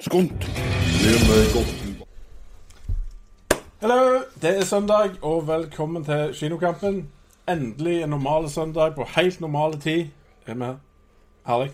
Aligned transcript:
skunt. 0.00 0.44
Hallo, 3.80 4.20
det 4.42 4.58
er 4.58 4.64
søndag, 4.64 5.10
og 5.22 5.48
velkommen 5.48 6.04
til 6.04 6.34
Kinokampen. 6.34 7.08
Endelig 7.48 8.02
en 8.02 8.08
normal 8.08 8.50
søndag 8.50 8.94
på 8.94 9.06
helt 9.16 9.40
normale 9.40 9.80
tid. 9.80 10.06
Er 10.46 10.54
vi 10.54 10.64
her? 10.64 10.76
Herlig. 11.46 11.70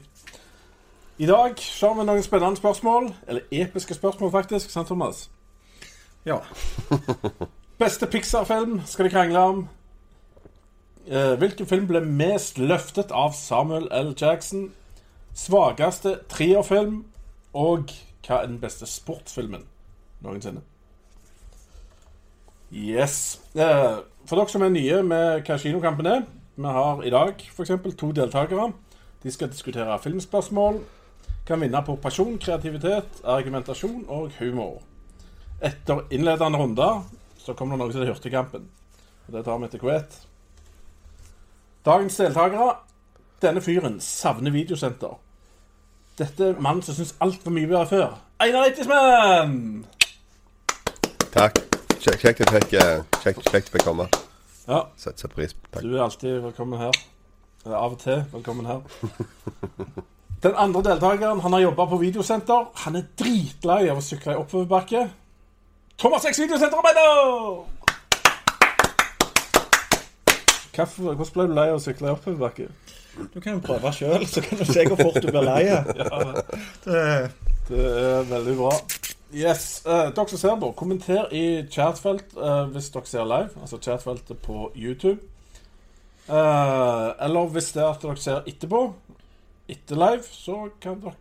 I 1.18 1.26
dag 1.26 1.54
ser 1.58 1.88
har 1.88 2.00
vi 2.00 2.06
noen 2.06 2.22
spennende 2.22 2.56
spørsmål. 2.56 3.14
Eller 3.28 3.40
episke 3.50 3.94
spørsmål, 3.94 4.30
faktisk. 4.30 4.70
Sant, 4.70 4.86
Thomas? 4.86 5.30
Ja. 6.26 6.36
Beste 7.78 8.06
Pixar-film 8.06 8.80
skal 8.86 9.04
de 9.04 9.10
krangle 9.10 9.38
om. 9.38 9.68
Eh, 11.06 11.36
hvilken 11.38 11.66
film 11.66 11.86
ble 11.86 12.00
mest 12.02 12.58
løftet 12.58 13.12
av 13.14 13.34
Samuel 13.38 13.86
L. 13.94 14.08
Jackson? 14.18 14.72
Svakeste 15.38 16.16
trierfilm? 16.32 17.04
Og 17.54 17.92
hva 18.26 18.40
er 18.40 18.48
den 18.50 18.58
beste 18.58 18.88
sportsfilmen 18.90 19.62
noensinne? 20.26 20.64
Yes. 22.74 23.38
Eh, 23.54 24.02
For 24.26 24.34
dere 24.34 24.50
som 24.50 24.66
er 24.66 24.74
nye 24.74 24.98
med 25.06 25.46
hva 25.46 25.60
kinokampen 25.62 26.10
er 26.10 26.26
Vi 26.56 26.74
har 26.74 27.02
i 27.06 27.14
dag 27.14 27.38
eksempel 27.38 27.94
to 27.94 28.10
deltakere. 28.10 28.72
De 29.22 29.30
skal 29.30 29.52
diskutere 29.52 29.98
filmspørsmål. 30.02 30.80
Kan 31.46 31.60
vinne 31.60 31.82
på 31.86 31.94
pasjon, 32.02 32.38
kreativitet, 32.38 33.20
argumentasjon 33.22 34.06
og 34.08 34.32
humor. 34.40 34.82
Etter 35.62 36.02
innledende 36.10 36.58
runder 36.58 37.04
så 37.38 37.54
kommer 37.54 37.76
det 37.76 37.84
noe 37.84 37.92
som 37.92 38.02
heter 38.02 38.14
Hurtigkampen. 38.14 38.66
Det 39.30 39.44
tar 39.44 39.58
vi 39.58 39.68
etter 39.68 39.78
hvert. 39.78 40.26
Dagens 41.86 42.16
deltakere. 42.16 42.74
Denne 43.42 43.60
fyren 43.62 44.00
savner 44.00 44.50
videosenter. 44.50 45.18
Dette 46.18 46.48
er 46.50 46.60
mannen 46.60 46.82
som 46.82 46.96
syns 46.96 47.12
alt 47.22 47.44
var 47.44 47.52
mye 47.54 47.68
bedre 47.70 47.86
før. 47.86 48.16
Einar 48.42 48.66
Eittismann! 48.66 49.84
Takk. 51.36 51.60
Kjekt 52.00 52.24
at 52.24 52.40
jeg 52.72 53.04
fikk 53.22 53.44
eh, 53.78 53.84
komme. 53.84 54.08
Ja, 54.66 54.80
Sett 54.98 55.20
sett 55.20 55.34
pris 55.34 55.54
på 55.54 55.80
Du 55.84 55.94
er 55.94 56.02
alltid 56.02 56.40
velkommen 56.42 56.80
her. 56.80 56.98
Eller 57.64 57.76
av 57.76 57.94
og 57.94 58.02
til 58.02 58.24
velkommen 58.32 58.66
her. 58.66 58.82
Den 60.44 60.58
andre 60.58 60.82
deltakeren 60.90 61.40
han 61.40 61.52
har 61.52 61.60
jobba 61.68 61.86
på 61.86 62.00
videosenter. 62.02 62.66
Han 62.82 62.96
er 62.98 63.06
dritlei 63.18 63.86
av 63.90 64.02
å 64.02 64.04
sykle 64.04 64.34
i 64.34 64.42
oppoverbakke. 64.42 65.06
Thomas 65.98 66.26
X 66.26 66.42
Videosenterarbeider! 66.42 67.06
Hvorfor- 67.06 67.76
Hvordan 70.84 71.32
ble 71.34 71.46
du 71.48 71.54
lei 71.54 71.68
av 71.70 71.76
å 71.78 71.82
sykle 71.82 72.08
i 72.08 72.14
oppoverbakke? 72.14 72.68
Du 73.34 73.40
kan 73.40 73.54
jo 73.54 73.60
prøve 73.64 73.92
sjøl, 73.96 74.26
så 74.28 74.42
kan 74.44 74.58
du 74.58 74.64
se 74.68 74.84
hvor 74.86 74.96
fort 75.00 75.22
du 75.22 75.30
blir 75.30 75.42
lei. 75.46 75.62
Det- 76.84 77.30
Det 77.68 77.78
er 77.82 78.22
veldig 78.28 78.56
bra. 78.56 78.70
Yes, 79.34 79.82
eh, 79.86 80.10
Dere 80.14 80.28
som 80.28 80.38
ser 80.38 80.56
på, 80.60 80.68
kommenter 80.78 81.32
i 81.34 81.66
chatfelt 81.70 82.36
eh, 82.36 82.66
hvis 82.70 82.90
dere 82.94 83.06
ser 83.10 83.24
live. 83.26 83.50
Altså 83.60 83.78
chatfeltet 83.82 84.38
på 84.44 84.70
YouTube. 84.76 85.18
Eh, 86.28 87.08
eller 87.26 87.48
hvis 87.50 87.72
det 87.72 87.82
er 87.82 87.90
at 87.90 88.02
dere 88.02 88.16
ser 88.22 88.46
etterpå, 88.46 88.84
etter 89.68 89.96
live, 89.98 90.22
så 90.30 90.68
kan 90.80 91.00
dere 91.02 91.14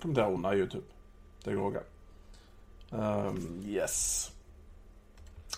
kommentere 0.00 0.30
under 0.34 0.54
YouTube. 0.54 0.84
Det 1.44 1.54
går 1.56 1.70
òg 1.72 1.80
an. 1.80 1.88
Um, 2.92 3.64
yes. 3.68 4.30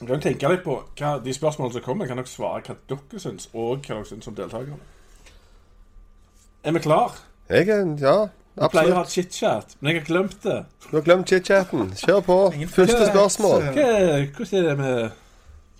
Dere 0.00 0.08
kan 0.16 0.22
tenke 0.24 0.48
litt 0.48 0.62
på 0.64 0.78
hva, 0.96 1.10
de 1.20 1.32
spørsmålene 1.36 1.76
som 1.76 1.84
kommer. 1.84 2.08
Kan 2.08 2.16
dere 2.20 2.30
svare 2.30 2.62
hva 2.64 2.76
dere 2.88 3.20
syns, 3.20 3.48
og 3.52 3.82
hva 3.84 3.98
dere 3.98 4.08
syns 4.08 4.24
som 4.24 4.36
deltakerne. 4.36 4.78
Er 6.64 6.72
vi 6.76 6.82
klar? 6.84 7.18
Jeg 7.50 7.68
er 7.68 7.84
Ja, 8.00 8.66
Vi 8.66 8.68
pleier 8.72 8.92
å 8.92 8.98
ha 8.98 9.04
chit-chat, 9.08 9.76
men 9.80 9.92
jeg 9.92 10.00
har 10.02 10.06
glemt 10.08 10.40
det. 10.42 10.56
Du 10.90 10.96
har 10.96 11.04
glemt 11.06 11.28
chit-chaten. 11.30 11.92
Kjør 11.96 12.20
på. 12.26 12.38
Første 12.72 13.06
spørsmål. 13.12 13.68
Hva, 13.76 13.92
hvordan 14.34 14.58
er 14.58 14.66
det 14.68 14.74
med 14.78 15.12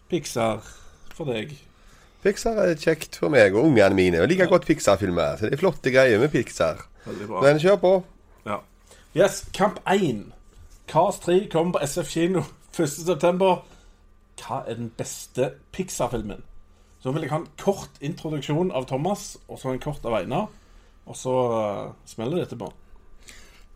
Pixar 0.09 0.62
for 1.16 1.28
deg? 1.28 1.56
Pixar 2.22 2.61
er 2.62 2.75
kjekt 2.77 3.16
for 3.21 3.33
meg 3.33 3.55
og 3.56 3.65
ungene 3.71 3.97
mine. 3.97 4.21
Og 4.22 4.28
liker 4.31 4.49
godt 4.49 4.69
Pixar-filmer. 4.69 5.37
Så 5.41 5.49
det 5.49 5.56
er 5.56 5.62
flotte 5.62 5.93
greier 5.93 6.21
med 6.21 6.31
Pixar. 6.33 6.84
Bra. 7.05 7.41
Men 7.43 7.61
kjør 7.61 7.77
på. 7.81 7.93
Ja. 8.47 8.61
Yes, 9.16 9.43
Kamp 9.56 9.81
1. 9.89 10.27
Cars 10.91 11.21
3 11.25 11.47
kommer 11.53 11.78
på 11.78 11.84
SF 11.87 12.09
kino 12.12 12.43
1.9. 12.77 13.50
Hva 14.41 14.62
er 14.67 14.78
den 14.78 14.91
beste 14.97 15.53
Pixar-filmen? 15.75 16.43
Så 17.01 17.12
vil 17.15 17.25
jeg 17.25 17.33
ha 17.33 17.41
en 17.41 17.49
kort 17.61 17.97
introduksjon 18.05 18.73
av 18.77 18.89
Thomas, 18.91 19.34
og 19.49 19.61
så 19.61 19.73
en 19.73 19.81
kort 19.83 20.05
av 20.05 20.19
Einar. 20.19 20.51
Og 21.09 21.17
så 21.17 21.33
uh, 21.33 21.93
smeller 22.09 22.41
det 22.41 22.49
etterpå. 22.49 22.69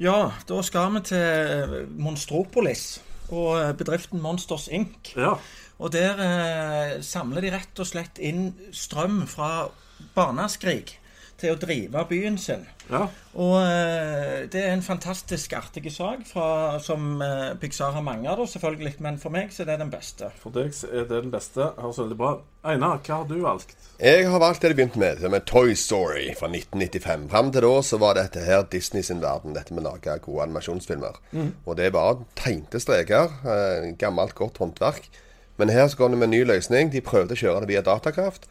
Ja, 0.02 0.34
da 0.48 0.60
skal 0.66 0.90
vi 0.96 1.04
til 1.12 1.88
Monstropolis 2.02 2.98
og 3.32 3.60
eh, 3.60 3.70
bedriften 3.78 4.20
Monsters 4.20 4.66
Inc. 4.68 5.14
Ja. 5.16 5.36
Og 5.78 5.92
der 5.94 6.18
eh, 6.20 6.90
samler 7.02 7.44
de 7.44 7.52
rett 7.54 7.80
og 7.80 7.88
slett 7.88 8.18
inn 8.22 8.50
strøm 8.74 9.22
fra 9.30 9.68
barneskrik 10.16 10.96
til 11.40 11.54
å 11.54 11.58
drive 11.60 12.04
byen 12.08 12.38
sin. 12.38 12.66
ja. 12.90 13.06
Og 13.34 13.56
eh, 13.58 14.44
det 14.46 14.60
er 14.60 14.72
en 14.76 14.82
fantastisk 14.86 15.56
artig 15.58 15.90
sak 15.90 16.20
fra, 16.28 16.78
som 16.78 17.18
eh, 17.24 17.56
Pixar 17.58 17.90
har 17.96 18.04
mange 18.06 18.30
av, 18.30 18.44
selvfølgelig. 18.46 18.92
Men 19.02 19.18
for 19.18 19.34
meg 19.34 19.50
så 19.50 19.64
er 19.64 19.72
det 19.72 19.80
den 19.82 19.90
beste. 19.90 20.28
For 20.38 20.54
deg 20.54 20.70
så 20.76 20.86
er 20.92 21.08
det 21.08 21.24
den 21.24 21.32
beste. 21.32 21.72
Høres 21.80 21.98
veldig 21.98 22.18
bra. 22.20 22.30
Einar, 22.62 23.00
hva 23.02 23.18
har 23.22 23.26
du 23.26 23.40
valgt? 23.42 23.74
Jeg 23.98 24.28
har 24.30 24.40
valgt 24.42 24.62
det 24.62 24.70
de 24.70 24.78
begynte 24.78 25.02
med, 25.02 25.18
som 25.22 25.34
er 25.34 25.42
Toy 25.50 25.74
Story 25.78 26.28
fra 26.38 26.46
1995. 26.52 27.26
Fram 27.34 27.50
til 27.54 27.66
da 27.66 27.74
så 27.90 27.98
var 28.02 28.16
dette 28.20 28.46
her 28.46 28.62
Disney 28.70 29.02
sin 29.06 29.22
verden, 29.22 29.58
dette 29.58 29.74
med 29.74 29.82
å 29.82 29.96
lage 29.96 30.14
gode 30.24 30.46
animasjonsfilmer. 30.46 31.18
Og 31.66 31.76
det 31.80 31.90
var 31.94 32.22
tegnte 32.38 32.78
streker. 32.82 33.34
Eh, 33.42 33.92
gammelt, 33.98 34.38
godt 34.38 34.62
håndverk. 34.62 35.10
Men 35.58 35.70
her 35.70 35.86
så 35.88 35.98
kom 35.98 36.14
det 36.14 36.18
med 36.18 36.30
en 36.30 36.36
ny 36.38 36.44
løsning. 36.46 36.90
De 36.94 37.02
prøvde 37.04 37.34
å 37.34 37.38
kjøre 37.38 37.62
det 37.62 37.74
via 37.74 37.82
datakraft. 37.86 38.48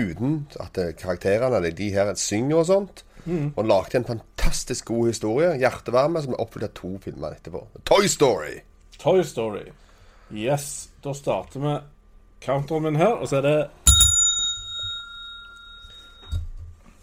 Uten 0.00 0.40
at 0.60 0.78
karakterene 0.98 1.60
eller 1.60 1.76
de 1.76 1.90
her 1.94 2.14
synger 2.18 2.62
og 2.62 2.66
sånt. 2.70 3.04
Og 3.56 3.64
lagde 3.68 3.98
en 3.98 4.08
fantastisk 4.08 4.88
god 4.88 5.10
historie. 5.12 5.52
Hjertevarme, 5.60 6.22
som 6.24 6.32
er 6.34 6.40
oppfylt 6.42 6.70
av 6.70 6.74
to 6.78 6.94
filmer 7.04 7.36
etterpå. 7.36 7.66
Toy 7.84 8.08
Story! 8.08 8.60
Toy 8.98 9.22
Story. 9.24 9.68
Yes, 10.32 10.88
da 11.04 11.12
starter 11.14 11.60
vi 11.60 11.74
counteren 12.44 12.82
min 12.82 12.96
her, 12.96 13.18
og 13.18 13.28
så 13.28 13.40
er 13.40 13.46
det 13.46 13.58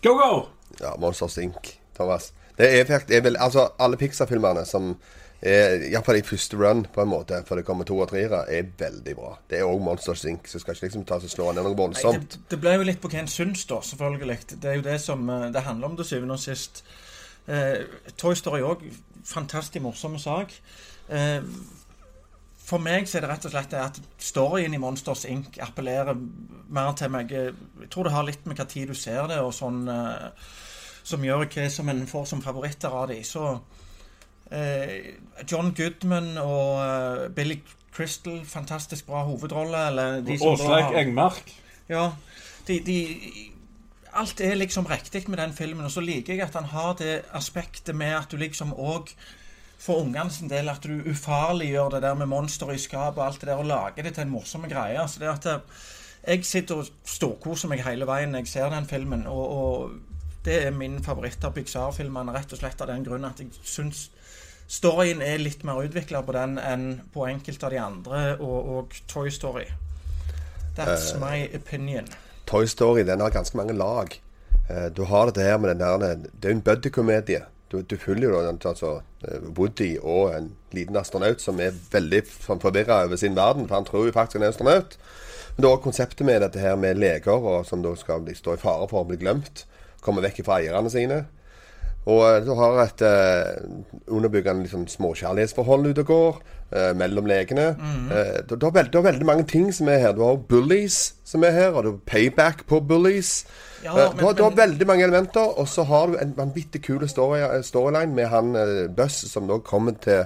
Go, 0.03 0.13
go! 0.13 0.45
Ja, 0.79 0.93
Monsters 1.01 1.37
Inc., 1.41 1.73
Thomas. 1.97 2.31
Det 2.57 2.79
er, 2.79 2.85
faktisk, 2.85 3.11
er 3.11 3.21
vel, 3.21 3.37
altså, 3.39 3.67
alle 3.79 3.97
Pixar-filmerne 3.97 4.65
som 4.65 4.95
er, 5.41 5.83
Iallfall 5.91 6.19
i 6.19 6.25
første 6.25 6.57
run, 6.57 6.85
på 6.93 7.03
en 7.03 7.11
måte, 7.11 7.39
før 7.47 7.61
det 7.61 7.65
kommer 7.67 7.87
to 7.87 7.99
og 8.01 8.09
treere, 8.11 8.43
er 8.49 8.69
veldig 8.79 9.15
bra. 9.17 9.33
Det 9.49 9.59
er 9.59 9.69
òg 9.69 9.83
Monsters 9.85 10.25
Inc., 10.29 10.49
så 10.49 10.61
skal 10.61 10.75
ikke 10.75 10.89
liksom 10.89 11.05
ta 11.09 11.19
seg 11.21 11.33
slå 11.33 11.51
ned 11.51 11.67
noe 11.67 11.77
voldsomt. 11.77 12.37
det, 12.37 12.45
det 12.53 12.61
ble 12.63 12.77
jo 12.77 12.87
litt 12.87 13.01
på 13.03 13.11
hva 13.13 13.21
en 13.21 13.31
syns, 13.31 13.67
da, 13.69 13.81
selvfølgelig. 13.85 14.39
Det 14.55 14.71
er 14.71 14.79
jo 14.79 14.87
det 14.89 14.99
som 15.03 15.29
eh, 15.29 15.49
det 15.53 15.65
handler 15.67 15.91
om 15.91 15.97
til 15.99 16.09
syvende 16.09 16.37
og 16.39 16.43
sist. 16.43 16.83
Eh, 17.47 17.85
Toy 18.17 18.37
Story 18.37 18.63
òg. 18.65 18.85
Fantastisk 19.27 19.83
morsom 19.83 20.17
sak. 20.21 20.53
Eh, 21.13 21.43
for 22.67 22.83
meg 22.83 23.07
så 23.07 23.19
er 23.19 23.23
det 23.23 23.31
rett 23.31 23.45
og 23.47 23.53
slett 23.53 23.75
at 23.79 23.97
storyen 24.19 24.73
i 24.75 24.79
Monsters 24.81 25.23
Inc. 25.29 25.55
appellerer 25.63 26.17
mer 26.67 26.91
til 26.99 27.11
meg. 27.13 27.31
Jeg 27.31 27.91
tror 27.93 28.07
det 28.07 28.15
har 28.15 28.27
litt 28.27 28.43
med 28.47 28.59
hva 28.59 28.65
tid 28.67 28.91
du 28.91 28.97
ser 28.97 29.29
det, 29.31 29.39
og 29.39 29.53
sånn 29.55 29.85
eh, 29.87 30.47
som 31.07 31.23
gjør 31.23 31.45
hva 31.45 31.67
som 31.71 31.87
en 31.93 32.03
får 32.09 32.25
som 32.33 32.43
favoritter 32.43 32.91
av 32.91 33.07
de. 33.13 33.21
Så 33.23 33.45
eh, 33.53 33.85
John 35.51 35.73
Goodman 35.75 36.37
og 36.39 36.79
eh, 36.83 37.27
Billy 37.35 37.59
Crystal, 37.95 38.41
fantastisk 38.45 39.07
bra 39.09 39.23
hovedrolle. 39.27 39.87
Eller 39.89 40.21
de 40.21 40.37
som 40.39 40.53
Åsleik 40.53 40.83
har- 40.91 40.99
Engmark. 41.01 41.53
ja, 41.89 42.11
de, 42.67 42.79
de 42.85 42.97
Alt 44.17 44.39
er 44.41 44.55
liksom 44.57 44.87
riktig 44.89 45.27
med 45.29 45.37
den 45.37 45.53
filmen. 45.53 45.85
Og 45.85 45.91
så 45.93 46.01
liker 46.01 46.33
jeg 46.33 46.41
at 46.47 46.53
han 46.57 46.63
har 46.71 46.95
det 46.97 47.21
aspektet 47.37 47.95
med 47.95 48.15
at 48.17 48.31
du 48.31 48.37
liksom 48.37 48.71
òg 48.73 49.11
for 49.77 49.99
ungene 50.01 50.31
sin 50.33 50.49
del 50.49 50.69
at 50.71 50.81
du 50.81 51.03
ufarliggjør 51.11 51.91
det 51.93 52.01
der 52.01 52.15
med 52.17 52.25
monster 52.31 52.71
i 52.73 52.79
skap 52.81 53.17
og 53.19 53.25
alt 53.27 53.41
det 53.41 53.49
der, 53.51 53.59
og 53.61 53.65
lager 53.69 54.03
det 54.07 54.15
til 54.15 54.23
en 54.25 54.31
morsom 54.33 54.65
greie. 54.65 55.03
Så 55.07 55.19
det 55.21 55.29
at 55.29 55.45
eh, 55.45 55.59
jeg 56.33 56.45
sitter 56.45 56.81
og 56.81 56.87
storkoser 57.05 57.69
meg 57.69 57.83
hele 57.85 58.07
veien 58.09 58.31
når 58.33 58.39
jeg 58.47 58.47
ser 58.55 58.69
den 58.73 58.87
filmen. 58.89 59.27
Og, 59.29 59.45
og 59.57 59.91
det 60.47 60.63
er 60.65 60.71
min 60.73 60.97
favoritt 61.03 61.43
av 61.45 61.53
Pixar-filmene, 61.53 62.33
rett 62.33 62.53
og 62.53 62.59
slett 62.63 62.81
av 62.81 62.89
den 62.89 63.05
grunn 63.05 63.25
at 63.27 63.39
jeg 63.43 63.53
syns 63.63 64.07
storyen 64.67 65.21
er 65.23 65.41
litt 65.41 65.63
mer 65.67 65.81
utvikla 65.83 66.21
på 66.27 66.35
den 66.35 66.57
enn 66.59 66.87
på 67.13 67.27
enkelte 67.27 67.67
av 67.67 67.73
de 67.73 67.81
andre, 67.81 68.23
og, 68.37 68.71
og 68.77 68.97
Toy 69.07 69.31
Story. 69.33 69.67
That's 70.77 71.15
my 71.17 71.47
opinion. 71.55 72.07
Toy 72.45 72.67
Story 72.69 73.03
den 73.03 73.21
har 73.23 73.33
ganske 73.33 73.57
mange 73.57 73.73
lag. 73.73 74.13
Uh, 74.69 74.87
du 74.93 75.03
har 75.09 75.29
dette 75.29 75.43
her 75.43 75.57
med 75.57 75.75
den 75.75 75.79
der 75.79 76.27
Det 76.31 76.49
er 76.49 76.55
en 76.55 76.61
buddy-komedie. 76.61 77.45
du, 77.71 77.81
du 77.81 77.97
følger 77.97 78.29
jo 78.29 78.41
da, 78.41 78.69
altså, 78.69 79.01
eh, 79.27 79.41
Woody 79.57 79.97
og 79.99 80.35
en 80.37 80.51
liten 80.71 80.95
astronaut 80.95 81.41
som 81.43 81.59
er 81.59 81.75
veldig 81.91 82.21
forvirra 82.61 83.03
over 83.03 83.19
sin 83.19 83.35
verden, 83.35 83.67
for 83.67 83.75
han 83.75 83.85
tror 83.85 84.05
jo 84.05 84.13
faktisk 84.15 84.37
han 84.39 84.45
er 84.47 84.53
astronaut. 84.53 84.97
Men 85.57 85.65
da 85.65 85.73
konseptet 85.81 86.25
med 86.25 86.41
dette 86.41 86.61
her 86.63 86.75
med 86.79 86.95
leger 87.01 87.33
og, 87.33 87.65
som 87.65 87.83
da 87.83 87.95
skal 87.99 88.27
stå 88.35 88.55
i 88.55 88.61
fare 88.61 88.87
for 88.87 89.03
å 89.03 89.09
bli 89.09 89.19
glemt. 89.19 89.65
Komme 90.01 90.23
vekk 90.23 90.43
fra 90.45 90.61
eierne 90.61 90.91
sine. 90.93 91.25
Og 92.07 92.21
eh, 92.23 92.37
du 92.45 92.53
har 92.55 92.77
et 92.85 93.01
eh, 93.03 93.57
underbyggende 94.07 94.63
liksom, 94.63 94.85
småkjærlighetsforhold 94.87 95.89
ute 95.91 96.05
og 96.05 96.11
går 96.11 96.37
eh, 96.71 96.91
mellom 96.95 97.27
legene. 97.27 97.65
eh, 98.15 98.37
du, 98.47 98.55
har 98.63 98.71
veld, 98.77 98.95
veldig 99.03 99.25
mange 99.27 99.43
ting 99.51 99.71
som 99.75 99.89
er 99.91 99.99
her. 100.05 100.13
Du 100.15 100.23
har 100.23 100.37
bullies 100.39 101.15
som 101.27 101.43
er 101.43 101.51
her, 101.51 101.75
og 101.75 101.83
du 101.83 101.89
har 101.91 101.97
payback 102.07 102.63
på 102.67 102.79
bullies. 102.87 103.45
Ja, 103.83 103.91
Eh, 103.91 104.09
men- 104.09 104.17
du, 104.17 104.25
har, 104.25 104.33
du 104.33 104.43
har 104.43 104.55
veldig 104.55 104.87
mange 104.87 105.03
elementer, 105.03 105.59
og 105.59 105.67
så 105.67 105.83
har 105.85 106.07
du 106.07 106.15
en 106.21 106.31
vanvittig 106.37 106.81
kul 106.87 107.03
story, 107.09 107.43
storyline 107.63 108.15
med 108.15 108.27
han 108.31 108.55
eh, 108.55 108.87
Buss 108.89 109.19
som 109.31 109.43
nå 109.47 109.59
kommer 109.67 109.91
til 110.01 110.25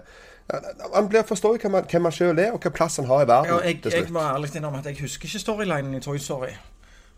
Han 0.93 1.05
blir 1.07 1.23
forstår 1.23 1.57
hvem 1.63 1.73
han, 1.77 1.85
hvem 1.91 2.03
han 2.09 2.11
sjøl 2.11 2.39
er, 2.39 2.49
og 2.51 2.57
hvilken 2.59 2.73
plass 2.75 2.97
han 2.99 3.05
har 3.07 3.21
i 3.23 3.27
verden 3.29 3.51
Ja, 3.53 3.59
jeg, 3.69 3.77
jeg 3.87 4.09
må 4.11 4.19
ærlig 4.19 4.49
innrømme 4.55 4.79
at 4.81 4.85
jeg 4.89 4.97
husker 5.01 5.25
ikke 5.29 5.39
storylinen 5.39 5.93
i 5.95 6.01
Toy 6.03 6.17
Story. 6.19 6.49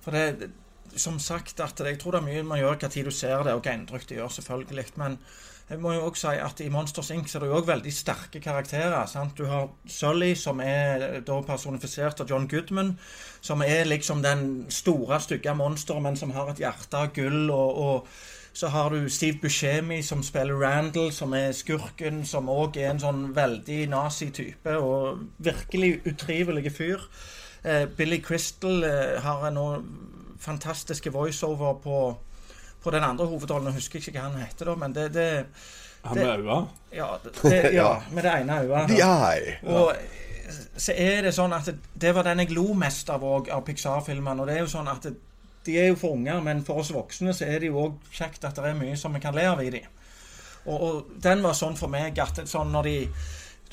For 0.03 0.11
det- 0.11 0.51
som 0.99 1.19
sagt, 1.19 1.59
at 1.59 1.79
jeg 1.79 1.99
tror 1.99 2.15
det 2.15 2.21
er 2.21 2.27
mye 2.27 2.43
man 2.47 2.61
gjør 2.61 2.77
hva 2.81 2.89
tid 2.91 3.09
du 3.09 3.11
ser 3.11 3.43
det, 3.45 3.55
og 3.55 3.63
hva 3.65 3.73
inntrykk 3.77 4.07
det 4.09 4.19
gjør, 4.19 4.31
selvfølgelig. 4.37 4.85
Men 5.01 5.17
jeg 5.69 5.79
må 5.79 5.93
jo 5.95 6.05
også 6.09 6.33
si 6.33 6.41
at 6.43 6.59
i 6.61 6.69
Monsters 6.69 7.09
Inc. 7.15 7.29
er 7.33 7.39
det 7.39 7.49
jo 7.49 7.55
også 7.57 7.71
veldig 7.71 7.93
sterke 7.95 8.41
karakterer. 8.43 9.05
sant? 9.07 9.37
Du 9.37 9.45
har 9.47 9.69
Sully, 9.87 10.33
som 10.35 10.59
er 10.59 11.21
da 11.25 11.39
personifisert 11.41 12.21
av 12.21 12.29
John 12.29 12.47
Goodman, 12.47 12.97
som 13.41 13.61
er 13.61 13.87
liksom 13.87 14.23
den 14.23 14.65
store, 14.69 15.19
stygge 15.23 15.55
monsteret, 15.55 16.03
men 16.03 16.19
som 16.19 16.31
har 16.31 16.51
et 16.51 16.63
hjerte 16.63 16.97
av 16.97 17.13
gull. 17.15 17.49
og, 17.49 17.77
og 17.77 18.07
så 18.53 18.67
har 18.69 18.89
du 18.89 19.09
Steve 19.09 19.39
Buscemi 19.41 20.01
som 20.05 20.21
spiller 20.23 20.53
Randall, 20.53 21.11
som 21.11 21.33
er 21.33 21.55
skurken, 21.57 22.21
som 22.25 22.51
òg 22.53 22.77
er 22.77 22.91
en 22.91 23.01
sånn 23.01 23.23
veldig 23.33 23.87
nazi-type 23.89 24.75
og 24.77 25.23
virkelig 25.41 26.03
utrivelig 26.05 26.75
fyr. 26.75 27.01
Eh, 27.63 27.87
Billy 27.97 28.19
Crystal 28.21 28.83
eh, 28.85 29.17
har 29.23 29.49
nå 29.55 29.65
fantastiske 30.43 31.13
voiceover 31.13 31.79
på, 31.83 31.99
på 32.83 32.91
den 32.91 33.03
andre 33.03 33.25
hovedrollen. 33.31 33.71
Jeg 33.71 33.81
husker 33.81 34.01
ikke 34.01 34.17
hva 34.17 34.27
han 34.27 34.41
heter, 34.41 34.69
da, 34.71 34.75
men 34.79 34.95
det, 34.95 35.07
det 35.15 35.29
Han 36.03 36.19
med 36.19 36.29
øynene. 36.33 36.59
ja, 36.91 37.07
det, 37.23 37.57
ja, 37.79 37.89
med 38.11 38.23
det 38.27 38.35
ene 38.41 38.59
øyet. 38.61 38.91
The 38.91 39.01
Eye. 39.07 39.57
Og 39.63 39.95
så 40.77 40.95
er 40.97 41.21
det 41.23 41.33
sånn 41.35 41.53
at 41.55 41.69
det, 41.71 42.15
var 42.15 42.27
den 42.27 42.43
jeg 42.43 42.53
lo 42.55 42.73
mest 42.77 43.09
av 43.13 43.23
òg, 43.23 43.49
av 43.53 43.63
Pixar-filmene. 43.67 44.43
Og 44.43 44.49
det 44.49 44.57
er 44.57 44.65
jo 44.65 44.73
sånn 44.73 44.91
at 44.91 45.07
det, 45.07 45.15
de 45.63 45.77
er 45.79 45.93
jo 45.93 45.99
for 45.99 46.17
unger, 46.17 46.41
men 46.43 46.63
for 46.67 46.81
oss 46.81 46.91
voksne 46.91 47.31
så 47.35 47.47
er 47.47 47.63
det 47.63 47.69
jo 47.71 47.85
òg 47.85 48.11
kjekt 48.11 48.43
at 48.43 48.57
det 48.59 48.73
er 48.73 48.75
mye 48.79 48.97
som 48.99 49.15
vi 49.15 49.21
kan 49.23 49.35
le 49.35 49.45
av 49.47 49.61
i 49.63 49.69
dem. 49.71 49.87
Og, 50.65 50.75
og 50.75 51.15
den 51.23 51.43
var 51.43 51.55
sånn 51.55 51.79
for 51.79 51.91
meg 51.91 52.19
at 52.19 52.43
sånn 52.47 52.71
når 52.71 52.89
de 52.89 52.97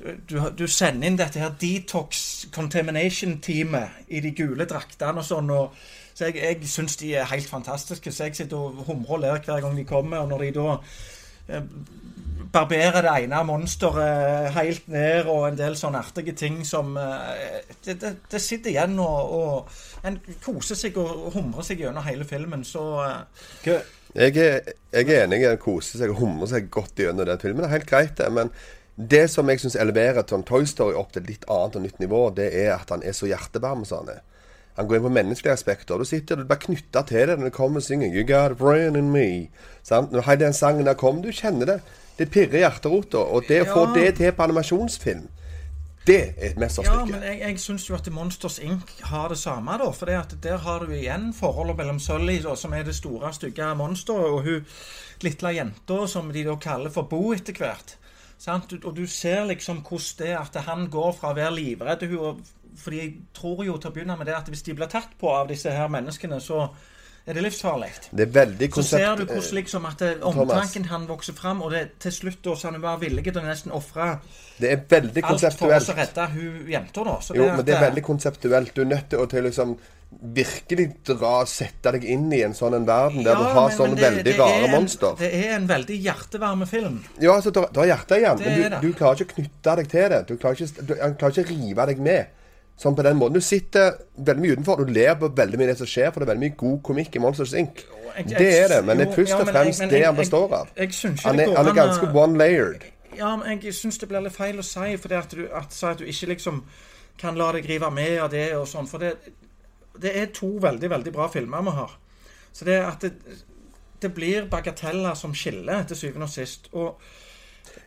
du, 0.00 0.14
du, 0.26 0.36
du 0.56 0.66
sender 0.70 1.10
inn 1.10 1.18
dette 1.18 1.42
her 1.42 1.52
detox 1.60 2.46
contamination-teamet 2.54 4.06
i 4.08 4.22
de 4.24 4.30
gule 4.36 4.64
draktene 4.68 5.20
og 5.20 5.26
sånn. 5.26 5.50
og 5.52 5.74
så 6.20 6.28
jeg, 6.28 6.42
jeg 6.44 6.68
syns 6.68 6.98
de 7.00 7.14
er 7.16 7.28
helt 7.30 7.48
fantastiske. 7.48 8.12
Så 8.12 8.28
jeg 8.28 8.36
sitter 8.36 8.60
og 8.60 8.84
humrer 8.84 9.16
og 9.16 9.22
ler 9.22 9.40
hver 9.46 9.62
gang 9.64 9.78
de 9.78 9.86
kommer. 9.88 10.20
Og 10.20 10.28
når 10.28 10.42
de 10.44 10.50
da 10.58 10.74
eh, 11.48 11.68
barberer 12.52 13.00
det 13.06 13.14
ene 13.22 13.38
monsteret 13.48 14.50
helt 14.52 14.90
ned, 14.92 15.30
og 15.30 15.46
en 15.48 15.56
del 15.56 15.78
sånne 15.80 16.02
artige 16.04 16.34
ting 16.36 16.60
som 16.68 16.92
eh, 17.00 17.62
det, 17.86 17.96
det, 18.02 18.10
det 18.32 18.42
sitter 18.44 18.74
igjen, 18.74 18.98
og, 19.00 19.32
og 19.38 20.04
en 20.08 20.18
koser 20.44 20.76
seg 20.76 20.98
og 21.00 21.30
humrer 21.38 21.64
seg 21.64 21.80
gjennom 21.86 22.04
hele 22.04 22.28
filmen. 22.28 22.66
Så 22.68 22.84
eh, 23.06 23.80
Jeg 24.10 24.36
er, 24.42 24.72
jeg 24.92 25.08
er 25.08 25.24
enig 25.24 25.40
i 25.40 25.46
at 25.48 25.56
han 25.56 25.62
koser 25.62 26.02
seg 26.02 26.12
og 26.12 26.20
humrer 26.20 26.52
seg 26.52 26.68
godt 26.68 27.00
gjennom 27.00 27.28
den 27.30 27.40
filmen. 27.40 27.64
Det 27.64 27.70
er 27.70 27.78
helt 27.78 27.90
greit, 27.94 28.16
det. 28.20 28.28
Men 28.36 28.52
det 29.00 29.30
som 29.32 29.48
jeg 29.48 29.62
syns 29.62 29.78
eleverer 29.80 30.26
Tom 30.28 30.44
Toy 30.44 30.66
Story 30.68 30.98
opp 31.00 31.14
til 31.14 31.24
et 31.24 31.32
litt 31.32 31.48
annet 31.48 31.78
og 31.78 31.86
nytt 31.86 32.02
nivå, 32.02 32.26
det 32.36 32.50
er 32.66 32.74
at 32.74 32.92
han 32.92 33.06
er 33.06 33.16
så 33.16 33.30
hjertevarm 33.30 33.86
som 33.88 34.04
han 34.04 34.18
er. 34.18 34.26
Han 34.80 34.88
går 34.88 34.96
inn 34.96 35.02
på 35.04 35.12
menneskelige 35.12 35.52
aspekter. 35.52 36.00
Du 36.00 36.08
sitter 36.08 36.38
og 36.38 36.46
du 36.46 36.48
blir 36.48 36.60
knytta 36.62 37.02
til 37.04 37.26
det 37.28 37.34
når 37.36 37.50
du 37.50 37.56
kommer 37.56 37.82
og 37.82 37.84
synger 37.84 38.08
'You 38.08 38.24
got 38.24 38.54
a 38.54 38.56
brain 38.56 38.96
in 38.96 39.10
me'. 39.12 39.50
Sant? 39.82 40.12
Når 40.12 40.34
den 40.40 40.52
sangen 40.52 40.86
der 40.86 40.94
kom, 40.94 41.22
du 41.22 41.28
kjenner 41.32 41.66
det. 41.66 41.80
Det 42.18 42.30
pirrer 42.30 42.64
hjerterota. 42.64 43.18
Og 43.18 43.44
det 43.48 43.60
å 43.62 43.74
få 43.74 43.84
det 43.94 44.14
til 44.16 44.32
på 44.32 44.42
animasjonsfilm, 44.42 45.28
det 46.06 46.34
er 46.38 46.56
et 46.56 46.78
Ja, 46.84 47.04
men 47.04 47.22
jeg, 47.22 47.40
jeg 47.40 47.60
syns 47.60 47.90
jo 47.90 47.94
at 47.94 48.08
Monsters 48.12 48.58
Inc. 48.58 48.88
har 49.02 49.28
det 49.28 49.38
samme, 49.38 49.76
da. 49.78 49.90
For 49.90 50.06
der 50.06 50.56
har 50.56 50.78
du 50.78 50.92
igjen 50.92 51.34
forholdet 51.36 51.76
mellom 51.76 51.98
Sully, 52.00 52.40
da, 52.42 52.54
som 52.56 52.72
er 52.72 52.82
det 52.82 52.94
store, 52.94 53.32
stygge 53.32 53.74
monsteret, 53.74 54.24
og 54.24 54.42
hun 54.42 54.64
lille 55.20 55.52
jenta 55.54 56.06
som 56.08 56.32
de 56.32 56.44
da 56.44 56.56
kaller 56.56 56.90
for 56.90 57.02
Bo 57.02 57.32
etter 57.32 57.52
hvert. 57.52 57.98
Sant? 58.38 58.72
Og 58.84 58.96
du 58.96 59.04
ser 59.06 59.44
liksom 59.44 59.84
hvordan 59.84 60.16
det 60.18 60.30
er 60.30 60.38
at 60.40 60.56
han 60.64 60.88
går 60.90 61.12
fra 61.12 61.34
å 61.34 61.36
være 61.36 61.54
livredd 61.58 62.06
hun, 62.08 62.40
fordi 62.76 62.96
jeg 63.00 63.12
tror 63.34 63.64
jo 63.64 63.76
til 63.78 63.90
å 63.90 63.94
begynne 63.94 64.16
med 64.18 64.26
det 64.26 64.34
at 64.36 64.48
hvis 64.48 64.62
de 64.62 64.74
blir 64.74 64.86
tatt 64.88 65.16
på 65.18 65.28
av 65.32 65.48
disse 65.48 65.70
her 65.70 65.88
menneskene, 65.88 66.40
så 66.40 66.68
er 67.26 67.34
det 67.36 67.42
livsfarlig. 67.44 67.90
Det 68.16 68.24
er 68.28 68.32
veldig 68.32 68.68
Så 68.74 68.82
ser 68.82 69.16
du 69.16 69.24
hvordan 69.26 69.54
liksom 69.54 69.84
at 69.86 69.98
det, 69.98 70.22
omtanken 70.24 70.84
han 70.88 71.06
vokser 71.06 71.34
fram, 71.36 71.60
og 71.62 71.70
det, 71.70 71.98
til 72.00 72.12
slutt 72.12 72.42
da, 72.42 72.54
så 72.56 72.70
han 72.70 72.80
bare 72.80 73.00
villig 73.00 73.24
til 73.24 73.36
å 73.42 73.44
nesten 73.44 73.72
ofre 73.76 74.18
Det 74.58 74.70
er 74.72 74.80
veldig 74.88 75.22
alt 75.24 75.40
for 75.58 75.68
å 75.68 75.70
konseptuelt. 75.78 75.96
redde 75.96 76.26
hun 76.32 76.66
jenta, 76.72 77.04
da. 77.04 77.18
Så 77.20 77.36
Jo, 77.36 77.46
men 77.54 77.64
det 77.64 77.74
er 77.74 77.82
eh, 77.82 77.88
veldig 77.90 78.02
konseptuelt. 78.02 78.74
Du 78.74 78.80
er 78.80 78.86
nødt 78.86 79.08
til 79.10 79.18
å 79.20 79.28
til 79.28 79.44
liksom 79.44 79.76
virkelig 80.10 80.88
dra 81.06 81.44
sette 81.46 81.92
deg 81.94 82.04
inn 82.04 82.32
i 82.34 82.40
en 82.42 82.52
sånn 82.56 82.74
en 82.74 82.86
verden 82.88 83.22
der 83.22 83.36
du 83.38 83.44
har 83.44 83.68
men- 83.68 83.76
sånne 83.76 83.94
men 83.94 83.96
det- 83.96 84.08
veldig 84.10 84.24
det 84.24 84.38
rare 84.40 84.64
en- 84.64 84.70
monster. 84.70 85.14
Det 85.18 85.32
er 85.34 85.54
en 85.54 85.66
veldig 85.68 86.02
hjertevarme 86.02 86.66
film. 86.66 87.04
Ja, 87.20 87.32
altså, 87.36 87.52
du 87.52 87.60
har 87.80 87.86
hjertet 87.86 88.18
igjen, 88.18 88.38
men 88.40 88.80
du, 88.80 88.88
du 88.88 88.92
klarer 88.98 89.14
ikke 89.20 89.30
å 89.30 89.34
knytte 89.36 89.76
deg 89.76 89.88
til 89.88 90.08
det. 90.08 90.26
Du 90.26 90.36
klarer 90.36 90.56
ikke, 90.56 90.86
du, 90.86 90.94
han 91.00 91.14
klarer 91.14 91.30
ikke 91.30 91.46
å 91.46 91.48
rive 91.68 91.86
deg 91.86 91.98
med. 92.00 92.26
Sånn 92.80 92.96
på 92.96 93.04
den 93.04 93.18
måten. 93.20 93.36
Du 93.36 93.44
sitter 93.44 93.98
veldig 94.16 94.42
mye 94.42 94.56
utenfor. 94.56 94.84
Du 94.84 94.92
ler 94.94 95.16
på 95.20 95.28
veldig 95.36 95.58
mye 95.60 95.68
av 95.68 95.72
det 95.74 95.80
som 95.82 95.90
skjer, 95.90 96.12
for 96.12 96.22
det 96.22 96.28
er 96.28 96.32
veldig 96.32 96.46
mye 96.46 96.56
god 96.62 96.78
komikk 96.88 97.18
i 97.18 97.20
Monsters 97.22 97.52
Inc. 97.60 97.82
Det 98.30 98.46
er 98.46 98.72
det, 98.72 98.78
men 98.86 98.98
det 98.98 99.06
er 99.08 99.12
først 99.14 99.36
og 99.36 99.50
fremst 99.50 99.84
det 99.90 100.00
han 100.04 100.16
består 100.16 100.54
av. 100.62 100.70
Jeg, 100.76 100.88
jeg 100.88 100.96
synes 100.96 101.26
Han 101.28 101.42
er, 101.42 101.52
han 101.56 101.68
er 101.68 101.76
ganske 101.76 102.08
one-layered. 102.08 102.88
Ja, 103.18 103.34
men 103.36 103.60
jeg 103.60 103.74
syns 103.76 104.00
det 104.00 104.08
blir 104.08 104.24
litt 104.24 104.34
feil 104.34 104.58
å 104.58 104.64
si, 104.64 104.94
for 104.96 105.12
det 105.12 105.18
at 105.18 105.36
du, 105.36 105.44
at, 105.46 105.76
at 105.84 106.00
du 106.00 106.08
ikke 106.08 106.32
liksom 106.32 106.62
kan 107.20 107.36
la 107.36 107.50
deg 107.52 107.68
rive 107.68 107.90
med 107.92 108.16
av 108.24 108.32
det 108.32 108.46
og 108.56 108.64
sånn. 108.70 108.88
For 108.88 109.02
det, 109.02 109.12
det 110.00 110.14
er 110.16 110.32
to 110.34 110.54
veldig, 110.62 110.90
veldig 110.90 111.12
bra 111.14 111.28
filmer 111.32 111.66
vi 111.68 111.76
har. 111.76 111.96
Så 112.50 112.66
det 112.66 112.78
at 112.80 113.04
det, 113.04 113.40
det 114.00 114.12
blir 114.16 114.48
bagateller 114.50 115.18
som 115.18 115.36
skiller 115.36 115.84
til 115.84 116.00
syvende 116.00 116.30
og 116.30 116.32
sist. 116.32 116.70
Og 116.72 116.96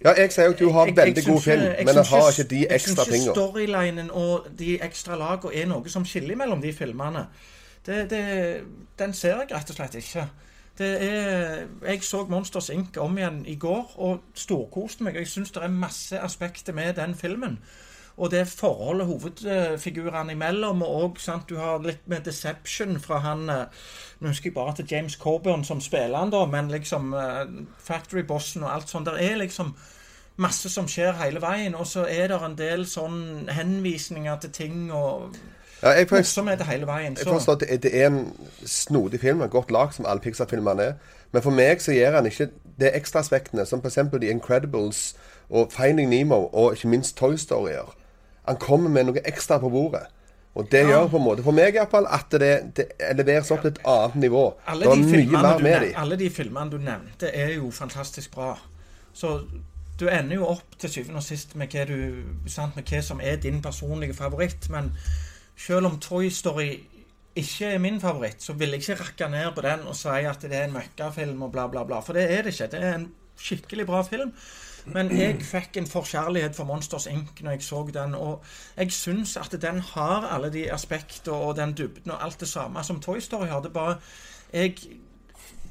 Ja, 0.03 0.13
jeg 0.18 0.31
sier 0.31 0.45
jo 0.45 0.51
at 0.51 0.59
du 0.59 0.69
har 0.71 0.85
Jeg- 0.85 0.95
jeg 0.97 1.06
veldig 1.06 1.25
god 1.25 1.41
film, 1.41 1.62
jeg 1.62 1.85
men 1.85 1.95
den 1.95 2.06
har 2.06 2.30
ikke 2.31 2.50
de 2.50 2.68
ekstra 2.69 2.69
tingene. 2.69 2.71
jeg 2.71 2.81
syns 2.81 3.07
ikke 3.07 3.33
storylinen 3.33 4.12
og 4.12 4.47
de 4.59 4.80
ekstra 4.83 5.15
lagene 5.18 5.56
er 5.62 5.65
noe 5.68 5.89
som 5.89 6.06
skiller 6.06 6.35
mellom 6.35 6.62
de 6.62 6.74
filmene. 6.74 7.27
Det, 7.85 8.10
det, 8.10 8.62
den 9.00 9.13
ser 9.13 9.36
jeg 9.39 9.51
rett 9.51 9.69
og 9.69 9.75
slett 9.75 9.96
ikke. 9.96 10.27
Det 10.77 11.03
er, 11.03 11.65
jeg 11.86 12.03
så 12.03 12.25
Monsters 12.29 12.69
Inc. 12.69 12.98
om 12.98 13.17
igjen 13.17 13.46
i 13.46 13.55
går 13.55 13.91
og 13.98 14.19
storkoste 14.34 15.03
meg. 15.03 15.15
Jeg 15.15 15.27
syns 15.27 15.51
det 15.51 15.63
er 15.63 15.67
masse 15.67 16.19
aspekter 16.19 16.74
med 16.74 16.93
den 16.93 17.15
filmen. 17.15 17.60
Og 18.17 18.29
det 18.32 18.48
forholdet 18.48 19.08
hovedfigurene 19.08 20.32
imellom, 20.32 20.82
og 20.86 21.17
sant, 21.17 21.50
du 21.50 21.58
har 21.58 21.82
litt 21.82 22.03
med 22.05 22.22
Deception 22.27 23.00
fra 23.01 23.24
han 23.25 23.50
eh, 23.50 23.88
Nå 24.22 24.29
husker 24.29 24.51
jeg 24.51 24.55
bare 24.55 24.75
til 24.77 24.88
James 24.91 25.15
Coburn 25.20 25.65
som 25.67 25.82
spiller 25.82 26.17
han, 26.17 26.29
da, 26.32 26.46
men 26.46 26.70
liksom 26.72 27.13
eh, 27.17 27.41
Factory-bossen 27.82 28.63
og 28.63 28.74
alt 28.75 28.89
sånt. 28.89 29.10
Der 29.10 29.17
er 29.17 29.41
liksom 29.41 29.74
masse 30.36 30.70
som 30.70 30.88
skjer 30.88 31.17
hele 31.20 31.41
veien, 31.41 31.75
og 31.75 31.88
så 31.88 32.05
er 32.10 32.29
det 32.32 32.39
en 32.41 32.55
del 32.58 32.86
sånn 32.89 33.50
henvisninger 33.53 34.39
til 34.46 34.53
ting 34.55 34.77
og 34.93 35.36
Ja, 35.84 35.89
jeg, 35.98 36.08
morsomheter 36.12 36.70
hele 36.70 36.88
veien. 36.88 37.17
Jeg 37.20 37.27
forstår 37.27 37.58
at 37.58 37.65
det 37.65 37.82
det 37.84 37.91
er 38.01 38.08
en 38.08 38.32
snodig 38.65 39.20
film, 39.20 39.41
en 39.41 39.50
godt 39.50 39.72
lag 39.72 39.93
som 39.93 40.05
alle 40.08 40.24
Pixar-filmene 40.24 40.84
er. 40.84 40.93
Men 41.34 41.41
for 41.41 41.51
meg 41.51 41.82
så 41.82 41.91
gjør 41.91 42.22
han 42.22 42.29
ikke 42.29 42.48
de 42.79 42.93
ekstra 42.93 43.20
aspektene, 43.20 43.65
som 43.65 43.82
f.eks. 43.82 44.00
The 44.13 44.29
Incredibles 44.29 45.15
og 45.50 45.72
Finding 45.74 46.10
Nemo 46.10 46.46
og 46.53 46.74
ikke 46.74 46.88
minst 46.88 47.17
Toy 47.17 47.36
Story 47.36 47.75
gjør. 47.75 47.91
Han 48.47 48.59
kommer 48.59 48.91
med 48.91 49.09
noe 49.09 49.23
ekstra 49.25 49.59
på 49.62 49.71
bordet. 49.73 50.05
Og 50.53 50.67
det 50.69 50.83
gjør 50.85 51.07
på 51.09 51.17
en 51.17 51.23
måte, 51.25 51.41
for 51.41 51.55
meg 51.57 51.73
iallfall, 51.73 52.05
at 52.13 52.33
det, 52.38 52.51
det 52.77 52.85
leveres 53.17 53.50
opp 53.55 53.63
til 53.63 53.71
et 53.71 53.79
annet 53.89 54.17
nivå. 54.27 54.43
Alle 54.69 54.85
det 54.85 54.91
er 54.91 55.00
de, 55.01 55.05
mye 55.09 55.41
mer 55.41 55.63
med 55.65 55.79
dem. 55.81 55.93
alle 56.03 56.17
de 56.19 56.29
filmene 56.29 56.69
du 56.69 56.77
nevnte, 56.77 57.31
er 57.33 57.55
jo 57.55 57.71
fantastisk 57.73 58.35
bra. 58.35 58.51
Så 59.17 59.39
du 60.00 60.05
ender 60.09 60.38
jo 60.38 60.50
opp 60.53 60.77
til 60.77 60.91
syvende 60.93 61.23
og 61.23 61.25
sist 61.25 61.55
med 61.57 61.73
hva, 61.73 61.88
du, 61.89 62.21
sant, 62.50 62.77
med 62.77 62.85
hva 62.89 63.01
som 63.01 63.21
er 63.21 63.39
din 63.41 63.62
personlige 63.65 64.13
favoritt. 64.17 64.69
Men 64.73 64.91
selv 65.57 65.89
om 65.89 65.97
Toy 66.01 66.29
Story 66.33 66.69
ikke 67.35 67.73
er 67.73 67.81
min 67.81 67.97
favoritt, 68.01 68.43
så 68.45 68.53
vil 68.53 68.75
jeg 68.75 68.83
ikke 68.83 69.00
rakke 69.01 69.31
ned 69.33 69.55
på 69.55 69.65
den 69.65 69.88
og 69.89 69.97
si 69.97 70.21
at 70.29 70.45
det 70.45 70.53
er 70.53 70.67
en 70.67 70.77
møkkafilm 70.77 71.41
og 71.47 71.53
bla, 71.55 71.65
bla, 71.71 71.81
bla. 71.89 72.01
For 72.05 72.13
det 72.17 72.27
er 72.29 72.45
det 72.45 72.53
ikke. 72.53 72.69
Det 72.75 72.83
er 72.83 73.00
en 73.00 73.09
skikkelig 73.41 73.89
bra 73.89 74.03
film. 74.05 74.35
Men 74.85 75.09
jeg 75.17 75.37
fikk 75.41 75.77
en 75.77 75.87
forkjærlighet 75.87 76.55
for 76.55 76.63
Monsters 76.67 77.05
Inc. 77.07 77.41
når 77.41 77.51
jeg 77.51 77.61
så 77.63 77.87
den. 77.93 78.15
Og 78.15 78.41
jeg 78.77 78.91
syns 78.91 79.37
at 79.37 79.55
den 79.61 79.79
har 79.79 80.27
alle 80.35 80.49
de 80.53 80.73
aspekter 80.73 81.31
og 81.31 81.55
den 81.55 81.73
dybden 81.77 82.11
og 82.11 82.23
alt 82.25 82.39
det 82.39 82.47
samme 82.47 82.83
som 82.83 82.99
Toy 82.99 83.19
Story 83.19 83.45
har. 83.47 83.59
Det 83.61 83.69
er 83.69 83.73
bare 83.73 83.95
Jeg 84.53 84.75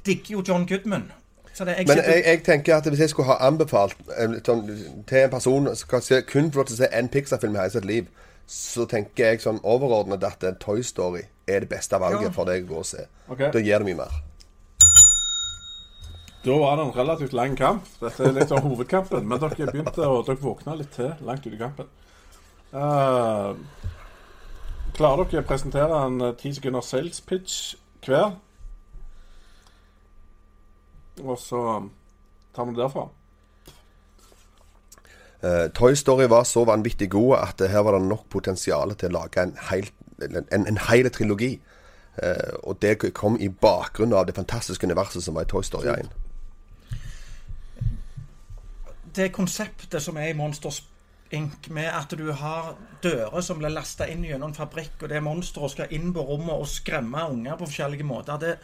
digger 0.06 0.30
jo 0.30 0.42
John 0.48 0.66
Goodman. 0.66 1.12
Så 1.54 1.64
det, 1.64 1.74
jeg 1.78 1.86
Men 1.88 1.96
sitter- 1.96 2.12
jeg, 2.14 2.22
jeg 2.26 2.42
tenker 2.44 2.76
at 2.76 2.86
hvis 2.88 3.00
jeg 3.00 3.10
skulle 3.10 3.26
ha 3.26 3.46
anbefalt 3.46 3.96
eh, 4.18 4.28
sånn, 4.46 4.64
til 5.06 5.18
en 5.18 5.30
person 5.30 5.66
som 5.66 5.76
skal 5.76 6.02
se, 6.02 6.22
kun 6.22 6.52
få 6.52 6.56
lov 6.62 6.66
til 6.66 6.74
å 6.74 6.76
se 6.76 6.88
en 6.92 7.08
Pixar-film 7.08 7.54
i 7.54 7.58
hele 7.58 7.70
sitt 7.70 7.84
liv, 7.84 8.06
så 8.48 8.86
tenker 8.88 9.26
jeg 9.26 9.40
sånn 9.44 9.60
overordnet 9.62 10.24
at 10.24 10.44
Toy 10.60 10.82
Story 10.82 11.20
er 11.46 11.60
det 11.60 11.68
beste 11.68 12.00
valget 12.00 12.22
Ja. 12.22 12.30
for 12.30 12.44
deg 12.48 12.64
å 12.64 12.68
gå 12.72 12.78
og 12.78 12.86
se. 12.86 13.04
Okay. 13.28 13.50
Da 13.52 13.58
gir 13.60 13.78
det 13.78 13.84
mye 13.86 13.94
mer. 14.00 14.22
Da 16.44 16.58
var 16.58 16.76
det 16.76 16.84
en 16.84 16.96
relativt 16.96 17.32
lang 17.32 17.56
kamp. 17.56 17.86
Dette 18.00 18.24
er 18.26 18.32
litt 18.34 18.50
av 18.50 18.64
hovedkampen. 18.66 19.26
Men 19.30 19.38
dere 19.38 19.68
begynte 19.68 20.06
å, 20.08 20.22
dere 20.26 20.42
våkna 20.42 20.74
litt 20.74 20.90
til 20.96 21.12
langt 21.22 21.44
ute 21.46 21.54
i 21.54 21.60
kampen. 21.60 21.90
Uh, 22.72 23.54
klarer 24.96 25.28
dere 25.30 25.44
å 25.44 25.46
presentere 25.46 25.98
en 26.08 26.16
eh, 26.24 26.32
ti 26.40 26.50
sekunder 26.56 26.82
sales 26.82 27.20
pitch 27.22 27.76
hver? 28.02 28.32
Og 31.22 31.38
så 31.38 31.60
tar 32.56 32.66
vi 32.66 32.74
det 32.74 32.82
derfra. 32.82 33.04
Uh, 35.42 35.68
Toy 35.78 35.94
Story 35.98 36.26
var 36.32 36.48
så 36.48 36.64
vanvittig 36.66 37.10
god 37.12 37.36
at 37.38 37.62
her 37.70 37.86
var 37.86 37.98
det 37.98 38.08
nok 38.08 38.26
potensial 38.34 38.96
til 38.98 39.12
å 39.12 39.20
lage 39.20 39.46
en 39.46 39.54
hel, 39.68 39.86
en, 40.26 40.66
en 40.66 40.82
hel 40.88 41.10
trilogi. 41.14 41.52
Og 42.68 42.76
det 42.82 42.98
kom 43.16 43.38
i 43.40 43.46
bakgrunnen 43.48 44.12
av 44.18 44.26
det 44.28 44.34
fantastiske 44.36 44.84
universet 44.84 45.24
som 45.24 45.38
var 45.38 45.46
i 45.46 45.48
Toy 45.48 45.64
Story 45.64 45.94
1. 45.94 46.10
det 49.16 49.32
konseptet 49.34 50.02
som 50.02 50.16
er 50.20 50.32
i 50.32 50.36
Monsters 50.36 50.82
Inc., 51.32 51.70
med 51.72 51.88
at 51.88 52.12
du 52.18 52.26
har 52.36 52.74
dører 53.02 53.40
som 53.40 53.60
blir 53.60 53.72
lasta 53.72 54.04
inn 54.10 54.24
gjennom 54.26 54.50
en 54.52 54.56
fabrikk, 54.56 54.98
og 55.00 55.08
det 55.08 55.16
er 55.16 55.24
monstre 55.24 55.62
som 55.64 55.72
skal 55.72 55.94
inn 55.96 56.10
på 56.12 56.24
rommet 56.28 56.52
og 56.52 56.68
skremme 56.68 57.24
unger 57.32 57.56
på 57.56 57.68
forskjellige 57.70 58.04
måter, 58.04 58.40
det, 58.42 58.56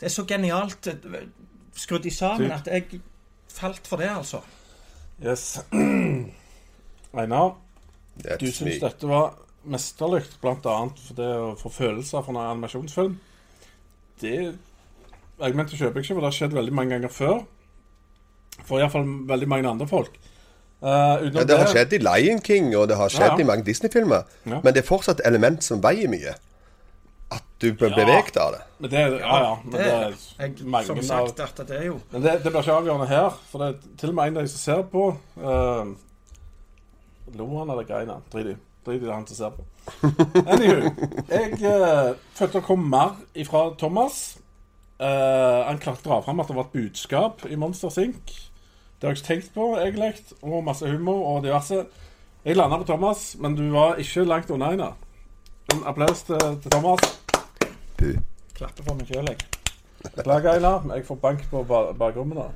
det 0.00 0.08
er 0.08 0.14
så 0.14 0.24
genialt 0.28 0.88
eh, 0.88 1.18
skrudd 1.76 2.08
i 2.08 2.14
sammen 2.14 2.54
at 2.54 2.70
jeg 2.72 3.02
falt 3.52 3.90
for 3.90 4.00
det, 4.00 4.08
altså. 4.08 4.40
Yes. 5.20 5.58
Einar, 7.18 7.52
du 8.40 8.48
syns 8.52 8.80
dette 8.80 9.08
var 9.10 9.36
mesterlig, 9.68 10.24
bl.a. 10.40 10.56
for 10.62 11.18
det 11.18 11.28
å 11.28 11.52
få 11.60 11.72
følelser 11.72 12.24
fra 12.24 12.32
en 12.32 12.40
animasjonsfilm. 12.44 13.18
Det 14.22 14.38
argumentet 15.38 15.78
kjøper 15.78 16.00
jeg 16.00 16.08
ikke, 16.08 16.14
for 16.14 16.24
det 16.24 16.30
har 16.30 16.38
skjedd 16.40 16.56
veldig 16.56 16.74
mange 16.74 16.96
ganger 16.96 17.12
før. 17.12 17.40
For 18.64 18.80
iallfall 18.82 19.06
veldig 19.28 19.48
mange 19.48 19.68
andre 19.68 19.86
folk. 19.88 20.18
Uh, 20.82 20.88
Ja, 21.34 21.42
det 21.44 21.56
har 21.58 21.66
skjedd 21.66 21.92
i 21.92 21.98
Lion 21.98 22.38
King, 22.44 22.68
og 22.76 22.88
det 22.88 22.96
har 22.96 23.08
skjedd 23.10 23.32
Ja, 23.32 23.36
ja. 23.38 23.40
i 23.42 23.46
mange 23.48 23.64
Disney-filmer. 23.66 24.22
Ja. 24.46 24.60
Men 24.62 24.74
det 24.74 24.84
er 24.84 24.86
fortsatt 24.86 25.20
element 25.26 25.64
som 25.64 25.82
veier 25.82 26.08
mye. 26.08 26.34
At 27.30 27.42
du 27.60 27.72
blir 27.74 27.90
Ja. 27.90 27.96
beveget 27.96 28.36
av 28.36 28.52
det. 28.52 28.60
Men 28.78 28.90
det, 28.90 29.00
ja, 29.20 29.38
ja, 29.42 29.56
men 29.64 29.72
Det, 29.72 29.78
det, 29.78 30.16
jeg, 30.38 30.74
er 30.74 30.84
som 30.84 31.02
sagt, 31.02 31.40
at 31.40 31.68
det 31.68 31.76
er 31.80 31.84
jo 31.86 32.00
Men 32.12 32.22
det, 32.22 32.32
det 32.44 32.52
blir 32.52 32.62
ikke 32.62 32.72
avgjørende 32.72 33.06
her, 33.10 33.30
for 33.50 33.58
det 33.58 33.68
er 33.68 33.96
til 33.98 34.08
og 34.08 34.14
med 34.14 34.24
en 34.30 34.36
av 34.36 34.42
de 34.42 34.48
som 34.48 34.58
ser 34.58 34.82
på 34.82 35.02
uh, 35.42 35.94
Lo 37.36 37.58
han 37.58 37.70
eller 37.70 37.84
grein 37.84 38.08
han? 38.08 38.22
Drit 38.32 38.46
i. 38.46 38.56
Drit 38.86 39.02
i 39.02 39.04
det 39.04 39.12
han 39.12 39.26
som 39.26 39.36
ser 39.36 39.50
på. 39.50 39.64
Anywho. 40.52 40.90
Jeg 41.28 41.52
uh, 41.60 42.14
følte 42.38 42.58
det 42.58 42.64
kom 42.64 42.86
mer 42.88 43.16
ifra 43.34 43.74
Thomas. 43.78 44.38
Uh, 45.00 45.66
han 45.68 45.78
klarte 45.82 46.06
å 46.06 46.08
dra 46.08 46.20
fram 46.24 46.40
at 46.40 46.48
det 46.48 46.56
var 46.56 46.70
et 46.70 46.72
budskap 46.78 47.44
i 47.50 47.58
Monsters 47.60 47.98
Inc. 47.98 48.32
Det 49.00 49.06
har 49.06 49.14
jeg 49.14 49.18
ikke 49.18 49.26
tenkt 49.26 49.54
på, 49.54 49.66
egentlig. 49.78 50.14
Og 50.42 50.64
masse 50.64 50.88
humor 50.90 51.36
og 51.36 51.42
diverse. 51.44 51.84
Jeg 52.44 52.56
landa 52.56 52.76
på 52.80 52.84
Thomas, 52.88 53.36
men 53.38 53.54
du 53.56 53.70
var 53.72 53.94
ikke 54.02 54.24
langt 54.24 54.50
unna, 54.50 54.70
Einar. 54.72 54.96
En 55.72 55.82
applaus 55.86 56.22
til, 56.22 56.38
til 56.62 56.70
Thomas. 56.70 57.20
Bu. 57.98 58.12
klapper 58.54 58.82
for 58.88 58.94
meg 58.98 59.06
sjøl, 59.06 59.28
jeg. 59.28 59.38
Beklager, 60.16 60.54
Einar. 60.56 60.86
Jeg 60.94 61.06
får 61.06 61.14
bank 61.22 61.44
på 61.50 61.62
ba- 61.68 61.92
bakrommet 61.92 62.38
da. 62.38 62.48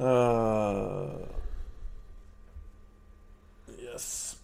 Uh, 0.00 1.26
yes. 3.92 4.36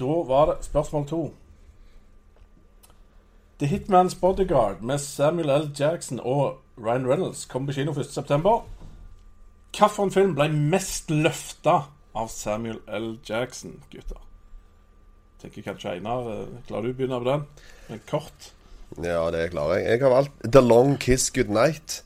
Da 0.00 0.04
var 0.26 0.46
det 0.52 0.64
spørsmål 0.64 1.06
to. 1.08 1.34
The 3.58 3.66
Hitman's 3.66 4.20
Bodyguard 4.20 4.80
med 4.80 4.98
Samuel 4.98 5.50
L. 5.50 5.70
Jackson 5.78 6.20
og 6.22 6.58
Ryan 6.78 7.06
Reynolds 7.10 7.44
kom 7.44 7.66
på 7.66 7.72
kino 7.72 7.92
1.9. 7.92 8.62
Hvilken 9.72 10.10
film 10.12 10.34
ble 10.36 10.48
mest 10.52 11.10
løfta 11.10 11.78
av 12.14 12.28
Samuel 12.28 12.80
L. 12.92 13.14
Jackson, 13.24 13.78
gutter? 13.92 14.20
Tenker 15.40 15.64
kanskje 15.64 15.94
Einar 15.96 16.28
eh, 16.30 16.48
Klarer 16.68 16.90
du 16.90 16.92
å 16.92 16.96
begynne 16.98 17.18
på 17.22 17.28
den? 17.30 17.46
En 17.90 18.02
kort. 18.10 18.50
Ja, 19.00 19.24
det 19.32 19.48
klarer 19.54 19.80
jeg. 19.80 19.86
Jeg 19.94 20.02
har 20.04 20.12
valgt 20.12 20.44
The 20.52 20.60
Long 20.60 20.98
Kiss 21.00 21.30
Goodnight. 21.32 22.02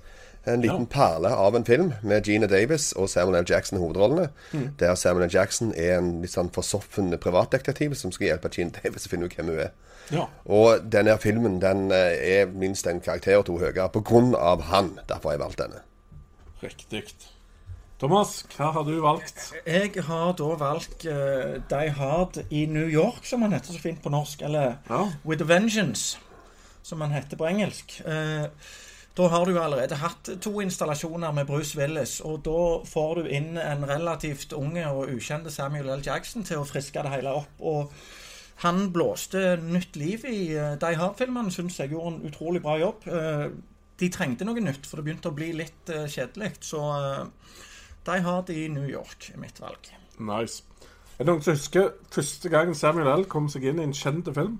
En 0.47 0.63
liten 0.63 0.87
Ja. 0.87 0.93
perle 0.95 1.33
av 1.35 1.57
en 1.59 1.65
film 1.67 1.93
med 2.07 2.23
Gina 2.31 2.47
Davis 2.47 2.93
og 2.93 3.09
Samuel 3.11 3.41
L. 3.43 3.49
Jackson 3.51 3.79
i 3.79 3.83
hovedrollene. 3.83 4.29
Der 4.79 4.95
Samuel 4.95 5.27
L. 5.27 5.35
Jackson 5.35 5.75
er 5.75 5.99
en 5.99 6.21
litt 6.23 6.31
sånn 6.31 6.53
forsoffen 6.55 7.11
privatdetektiv 7.19 7.97
som 7.99 8.13
skal 8.15 8.29
hjelpe 8.29 8.53
Gina 8.55 8.71
Davis 8.79 9.09
å 9.09 9.11
finne 9.11 9.27
ut 9.27 9.35
hvem 9.35 9.51
hun 9.51 9.59
er. 9.67 9.73
Ja. 10.15 10.29
Og 10.47 10.87
denne 10.87 11.19
filmen 11.19 11.59
den 11.61 11.91
eh, 11.91 12.39
er 12.39 12.47
minst 12.47 12.87
en 12.87 13.01
karakter 13.03 13.41
og 13.41 13.49
to 13.51 13.59
høyere 13.59 13.91
av 14.39 14.63
han. 14.71 15.01
Derfor 15.09 15.33
har 15.33 15.35
jeg 15.35 15.41
valgt 15.43 15.59
denne. 15.59 15.83
Riktig. 16.63 17.03
Thomas, 17.97 18.43
hva 18.53 18.75
har 18.75 18.85
du 18.85 18.99
valgt? 19.00 19.55
Jeg 19.65 20.03
har 20.05 20.35
da 20.37 20.49
valgt 20.61 21.07
uh, 21.09 21.55
Die 21.71 21.93
Hard 21.97 22.37
i 22.53 22.67
New 22.69 22.91
York, 22.93 23.25
som 23.25 23.41
han 23.47 23.55
heter 23.57 23.73
så 23.73 23.81
fint 23.81 24.03
på 24.05 24.12
norsk. 24.12 24.43
Eller 24.45 24.75
Ja. 24.91 25.07
With 25.25 25.41
a 25.41 25.47
Vengeance, 25.49 26.19
som 26.85 27.00
han 27.00 27.15
heter 27.17 27.41
på 27.41 27.47
engelsk. 27.49 28.03
Uh, 28.05 28.53
da 29.17 29.29
har 29.33 29.47
du 29.49 29.55
jo 29.55 29.62
allerede 29.62 29.97
hatt 29.97 30.29
to 30.45 30.53
installasjoner 30.61 31.33
med 31.33 31.49
Bruce 31.49 31.73
Willis, 31.79 32.19
og 32.21 32.43
da 32.45 32.85
får 32.85 33.15
du 33.23 33.31
inn 33.33 33.57
en 33.57 33.88
relativt 33.88 34.53
unge 34.53 34.85
og 34.91 35.15
ukjente 35.17 35.50
Samuel 35.50 35.88
L. 35.95 36.05
Jackson 36.05 36.45
til 36.45 36.61
å 36.61 36.69
friske 36.69 37.00
det 37.00 37.15
hele 37.15 37.33
opp. 37.33 37.57
og 37.61 37.93
han 38.61 38.91
blåste 38.93 39.57
nytt 39.61 39.97
liv 39.97 40.23
i 40.25 40.53
eh, 40.57 40.76
Die 40.81 40.97
Hard-filmene, 40.97 41.53
syns 41.53 41.76
jeg 41.76 41.91
gjorde 41.93 42.15
en 42.15 42.23
utrolig 42.29 42.62
bra 42.65 42.79
jobb. 42.81 43.03
De 44.00 44.09
trengte 44.09 44.45
noe 44.49 44.61
nytt, 44.61 44.87
for 44.88 44.97
det 44.97 45.05
begynte 45.05 45.29
å 45.29 45.37
bli 45.37 45.50
litt 45.53 45.93
kjedelig. 46.09 46.55
Så 46.65 46.81
Die 48.07 48.23
Hard 48.23 48.51
i 48.51 48.69
New 48.69 48.87
York 48.89 49.31
er 49.35 49.39
mitt 49.43 49.61
valg. 49.61 49.89
Nice. 50.19 50.63
Er 51.19 51.25
det 51.25 51.31
noen 51.31 51.43
som 51.43 51.57
husker 51.57 51.89
første 52.13 52.49
gang 52.53 52.75
Samuel 52.77 53.09
L. 53.21 53.25
kom 53.31 53.49
seg 53.49 53.65
inn 53.67 53.81
i 53.81 53.87
en 53.89 53.95
kjent 53.97 54.29
film? 54.37 54.59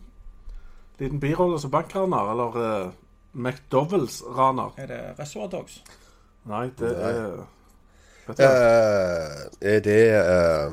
Liten 0.99 1.21
birolle 1.21 1.59
som 1.61 1.71
bankraner, 1.71 2.31
eller 2.33 2.57
uh, 2.57 2.93
McDowells-raner? 3.37 4.73
Er 4.81 4.87
det 4.91 5.01
Reservoir 5.19 5.51
Dogs? 5.53 5.83
Nei, 6.49 6.71
det 6.79 6.91
er 6.97 7.45
Vet 8.27 8.39
du? 8.39 8.43
Eh, 8.43 9.43
er 9.75 9.81
det 9.85 9.99
uh, 10.19 10.73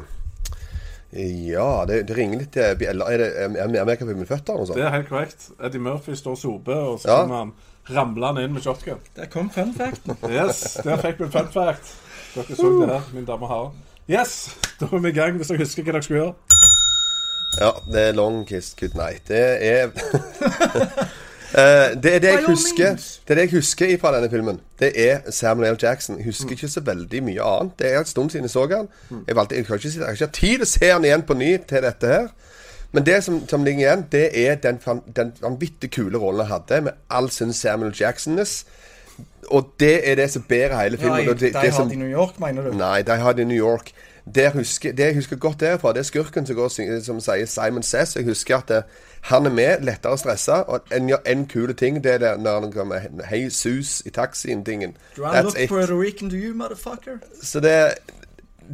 Ja, 1.13 1.67
det, 1.85 1.99
det 2.09 2.15
ringer 2.17 2.39
litt 2.41 2.53
til 2.55 2.85
Eller 2.89 3.11
er 3.13 3.21
det 3.21 3.27
er 3.37 3.81
Amerika 3.81 4.05
på 4.07 4.15
mine 4.15 4.25
føtter? 4.29 4.57
Noe 4.57 4.65
sånt? 4.69 4.77
det 4.79 4.85
er 4.87 4.95
helt 4.95 5.09
korrekt. 5.11 5.49
Eddie 5.61 5.81
Murphy 5.81 6.15
står 6.17 6.37
og 6.37 6.41
soper, 6.41 6.79
og 6.93 6.99
så 7.03 7.09
Ja. 7.11 7.19
kommer 7.21 7.43
han 7.43 7.53
ramlende 7.93 8.45
inn 8.47 8.53
med 8.55 8.63
shotgun. 8.63 9.01
Der 9.17 9.27
kom 9.29 9.49
fun 9.53 9.73
facten. 9.77 10.15
Yes, 10.31 10.77
der 10.85 10.97
fikk 11.03 11.19
vi 11.19 11.29
fun 11.33 11.51
fact. 11.53 11.93
Dere 12.33 12.55
så 12.57 12.69
det 12.81 12.89
her, 12.89 13.09
min 13.13 13.25
dame 13.25 13.47
har. 13.47 13.71
Yes, 14.09 14.57
da 14.79 14.85
er 14.91 14.99
vi 14.99 15.09
i 15.09 15.15
gang, 15.15 15.37
hvis 15.37 15.47
dere 15.51 15.63
husker 15.63 15.83
hva 15.85 15.93
dere 15.95 16.03
skulle 16.03 16.23
gjøre. 16.23 16.33
Ja, 17.61 17.69
det 17.93 18.07
er 18.07 18.15
Long 18.17 18.41
Kiss 18.49 18.73
Goodnight. 18.79 19.27
Det 19.27 19.43
er 19.61 19.91
Eh, 21.53 22.03
Det 22.03 22.15
er 22.15 22.19
det 22.19 22.29
jeg 22.29 22.43
husker. 22.47 22.95
Det 22.95 23.29
er 23.29 23.35
det 23.35 23.41
jeg 23.41 23.51
husker 23.51 23.97
fra 24.01 24.15
denne 24.15 24.29
filmen. 24.29 24.59
Det 24.79 25.09
er 25.09 25.19
Samuel 25.31 25.73
L. 25.73 25.77
Jackson. 25.81 26.17
Jeg 26.17 26.25
husker 26.25 26.49
ikke 26.51 26.67
så 26.67 26.81
veldig 26.81 27.23
mye 27.23 27.41
annet. 27.41 27.71
Det 27.79 27.91
er 27.93 27.99
en 27.99 28.05
stund 28.05 28.29
siden 28.29 28.43
jeg 28.43 28.49
så 28.49 28.67
han. 28.71 28.87
Jeg, 29.27 29.35
valgte, 29.35 29.55
jeg, 29.55 29.65
kan 29.65 29.75
ikke, 29.75 29.89
jeg 29.95 30.05
har 30.05 30.11
ikke 30.11 30.27
tid 30.33 30.55
til 30.57 30.61
å 30.61 30.65
se 30.65 30.89
han 30.91 31.05
igjen 31.05 31.25
på 31.27 31.33
ny 31.37 31.57
til 31.69 31.85
dette 31.85 32.07
her. 32.07 32.27
Men 32.91 33.05
det 33.05 33.23
som, 33.23 33.37
som 33.49 33.63
ligger 33.63 33.79
igjen, 33.85 34.05
det 34.11 34.47
er 34.47 34.55
den, 34.55 34.79
den 35.15 35.33
vanvittig 35.41 35.91
kule 35.91 36.17
rollen 36.17 36.45
han 36.45 36.57
hadde, 36.57 36.81
med 36.81 36.91
all 37.09 37.29
sin 37.29 37.53
Samuel 37.53 37.93
Jackson-ness. 37.99 38.63
Og 39.47 39.73
det 39.79 40.09
er 40.09 40.15
det 40.15 40.31
som 40.31 40.41
bærer 40.49 40.83
hele 40.83 40.97
filmen. 40.97 41.17
Nei, 41.17 41.33
de 41.33 41.39
det, 41.39 41.53
Die 41.53 41.71
Hard 41.71 41.91
i 41.91 41.95
New 41.95 42.09
York, 42.09 42.39
mener 42.39 42.63
du? 42.63 42.73
Nei, 42.77 43.01
de 43.01 43.11
har 43.11 43.33
det 43.33 43.41
i 43.41 43.45
New 43.45 43.57
York. 43.57 43.91
Det, 44.35 44.51
husker, 44.51 44.91
det 44.91 45.05
jeg 45.05 45.15
husker 45.15 45.35
godt 45.35 45.59
derfra, 45.59 45.91
det 45.93 45.99
er 45.99 46.03
skurken 46.03 46.45
som, 46.47 46.55
går, 46.55 46.67
som 47.03 47.19
sier 47.19 47.45
Simon 47.45 47.83
Says. 47.83 48.15
Jeg 48.15 48.23
husker 48.23 48.57
at 48.57 48.69
det, 48.71 48.83
han 49.27 49.45
er 49.45 49.51
med, 49.51 49.83
lettere 49.83 50.17
stressa. 50.17 50.51
Og 50.51 50.81
en, 50.95 51.11
en 51.27 51.45
kule 51.47 51.73
ting, 51.73 52.03
det 52.03 52.13
er 52.13 52.17
det 52.17 52.31
når 52.39 52.59
han 52.59 52.71
kommer 52.71 52.99
Hei, 53.29 53.49
sus 53.49 54.01
i 54.05 54.09
taxien-tingen. 54.09 54.97
Do 55.17 55.27
I 55.27 55.43
look 55.43 55.59
Puerto 55.67 55.99
Rican 55.99 56.29
to 56.29 56.35
you, 56.35 56.55
motherfucker? 56.55 57.19
Så 57.41 57.59
det, 57.59 57.93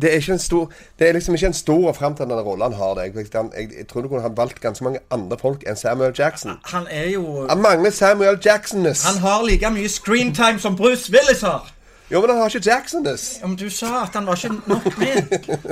det 0.01 0.15
er 0.15 0.37
stor 0.37 0.71
Det 0.99 1.09
er 1.09 1.13
liksom 1.13 1.33
ikke 1.35 1.47
en 1.47 1.53
stor 1.53 1.87
og 1.87 1.95
framtredende 1.95 2.43
rolle 2.43 2.63
han 2.63 2.73
har. 2.73 2.99
Jeg, 3.01 3.15
jeg, 3.15 3.49
jeg, 3.77 3.87
tror 3.87 4.01
du 4.01 4.07
kunne 4.07 4.21
ha 4.21 4.29
valgt 4.35 4.61
ganske 4.61 4.83
mange 4.83 4.99
andre 5.11 5.37
folk 5.37 5.63
enn 5.67 5.75
Samuel 5.75 6.13
Jackson. 6.19 6.51
Han 6.65 6.87
er 6.89 7.09
jo 7.09 7.47
Han 7.49 7.61
mangler 7.61 7.89
Samuel 7.89 8.39
Jackson-ness. 8.45 9.05
Han 9.05 9.21
har 9.21 9.43
like 9.45 9.69
mye 9.69 9.89
screentime 9.89 10.59
som 10.59 10.75
Bruce 10.75 11.11
Willis 11.11 11.41
har. 11.41 11.73
Jo, 12.11 12.21
men 12.21 12.29
han 12.29 12.39
har 12.39 12.55
ikke 12.55 12.71
Jackson-ness. 12.71 13.39
Men 13.41 13.55
du 13.55 13.69
sa 13.69 14.03
at 14.03 14.09
han 14.13 14.25
var 14.25 14.35
ikke 14.35 14.61
nok 14.67 14.97
med. 14.97 15.13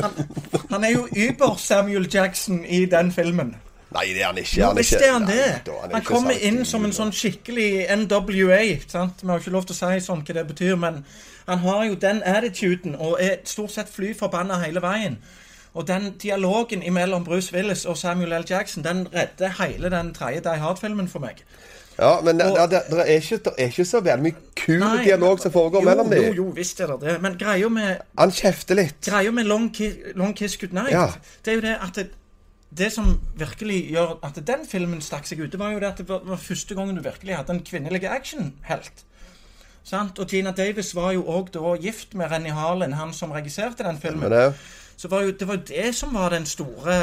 Han, 0.04 0.12
han 0.70 0.84
er 0.84 0.90
jo 0.90 1.08
Uber-Samuel 1.08 2.10
Jackson 2.14 2.66
i 2.66 2.86
den 2.86 3.12
filmen. 3.12 3.56
Nei, 3.90 4.06
det 4.14 4.22
er 4.22 4.26
han 4.26 4.38
ikke. 4.38 4.66
Han 4.66 4.78
ikke 4.78 5.12
han 5.12 5.22
Nei, 5.22 5.36
da, 5.66 5.78
han, 5.82 5.94
Han 5.94 6.04
kommer 6.06 6.36
inn 6.44 6.66
som 6.68 6.86
en 6.86 6.94
sånn 6.94 7.14
skikkelig 7.16 7.88
NWA. 8.04 8.60
sant? 8.88 9.24
Vi 9.24 9.32
har 9.32 9.40
ikke 9.40 9.54
lov 9.56 9.66
til 9.66 9.78
å 9.78 9.80
si 9.80 10.04
sånn 10.04 10.26
hva 10.28 10.36
det 10.38 10.46
betyr, 10.50 10.76
men 10.80 11.02
han 11.48 11.60
har 11.60 11.86
jo 11.86 11.94
den 11.96 12.22
attituden 12.26 12.96
og 12.96 13.18
er 13.24 13.38
stort 13.46 13.72
sett 13.72 13.90
fly 13.90 14.14
forbanna 14.20 14.60
hele 14.66 14.82
veien. 14.84 15.18
Og 15.78 15.88
den 15.88 16.12
dialogen 16.22 16.82
mellom 16.94 17.24
Bruce 17.24 17.54
Willis 17.54 17.86
og 17.86 17.98
Samuel 17.98 18.34
L. 18.42 18.46
Jackson 18.50 18.84
den 18.84 19.08
redder 19.14 19.52
hele 19.64 19.90
den 19.94 20.14
tredje 20.14 20.42
Die 20.42 20.58
Hard-filmen 20.64 21.08
for 21.08 21.20
meg. 21.20 21.44
Ja, 22.00 22.20
men 22.22 22.38
det, 22.40 22.46
Og- 22.52 22.70
det, 22.72 22.82
det, 22.92 23.00
er 23.00 23.06
ikke, 23.16 23.38
det 23.38 23.54
er 23.58 23.66
ikke 23.72 23.86
så 23.86 24.00
veldig 24.06 24.24
mye 24.24 24.36
kul 24.56 24.80
Nei, 24.80 25.04
dialog 25.06 25.40
som 25.42 25.52
foregår 25.52 25.82
jo, 25.82 25.90
mellom 25.90 26.10
dem. 26.12 26.24
jo, 26.28 26.34
jo, 26.34 26.44
visst 26.54 26.80
er 26.82 26.88
det 26.94 27.00
det. 27.02 27.16
Men 27.22 27.38
greia 27.42 27.70
med, 27.70 27.98
Han 28.18 28.32
kjefter 28.32 28.76
litt. 28.78 29.02
greia 29.06 29.32
med 29.32 29.44
Long, 29.50 29.70
Ki 29.74 29.92
Long 30.16 30.34
Kiss 30.38 30.58
Goodnight, 30.62 30.92
Ja. 30.92 31.08
det 31.46 31.52
er 31.52 31.56
jo 31.56 31.62
det 31.62 31.78
at 31.82 31.96
det, 31.96 32.08
det 32.78 32.92
som 32.94 33.20
virkelig 33.38 33.80
gjør 33.92 34.18
at 34.24 34.38
den 34.48 34.66
filmen 34.70 35.02
stakk 35.02 35.26
seg 35.26 35.40
ut, 35.40 35.52
det 35.52 35.60
var 35.60 35.72
jo 35.72 35.80
det 35.80 35.88
at 35.88 35.98
det 35.98 36.10
var, 36.10 36.22
var 36.26 36.38
første 36.38 36.76
gangen 36.76 36.96
du 36.96 37.02
virkelig 37.02 37.36
hadde 37.36 37.54
en 37.54 37.64
kvinnelig 37.66 38.04
actionhelt. 38.10 39.04
Sant? 39.88 40.20
Og 40.20 40.28
Gina 40.28 40.52
Davis 40.52 40.92
var 40.96 41.14
jo 41.16 41.24
òg 41.32 41.54
da 41.56 41.76
gift 41.80 42.16
med 42.20 42.32
Renny 42.32 42.52
Harlin, 42.52 42.98
han 43.00 43.14
som 43.16 43.32
regisserte 43.32 43.86
den 43.88 44.00
filmen. 44.02 44.32
Ja, 44.32 44.52
Så 44.98 45.08
var 45.08 45.22
jo, 45.22 45.32
det 45.32 45.48
var 45.48 45.60
jo 45.60 45.68
det 45.70 45.96
som 45.96 46.14
var 46.14 46.34
den 46.34 46.46
store 46.46 46.96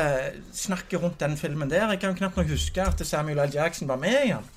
snakket 0.52 1.02
rundt 1.02 1.20
den 1.20 1.36
filmen 1.38 1.70
der. 1.70 1.90
Jeg 1.94 2.00
kan 2.02 2.16
knapt 2.18 2.36
nok 2.36 2.50
huske 2.50 2.82
at 2.82 3.06
Samuel 3.06 3.38
L. 3.38 3.54
Jackson 3.54 3.88
var 3.88 3.96
med 3.96 4.18
i 4.26 4.32
den. 4.32 4.50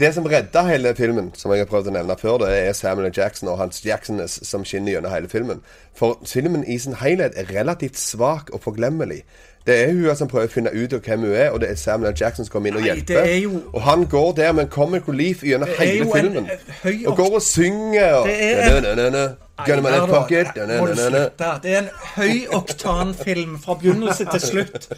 Det 0.00 0.14
som 0.14 0.26
redda 0.26 0.62
hele 0.68 0.94
filmen, 0.96 1.30
som 1.34 1.50
jeg 1.52 1.60
har 1.64 1.70
prøvd 1.70 1.90
å 1.90 1.94
nevne 1.96 2.16
før, 2.20 2.38
det 2.44 2.52
er 2.68 2.72
Samuel. 2.76 3.10
Jackson 3.16 3.48
og 3.52 3.58
hans 3.58 3.82
Jacksones 3.86 4.38
som 4.46 4.64
skinner 4.64 4.92
gjennom 4.96 5.12
hele 5.12 5.28
filmen. 5.28 5.60
For 5.96 6.18
filmen 6.26 6.64
i 6.66 6.78
sin 6.78 6.94
helhet 7.00 7.32
er 7.36 7.50
relativt 7.54 7.98
svak 7.98 8.50
og 8.54 8.62
forglemmelig. 8.64 9.22
Det 9.66 9.74
er 9.82 9.90
hun 9.92 10.14
som 10.16 10.28
prøver 10.30 10.46
å 10.46 10.52
finne 10.52 10.70
ut 10.70 10.92
av 10.94 11.00
hvem 11.02 11.20
hun 11.26 11.32
er, 11.34 11.48
og 11.50 11.60
det 11.60 11.70
er 11.72 11.74
Samuel. 11.80 12.14
Jackson 12.20 12.44
som 12.46 12.52
kommer 12.52 12.70
inn 12.70 12.76
og 12.78 12.84
hjelper. 12.86 13.18
er 13.24 13.38
jo- 13.42 13.62
Og 13.72 13.82
han 13.82 14.06
går 14.06 14.32
der 14.36 14.52
med 14.52 14.64
en 14.64 14.70
comic 14.70 15.02
relief 15.08 15.42
gjennom 15.42 15.68
hele 15.78 16.06
filmen. 16.14 16.36
en, 16.46 16.50
høy 16.82 17.06
og 17.06 17.16
går 17.16 17.34
og 17.34 17.42
synger 17.42 18.12
og 18.14 18.26
Det 18.26 18.36
er 18.42 19.34
en- 19.58 19.66
Da-da-da-da, 19.66 19.66
Gun 19.66 19.78
in 19.78 19.82
my 19.82 19.90
left 19.90 21.36
pocket. 21.36 21.62
Det 21.62 21.72
er 21.72 21.78
en 21.78 21.88
høyoktanfilm 22.16 23.58
fra 23.62 23.74
begynnelse 23.74 24.26
til 24.30 24.40
slutt. 24.40 24.88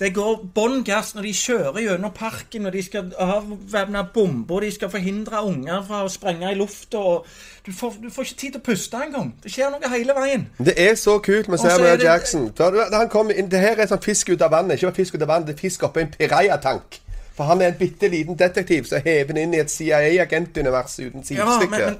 Det 0.00 0.08
går 0.14 0.40
bånn 0.54 0.80
gass 0.84 1.12
når 1.14 1.22
de 1.22 1.32
kjører 1.38 1.76
gjennom 1.84 2.10
parken, 2.16 2.66
og 2.66 2.72
de 2.74 2.82
skal 2.82 3.12
avvæpne 3.18 4.02
bomber, 4.14 4.54
og 4.56 4.62
de 4.62 4.70
skal 4.74 4.90
forhindre 4.90 5.44
unger 5.46 5.84
fra 5.86 6.00
å 6.04 6.08
sprenge 6.10 6.50
i 6.50 6.54
lufta. 6.58 7.02
Du 7.66 7.70
får, 7.72 7.94
du 8.02 8.10
får 8.10 8.26
ikke 8.26 8.36
tid 8.40 8.52
til 8.56 8.60
å 8.60 8.64
puste 8.66 8.96
engang. 9.06 9.30
Det 9.44 9.52
skjer 9.54 9.70
noe 9.70 9.90
hele 9.94 10.16
veien. 10.18 10.48
Det 10.58 10.74
er 10.76 10.94
så 10.98 11.18
kult 11.22 11.48
med 11.48 11.58
Samuel 11.62 12.02
Jackson. 12.02 12.50
Inn, 13.36 13.48
det 13.50 13.60
her 13.62 13.78
er 13.78 13.86
sånn 13.86 14.02
fisk 14.02 14.34
ut 14.34 14.42
av 14.42 14.50
vannet. 14.50 14.82
Ikke 14.82 14.94
fisk 14.98 15.14
ut 15.14 15.22
av 15.22 15.28
vannet, 15.30 15.46
det 15.46 15.54
er 15.60 15.62
fisk 15.68 15.86
oppi 15.86 16.00
en 16.00 16.10
pirajatank. 16.18 16.98
For 17.36 17.44
han 17.44 17.62
er 17.62 17.66
en 17.72 17.78
bitte 17.78 18.08
liten 18.10 18.36
detektiv 18.38 18.84
som 18.90 19.00
hever 19.02 19.32
den 19.32 19.36
inn 19.46 19.54
i 19.54 19.62
et 19.62 19.70
CIA-agentunivers 19.70 20.98
uten 21.00 21.22
Ja, 21.30 21.44
men, 21.46 21.60
sidestykke. 21.60 21.86
men 21.86 21.96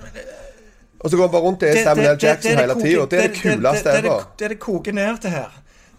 og 1.04 1.10
så 1.10 1.16
går 1.16 1.26
han 1.28 1.32
bare 1.32 1.42
rundt 1.42 1.62
og 1.62 1.68
er 1.68 1.82
Samuel 1.84 2.10
L. 2.16 2.18
Jackson 2.22 2.50
det 2.50 2.58
hele 2.60 2.74
koker- 2.74 2.86
tida. 2.86 3.04
Det 3.10 3.24
er 3.24 3.28
det 3.28 3.40
kuleste 3.42 3.88
det, 3.92 4.02
det, 4.02 4.10
ever. 4.10 4.22
det 4.38 4.50
det 4.50 4.58
koker 4.58 4.92
ned 4.92 5.18
til 5.20 5.30
her, 5.30 5.50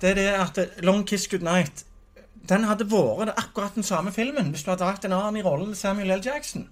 det 0.01 0.09
er 0.09 0.13
det 0.15 0.27
at 0.59 0.83
Long 0.83 1.05
Kiss 1.07 1.27
Goodnight 1.27 1.85
Den 2.49 2.63
hadde 2.63 2.85
vært 2.91 3.31
akkurat 3.37 3.75
den 3.75 3.83
samme 3.83 4.11
filmen 4.11 4.51
hvis 4.53 4.63
du 4.63 4.69
hadde 4.73 4.85
hatt 4.85 5.05
en 5.05 5.13
annen 5.17 5.37
i 5.37 5.41
rollen 5.45 5.67
med 5.71 5.75
Samuel 5.79 6.11
L. 6.17 6.21
Jackson. 6.25 6.67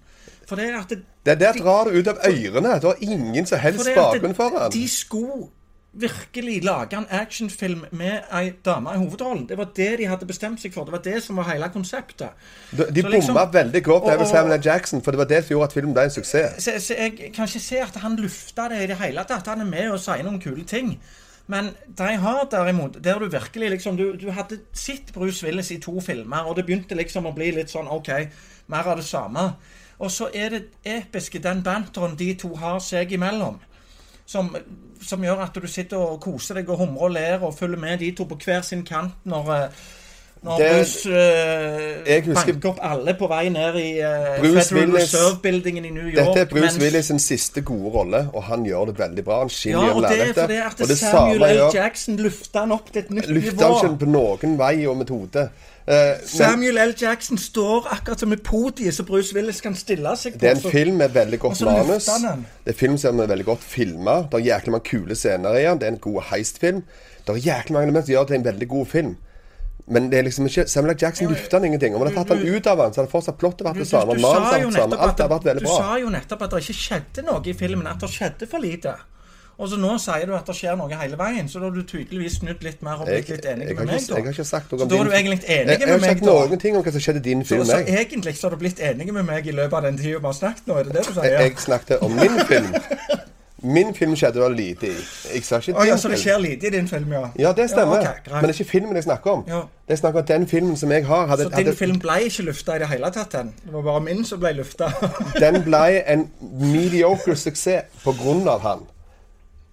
For 0.48 0.56
det 0.60 0.68
er 0.70 0.78
at 0.80 0.90
det, 0.90 0.98
Det 1.26 1.40
der 1.40 1.52
drar 1.52 1.84
det 1.88 1.98
ut 1.98 2.06
av 2.08 2.18
ørene. 2.28 2.74
Det 2.80 2.84
har 2.84 2.96
ingen 3.00 3.46
som 3.46 3.58
helst 3.58 3.84
det 3.86 3.96
er 3.96 4.02
bakgrunn 4.02 4.34
for 4.34 4.50
den. 4.58 4.70
De 4.72 4.88
skulle 4.88 5.48
virkelig 5.94 6.64
lage 6.64 6.96
en 6.96 7.06
actionfilm 7.10 7.84
med 7.92 8.20
ei 8.34 8.50
dame 8.64 8.90
i 8.94 8.98
hovedrollen. 8.98 9.46
Det 9.48 9.58
var 9.58 9.68
det 9.76 9.98
de 9.98 10.06
hadde 10.10 10.26
bestemt 10.26 10.60
seg 10.62 10.72
for. 10.74 10.84
Det 10.84 10.92
var 10.92 11.02
det 11.04 11.22
som 11.22 11.36
var 11.36 11.48
hele 11.52 11.68
konseptet. 11.72 12.28
De, 12.70 12.86
de 12.94 13.02
bomma 13.02 13.14
liksom- 13.16 13.52
veldig 13.52 13.88
og- 13.88 14.02
over 14.04 14.24
Samuel 14.24 14.58
L. 14.58 14.62
Jackson, 14.64 15.02
for 15.02 15.10
det 15.10 15.18
var 15.18 15.24
det 15.30 15.44
som 15.44 15.54
gjorde 15.54 15.64
at 15.64 15.72
filmen 15.72 15.94
ble 15.94 16.02
en 16.04 16.10
suksess. 16.10 16.62
så, 16.64 16.70
så 16.80 16.94
jeg 16.98 17.32
kan 17.34 17.44
ikke 17.48 17.60
se 17.60 17.76
at 17.80 17.96
han 17.96 18.16
lufta 18.16 18.68
det 18.68 18.82
i 18.82 18.86
det 18.86 18.96
hele 18.96 19.24
tatt. 19.28 19.46
Han 19.46 19.60
er 19.60 19.64
med 19.70 19.90
og 19.90 20.00
sier 20.00 20.22
noen 20.22 20.40
kule 20.40 20.64
ting. 20.64 20.98
Men 21.46 21.70
de 21.98 22.16
har 22.16 22.48
derimot, 22.50 23.04
der 23.04 23.18
du 23.18 23.28
virkelig 23.28 23.70
liksom 23.70 23.96
Du, 23.96 24.16
du 24.16 24.30
hadde 24.30 24.58
sett 24.72 25.12
Bruce 25.12 25.46
Willis 25.46 25.70
i 25.70 25.78
to 25.78 26.00
filmer, 26.00 26.46
og 26.46 26.56
det 26.56 26.64
begynte 26.66 26.94
liksom 26.94 27.26
å 27.26 27.34
bli 27.34 27.50
litt 27.50 27.68
sånn 27.70 27.86
OK, 27.90 28.08
mer 28.68 28.82
av 28.88 28.96
det 28.96 29.04
samme. 29.04 29.52
Og 29.98 30.10
så 30.10 30.28
er 30.34 30.48
det 30.48 30.62
episke, 30.84 31.38
den 31.38 31.62
banteren 31.62 32.16
de 32.16 32.34
to 32.34 32.54
har 32.56 32.78
seg 32.80 33.12
imellom. 33.12 33.60
Som, 34.26 34.54
som 35.04 35.20
gjør 35.22 35.42
at 35.44 35.54
du 35.60 35.66
sitter 35.68 36.00
og 36.00 36.20
koser 36.24 36.54
deg 36.54 36.70
og 36.72 36.78
humrer 36.80 37.02
og 37.02 37.10
ler 37.12 37.42
og 37.44 37.52
følger 37.58 37.78
med 37.78 37.98
de 38.00 38.12
to 38.16 38.24
på 38.24 38.38
hver 38.44 38.62
sin 38.64 38.84
kant 38.88 39.12
når 39.28 39.50
eh, 39.58 39.84
når 40.44 40.58
Det- 40.60 40.70
Bruce 40.76 41.08
uh, 41.08 42.34
banker 42.36 42.68
opp 42.68 42.80
alle 42.84 43.14
på 43.16 43.28
vei 43.30 43.48
ned 43.48 43.76
i 43.80 43.86
uh, 44.04 44.34
Bruce 44.42 44.74
Federal 44.74 44.90
Reserve-buildingen 44.98 45.84
i 45.88 45.90
New 45.94 46.04
York. 46.04 46.18
Dette 46.20 46.40
er 46.42 46.50
Bruce 46.50 46.66
mens- 46.66 46.80
Willis 46.82 47.06
sin 47.08 47.18
siste 47.18 47.62
gode 47.64 47.92
rolle, 47.94 48.20
og 48.34 48.42
han 48.50 48.64
gjør 48.68 48.90
det 48.90 48.98
veldig 48.98 49.24
bra. 49.24 49.38
Han 49.38 49.48
skinner 49.52 49.86
Ja, 49.86 49.94
og 49.94 50.02
det 50.02 50.18
er 50.20 50.34
fordi 50.36 50.58
at 50.90 50.98
Samuel 51.00 51.46
L. 51.48 51.62
Jackson 51.74 52.16
løfta 52.20 52.64
han 52.66 52.72
opp 52.76 52.92
til 52.92 53.02
et 53.06 53.10
nytt 53.10 53.30
Løfter 53.32 53.56
nivå. 53.56 53.78
han 53.80 53.90
ikke 53.94 54.04
på 54.04 54.10
noen 54.12 54.58
vei 54.60 54.74
og 54.86 54.96
metode. 55.00 55.46
Eh, 55.86 55.94
men 55.94 56.28
Samuel 56.28 56.78
L. 56.78 56.94
Jackson 56.96 57.38
står 57.38 57.90
akkurat 57.92 58.20
som 58.20 58.32
et 58.32 58.42
podie 58.42 58.92
så 58.92 59.04
Bruce 59.04 59.34
Willis 59.36 59.60
kan 59.60 59.74
stille 59.76 60.14
seg 60.16 60.38
på. 60.38 60.40
det 60.40 60.48
er 60.48 60.56
en 60.56 60.72
film 60.72 60.96
med 61.02 61.12
veldig 61.12 61.38
godt 61.42 61.60
manus. 61.68 62.08
Det 62.08 62.30
er 62.30 62.72
en 62.72 62.78
film 62.78 62.96
som 62.98 63.20
er 63.20 63.28
veldig 63.28 63.44
godt 63.50 63.66
filma. 63.68 64.22
Det 64.30 64.40
er 64.40 64.46
jæklig 64.54 64.72
mange 64.72 64.88
kule 64.88 65.18
scener 65.18 65.58
i 65.60 65.66
den. 65.66 65.82
Det 65.82 65.90
er 65.90 65.92
en 65.92 66.00
god 66.08 66.22
heistfilm. 66.30 66.82
Det 67.26 67.36
er 67.36 67.46
jæklig 67.50 67.76
mange 67.76 67.90
elementer 67.90 68.08
som 68.08 68.16
gjør 68.16 68.26
det 68.26 68.32
til 68.32 68.40
en 68.40 68.48
veldig 68.48 68.68
god 68.68 68.86
film. 68.86 69.14
Men 69.86 70.08
det 70.08 70.18
er 70.18 70.24
liksom 70.24 70.46
ikke 70.48 70.64
Samuel 70.72 70.94
L. 70.94 70.98
Jackson 71.02 71.28
løfter 71.28 71.58
han 71.58 71.66
ingenting. 71.68 71.94
Om 71.94 72.00
han 72.00 72.14
hadde 72.14 72.22
tatt 72.22 72.38
han 72.38 72.56
ut 72.56 72.66
av 72.66 72.80
han, 72.80 72.94
så 72.94 73.02
hadde 73.02 73.12
fortsatt 73.12 73.36
plottet 73.40 73.66
vært 73.66 73.82
det 73.82 73.84
det 73.84 73.90
du, 73.92 74.12
du, 74.12 74.22
du, 74.22 74.24
sa 74.24 74.60
jo 74.62 74.70
samme. 74.72 74.96
Alt 74.96 75.18
hadde 75.20 75.32
vært 75.34 75.48
veldig 75.50 75.64
du 75.64 75.68
bra. 75.68 75.80
sa 75.82 75.98
jo 76.00 76.12
nettopp 76.14 76.46
at 76.46 76.54
det 76.54 76.62
ikke 76.64 76.78
skjedde 76.78 77.24
noe 77.28 77.42
i 77.44 77.56
filmen, 77.58 77.90
at 77.90 78.00
det 78.00 78.10
skjedde 78.14 78.48
for 78.48 78.64
lite. 78.64 78.94
Og 79.54 79.68
så 79.70 79.78
nå 79.78 79.92
sier 80.02 80.26
du 80.26 80.34
at 80.34 80.48
det 80.50 80.56
skjer 80.58 80.78
noe 80.78 80.96
hele 80.98 81.18
veien, 81.18 81.48
så 81.50 81.60
da 81.62 81.68
har 81.68 81.76
du 81.76 81.84
tydeligvis 81.86 82.40
snudd 82.40 82.64
litt 82.66 82.80
mer 82.82 83.04
og 83.04 83.06
blitt 83.06 83.28
litt 83.30 83.44
jeg, 83.46 83.54
enig 83.54 83.68
med 83.68 83.86
meg, 83.86 84.00
da. 84.08 84.16
jeg 84.18 84.26
har 84.26 84.34
ikke 84.34 84.46
sagt 84.48 84.72
noe 84.72 84.82
Så 84.82 84.88
da 84.90 84.98
er 84.98 85.10
du 85.10 85.14
egentlig 85.14 85.38
jeg, 85.44 85.60
enig 85.60 85.76
jeg, 85.76 85.84
med 85.84 85.92
har 85.92 86.00
meg, 86.02 86.16
sagt 86.16 86.26
noen 86.26 86.64
ting 86.64 86.78
om 86.78 86.82
hva 86.86 86.94
som 86.96 87.04
skjedde 87.06 87.22
din 87.28 87.44
film. 87.46 87.62
så 87.68 87.78
så 87.78 88.00
egentlig 88.02 88.34
så 88.38 88.48
har 88.48 88.56
du 88.56 88.64
blitt 88.64 88.82
enig 88.82 89.06
med 89.14 89.28
meg 89.28 89.46
i 89.46 89.54
løpet 89.54 89.78
av 89.78 89.86
den 89.86 90.00
tida 90.00 90.18
vi 90.18 90.26
har 90.26 90.40
snakket 90.40 90.66
nå, 90.66 90.80
er 90.80 90.90
det 90.90 90.98
det 90.98 91.06
du 91.06 91.12
sier? 91.12 91.30
Jeg, 91.30 91.52
jeg 91.54 91.68
snakket 91.68 92.02
om 92.02 92.18
min 92.18 92.42
film. 92.50 92.74
Min 93.64 93.94
film 93.94 94.16
skjedde 94.16 94.40
det 94.40 94.56
lite 94.56 94.88
i. 94.90 94.96
Jeg 95.34 95.44
sa 95.46 95.56
ikke 95.56 95.72
Å 95.80 95.84
ja, 95.88 95.96
så 95.96 96.10
det 96.12 96.18
skjer 96.20 96.40
lite 96.42 96.68
i 96.68 96.72
din 96.74 96.88
film, 96.88 97.12
ja? 97.16 97.22
Ja, 97.40 97.52
det 97.56 97.70
stemmer. 97.72 98.02
Ja, 98.02 98.10
okay. 98.18 98.32
Men 98.34 98.44
det 98.44 98.52
er 98.52 98.58
ikke 98.58 98.70
filmen 98.74 98.98
jeg 98.98 99.06
snakker 99.06 99.38
om. 99.38 99.44
Ja. 99.48 99.60
Det 99.88 99.96
er 99.96 100.00
snakk 100.02 100.18
om 100.20 100.26
den 100.28 100.44
filmen 100.50 100.76
som 100.76 100.92
jeg 100.92 101.06
har, 101.08 101.26
hadde, 101.30 101.46
Så 101.46 101.48
din 101.48 101.56
hadde, 101.62 101.76
film 101.78 102.00
ble 102.02 102.18
ikke 102.28 102.44
lufta 102.50 102.76
i 102.76 102.82
det 102.82 102.90
hele 102.92 103.10
tatt, 103.14 103.32
den? 103.32 103.54
Det 103.64 103.72
var 103.72 103.86
bare 103.86 104.02
min 104.04 104.20
som 104.28 104.42
ble 104.42 104.52
lufta? 104.58 104.90
den 105.44 105.62
ble 105.64 105.84
en 106.02 106.26
mediocre 106.60 107.36
suksess 107.36 108.04
på 108.04 108.12
grunn 108.20 108.44
av 108.48 108.60
han. 108.66 108.84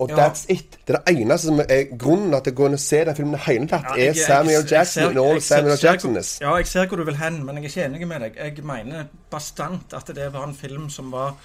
Og 0.02 0.10
Ja. 0.10 0.16
that's 0.30 0.46
it. 0.50 0.78
Det 0.88 0.96
er 0.96 1.00
det 1.08 1.18
eneste 1.22 1.48
som 1.48 1.60
er 1.60 1.84
grunnen 1.98 2.34
at 2.34 2.46
jeg 2.48 2.56
går 2.56 2.66
inn 2.72 2.74
og 2.74 2.80
ser 2.80 3.04
den 3.06 3.16
filmen 3.16 3.34
i 3.34 3.38
det 3.38 3.46
hele 3.46 3.68
tatt, 3.68 3.84
Ja, 3.90 3.96
jeg- 4.02 4.08
er 4.08 4.14
Samuel 4.28 4.56
jeg 4.56 4.72
Jackson 4.72 5.04
ser- 5.04 5.10
and 5.10 5.20
all 5.20 5.42
Samuel 5.42 5.78
Jacksonness. 5.84 6.32
Ja, 6.42 6.56
jeg 6.56 6.68
ser 6.68 6.88
hvor 6.88 6.98
du 6.98 7.04
vil 7.04 7.16
hen, 7.18 7.46
men 7.46 7.56
jeg 7.58 7.64
er 7.64 7.68
ikke 7.70 7.86
enig 7.86 8.08
med 8.08 8.20
deg. 8.22 8.36
Jeg 8.36 8.64
mener 8.66 9.04
bastant 9.32 9.94
at 9.94 10.08
det 10.16 10.34
var 10.34 10.44
en 10.48 10.56
film 10.56 10.90
som 10.90 11.12
var 11.12 11.36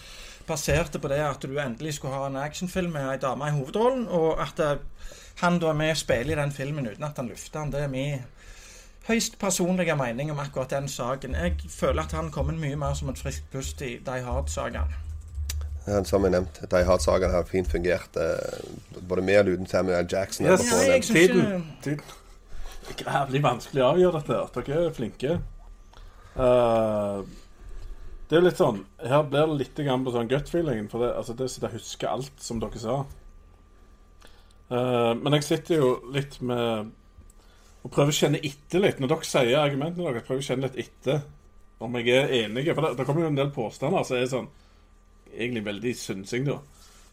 baserte 0.46 0.98
på 0.98 1.08
det 1.08 1.18
at 1.18 1.42
du 1.42 1.58
endelig 1.58 1.94
skulle 1.94 2.14
ha 2.14 2.26
en 2.26 2.36
actionfilm 2.36 2.92
med 2.92 3.10
ei 3.10 3.16
dame 3.16 3.44
i 3.48 3.50
hovedrollen, 3.50 4.08
og 4.08 4.40
at 4.40 4.60
eh, 4.60 4.76
han 5.42 5.58
da 5.58 5.66
er 5.68 5.72
med 5.72 5.90
og 5.90 5.96
spiller 5.96 6.32
i 6.38 6.42
den 6.42 6.52
filmen 6.52 6.86
uten 6.88 7.04
at 7.04 7.16
han 7.16 7.28
lufter 7.28 7.60
den. 7.60 7.72
Det 7.72 7.80
er 7.82 7.88
min 7.88 8.18
høyst 9.08 9.38
personlige 9.38 9.96
mening 9.96 10.30
om 10.30 10.38
akkurat 10.38 10.70
den 10.70 10.88
saken. 10.88 11.34
Jeg 11.34 11.52
føler 11.70 12.02
at 12.02 12.12
han 12.12 12.30
kommer 12.30 12.52
mye 12.52 12.76
mer 12.76 12.94
som 12.94 13.08
et 13.08 13.18
friskt 13.18 13.50
pust 13.52 13.80
i 13.80 13.98
Die 14.06 14.22
Hard-sagaen. 14.22 14.88
Som 15.86 16.24
jeg 16.26 16.34
nevnte, 16.34 16.66
de 16.66 16.82
Hard-sagaen 16.82 17.30
har 17.30 17.44
fint 17.46 17.68
fungert. 17.70 18.16
eh, 18.18 19.00
både 19.06 19.22
med 19.22 19.38
og 19.38 19.52
uten 19.54 19.66
Samuel 19.70 20.06
Jackson. 20.10 20.46
Yes. 20.46 20.64
Ja, 20.66 20.92
jeg 20.92 21.04
synes 21.04 21.30
Tiden, 21.30 21.66
tiden. 21.82 22.02
Det 22.88 23.06
er 23.06 23.12
jævlig 23.12 23.42
vanskelig 23.42 23.82
å 23.82 23.90
avgjøre 23.94 24.22
dette. 24.22 24.62
Dere 24.66 24.86
er 24.86 24.96
flinke. 24.96 25.36
Uh, 26.36 27.22
det 28.28 28.36
er 28.36 28.42
jo 28.42 28.44
litt 28.44 28.58
sånn 28.60 28.82
Her 29.00 29.22
blir 29.24 29.46
det 29.48 29.56
litt 29.62 29.78
grann 29.80 30.04
på 30.04 30.12
sånn 30.14 30.28
gut-feelingen. 30.30 30.90
For 30.90 31.02
det, 31.02 31.12
altså, 31.18 31.34
det 31.38 31.48
sitter 31.50 31.70
jeg 31.70 31.80
husker 31.80 32.10
alt, 32.10 32.34
som 32.42 32.60
dere 32.62 32.82
sa. 32.82 32.98
Uh, 34.70 35.14
men 35.22 35.38
jeg 35.38 35.46
sitter 35.46 35.82
jo 35.82 35.90
litt 36.14 36.40
med 36.42 36.92
og 37.86 37.92
prøver 37.94 38.10
å 38.10 38.18
kjenne 38.18 38.42
etter 38.42 38.82
litt. 38.82 38.98
Når 38.98 39.12
dere 39.12 39.26
sier 39.28 39.60
argumentene 39.60 40.08
deres, 40.08 40.26
prøver 40.26 40.42
å 40.42 40.46
kjenne 40.48 40.66
litt 40.66 40.78
etter 40.82 41.20
om 41.86 41.98
jeg 42.00 42.14
er 42.18 42.32
enig. 42.42 42.66
For 42.72 42.82
det, 42.82 42.96
det 42.98 43.06
kommer 43.06 43.22
jo 43.22 43.30
en 43.30 43.38
del 43.38 43.52
påstander 43.54 44.06
som 44.06 44.18
er 44.18 44.30
sånn 44.30 44.48
egentlig 45.34 45.64
veldig 45.66 45.94
synsing, 45.98 46.46
da. 46.48 46.58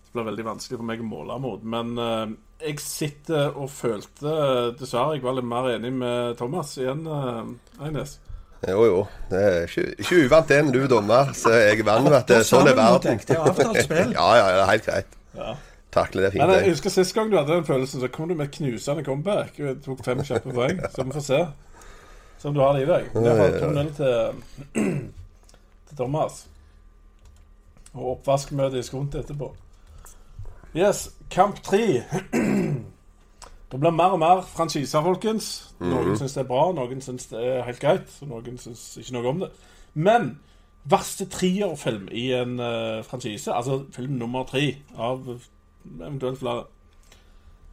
Det 0.04 0.18
blir 0.18 0.28
veldig 0.30 0.46
vanskelig 0.46 0.78
for 0.78 0.88
meg 0.88 1.02
å 1.02 1.08
måle 1.08 1.38
mot. 1.42 1.64
Men 1.66 1.96
eh, 1.98 2.36
jeg 2.68 2.84
sitter 2.84 3.56
og 3.58 3.72
følte 3.74 4.30
eh, 4.30 4.68
Dessverre 4.78 5.18
jeg 5.18 5.24
var 5.26 5.40
litt 5.40 5.50
mer 5.50 5.72
enig 5.74 5.90
med 5.98 6.38
Thomas 6.40 6.76
igjen, 6.78 7.02
uh, 7.10 7.42
Agnes. 7.82 8.20
Jo, 8.64 8.86
jo. 8.88 9.00
Det 9.32 9.42
er 9.42 9.66
ikke, 9.68 9.88
ikke 10.00 10.22
uvant 10.28 10.54
det 10.54 10.62
når 10.64 10.76
du 10.76 10.82
er 10.84 10.92
dommer, 10.94 11.34
så 11.36 11.52
jeg 11.58 11.82
er 11.82 11.88
vant 11.88 12.08
med 12.08 12.20
at 12.22 12.30
det, 12.30 12.40
er 12.44 12.48
sånn 12.48 12.70
er 12.70 12.78
verden. 12.78 13.20
Det 13.20 13.36
er 13.36 13.44
avtalt 13.50 13.82
spill. 13.84 14.14
ja, 14.20 14.30
ja, 14.40 14.46
det 14.54 14.62
er 14.62 14.72
helt 14.72 14.88
greit. 14.88 15.20
Ja. 15.34 15.56
takler 15.94 16.28
det 16.28 16.32
fint. 16.36 16.44
Men 16.46 16.56
jeg 16.56 16.64
jeg. 16.64 16.78
husker 16.78 16.94
Sist 16.94 17.18
gang 17.18 17.34
du 17.34 17.36
hadde 17.40 17.58
den 17.58 17.68
følelsen, 17.68 18.06
så 18.06 18.12
kom 18.14 18.30
du 18.30 18.38
med 18.38 18.48
et 18.48 18.56
knusende 18.56 19.04
comeback. 19.04 19.58
Du 19.58 19.84
tok 19.84 20.06
fem 20.06 20.24
kjappe 20.24 20.54
poeng. 20.56 20.80
Så 20.94 21.04
vi 21.04 21.18
får 21.18 21.28
se 21.28 21.44
som 22.44 22.54
du 22.54 22.60
har 22.60 22.74
det 22.76 22.84
i 22.84 22.88
deg. 22.90 23.12
Det 23.16 23.34
er 23.40 23.54
2-0 23.62 23.92
til, 23.96 24.42
til 25.88 25.96
Thomas. 25.98 26.44
Og 27.94 28.18
oppvaskmøte 28.18 28.80
i 28.80 28.86
Skunt 28.86 29.16
etterpå. 29.16 29.52
Yes, 30.76 31.10
kamp 31.30 31.62
tre. 31.64 32.04
Det 33.74 33.80
blir 33.82 33.90
mer 33.90 34.14
og 34.14 34.20
mer 34.22 34.42
franchiser, 34.46 35.02
folkens. 35.02 35.48
Noen 35.82 36.14
syns 36.18 36.36
det 36.36 36.44
er 36.44 36.50
bra, 36.50 36.68
noen 36.78 37.00
syns 37.02 37.24
det 37.32 37.40
er 37.42 37.64
helt 37.66 37.80
greit, 37.82 38.12
og 38.22 38.30
noen 38.30 38.60
syns 38.62 38.84
ikke 39.02 39.16
noe 39.16 39.32
om 39.32 39.40
det. 39.42 39.50
Men 39.98 40.28
verste 40.86 41.26
trierfilm 41.26 42.06
i 42.14 42.28
en 42.38 42.60
uh, 42.62 43.02
franchise, 43.08 43.50
altså 43.50 43.80
film 43.96 44.20
nummer 44.20 44.46
tre 44.46 44.76
av 44.94 45.26
eventuelt 45.32 46.38
flere 46.44 46.68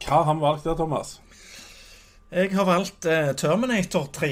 Hva 0.01 0.23
har 0.25 0.33
vi 0.33 0.41
valgt 0.41 0.65
der, 0.65 0.75
Thomas? 0.79 1.19
Jeg 2.31 2.49
har 2.55 2.65
valgt 2.65 3.05
uh, 3.05 3.35
Terminator 3.37 4.09
3. 4.13 4.31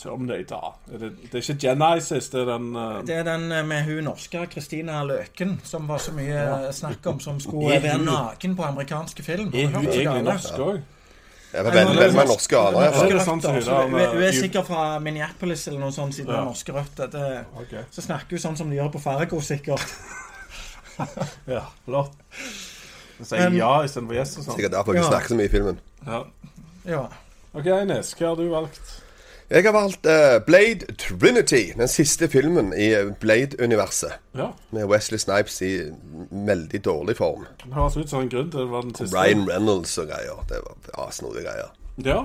Terminator. 0.00 0.76
Er 0.92 0.98
det, 1.02 1.10
det 1.22 1.34
er 1.34 1.42
ikke 1.44 1.58
Genesis, 1.68 2.28
det 2.32 2.40
er 2.40 2.48
den 2.54 2.70
uh, 2.76 3.00
Det 3.06 3.16
er 3.20 3.26
den 3.28 3.52
eh, 3.52 3.64
med 3.66 3.84
hun 3.84 4.04
norske 4.08 4.46
Christina 4.52 5.02
Løken, 5.04 5.58
som 5.64 5.88
var 5.88 5.98
så 6.00 6.14
mye 6.16 6.38
ja. 6.38 6.72
snakk 6.72 7.06
om, 7.12 7.20
som 7.20 7.36
Er 7.36 7.44
skulle 7.44 7.82
være 7.82 7.98
hun- 7.98 8.06
naken 8.08 8.56
på 8.56 8.64
amerikanske 8.64 9.22
film. 9.26 9.52
Er 9.54 9.68
hun 9.74 9.86
egentlig 9.86 10.22
norsk 10.24 10.58
òg? 10.58 10.80
Jeg 11.52 11.64
var 11.66 11.74
veldig, 11.74 12.12
med 12.14 12.28
norske 12.30 12.56
aner. 12.58 12.80
Er 12.80 12.92
hun 12.94 13.90
hun, 13.90 14.00
hun 14.14 14.22
er 14.22 14.32
sikkert 14.32 14.66
fra 14.66 14.98
Minneapolis 15.02 15.66
eller 15.66 15.80
noe 15.80 15.92
sånt, 15.92 16.14
siden 16.14 16.30
hun 16.30 16.34
Ja. 16.36 16.40
har 16.44 16.46
norske 16.52 16.72
røtter. 16.72 17.06
Det, 17.10 17.44
okay. 17.60 17.82
så 17.90 18.04
snakker 18.06 18.36
hun 18.38 18.44
sånn 18.44 18.56
som 18.56 18.70
de 18.70 18.76
gjør 18.78 18.92
på 18.94 19.02
Fargo, 19.02 19.40
sikkert. 19.40 19.82
Ja, 21.48 21.62
flott. 21.84 22.12
Du 23.18 23.24
sier 23.24 23.46
Um, 23.48 23.54
ja 23.56 23.70
istedenfor 23.84 24.14
yes 24.16 24.34
og 24.36 24.44
sånn. 24.44 24.56
Sikkert 24.58 24.74
derfor 24.74 24.92
hun 24.96 25.02
Ja. 25.02 25.08
snakker 25.08 25.28
så 25.32 25.36
mye 25.38 25.48
i 25.48 25.52
filmen. 25.52 25.78
Ja. 26.06 26.22
Ja. 26.84 27.02
OK, 27.54 27.66
Ines, 27.66 28.14
hva 28.14 28.28
har 28.28 28.36
du 28.36 28.48
valgt? 28.52 28.92
Jeg 29.50 29.64
har 29.64 29.72
valgt 29.72 30.06
uh, 30.06 30.46
Blade 30.46 30.94
Trinity, 30.94 31.72
den 31.76 31.88
siste 31.88 32.28
filmen 32.28 32.72
i 32.78 32.94
Blade-universet. 33.20 34.12
Ja, 34.38 34.46
Med 34.70 34.84
Wesley 34.84 35.18
Snipes 35.18 35.62
i 35.62 35.80
veldig 36.30 36.84
dårlig 36.84 37.16
form. 37.16 37.46
Det 37.64 37.74
høres 37.74 37.96
ut 37.96 38.10
som 38.10 38.22
en 38.22 38.30
grunn 38.30 38.50
til 38.50 38.60
det 38.60 38.70
var 38.70 38.86
den 38.86 38.94
siste. 38.94 39.16
Ryan 39.16 39.42
Reynolds 39.50 39.98
og 39.98 40.06
greier. 40.06 40.44
Det 40.48 40.60
var 40.66 40.76
ja, 40.92 41.10
snodige 41.10 41.42
greier. 41.48 41.74
Ja. 42.04 42.20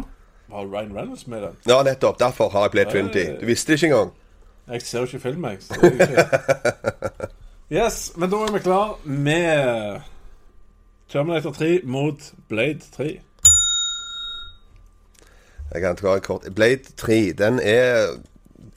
Var 0.53 0.69
Ryan 0.69 0.93
Reynolds 0.97 1.27
med 1.27 1.41
den? 1.41 1.57
Ja, 1.67 1.79
nettopp. 1.83 2.19
Derfor 2.19 2.49
har 2.49 2.67
jeg 2.67 2.71
Blade 2.71 2.91
Trinity. 2.91 3.25
Du 3.41 3.45
visste 3.45 3.71
det 3.71 3.81
ikke 3.81 3.93
engang. 3.93 4.13
Jeg 4.67 4.81
ser 4.81 4.99
jo 4.99 5.05
ikke 5.05 5.19
film, 5.19 5.45
jeg. 5.45 5.57
Så 5.61 5.91
ikke... 5.93 6.25
Yes, 7.71 8.11
men 8.15 8.29
da 8.29 8.38
er 8.45 8.51
vi 8.53 8.59
klar 8.61 8.99
med 9.09 10.01
Terminator 11.09 11.51
3 11.51 11.79
mot 11.83 12.33
Blade 12.47 12.79
3. 12.93 13.19
Jeg 15.75 15.83
kan 15.83 15.97
ta 15.99 16.19
kort. 16.23 16.47
Blade 16.55 16.95
3, 16.97 17.33
den 17.35 17.59
er 17.59 18.15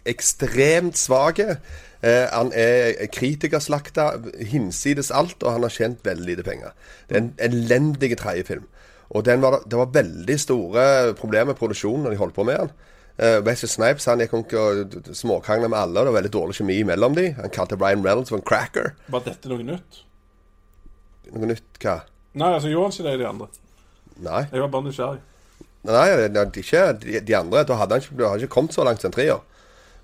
ekstremt 0.09 0.99
svak. 0.99 1.39
Eh, 1.39 2.27
han 2.33 2.51
er 2.55 3.07
kritikerslakta 3.15 4.11
hinsides 4.51 5.13
alt, 5.15 5.43
og 5.43 5.55
han 5.55 5.63
har 5.67 5.75
tjent 5.75 6.03
veldig 6.07 6.27
lite 6.27 6.47
penger. 6.47 6.75
Det 7.09 7.17
er 7.17 7.23
en 7.23 7.33
elendig 7.39 8.17
tredjefilm. 8.19 8.67
Og 9.11 9.25
den 9.25 9.43
var, 9.43 9.63
det 9.71 9.79
var 9.79 9.95
veldig 9.95 10.41
store 10.41 11.15
problemer 11.15 11.53
med 11.53 11.61
produksjonen 11.61 12.05
når 12.05 12.11
de 12.17 12.21
holdt 12.21 12.35
på 12.35 12.47
med 12.49 12.59
den. 12.59 12.75
Uh, 13.19 13.39
Wesley 13.43 13.71
Snipes 13.71 14.05
han 14.07 14.21
gikk 14.23 14.53
og 14.55 14.99
småkrangla 15.17 15.71
med 15.71 15.79
alle, 15.79 16.01
og 16.01 16.07
det 16.07 16.13
var 16.13 16.19
veldig 16.21 16.35
dårlig 16.35 16.59
kjemi 16.61 16.83
mellom 16.87 17.17
dem. 17.17 17.33
Han 17.39 17.55
kalte 17.55 17.79
Brian 17.79 18.05
Reynolds 18.05 18.31
for 18.31 18.39
en 18.39 18.47
cracker. 18.47 18.93
Var 19.11 19.25
dette 19.27 19.51
noe 19.51 19.65
nytt? 19.67 20.03
Noe 21.33 21.51
nytt 21.51 21.81
hva? 21.83 21.97
Nei, 22.39 22.53
altså 22.53 22.71
gjorde 22.71 22.91
han 22.91 22.95
ikke 22.95 23.09
det 23.09 23.17
i 23.17 23.23
de 23.23 23.27
andre? 23.27 23.49
Nei. 24.23 24.45
Jeg 24.53 24.63
var 24.63 24.71
bare 24.77 24.87
nysgjerrig. 24.87 25.25
Nei, 25.87 26.09
ikke 26.59 26.93
de, 27.03 27.21
de 27.21 27.37
andre. 27.37 27.65
Da 27.65 27.77
hadde 27.79 27.95
han 27.95 28.03
ikke, 28.03 28.17
hadde 28.25 28.43
ikke 28.43 28.55
kommet 28.55 28.75
så 28.75 28.85
langt 28.85 29.03
som 29.05 29.15
treer. 29.15 29.41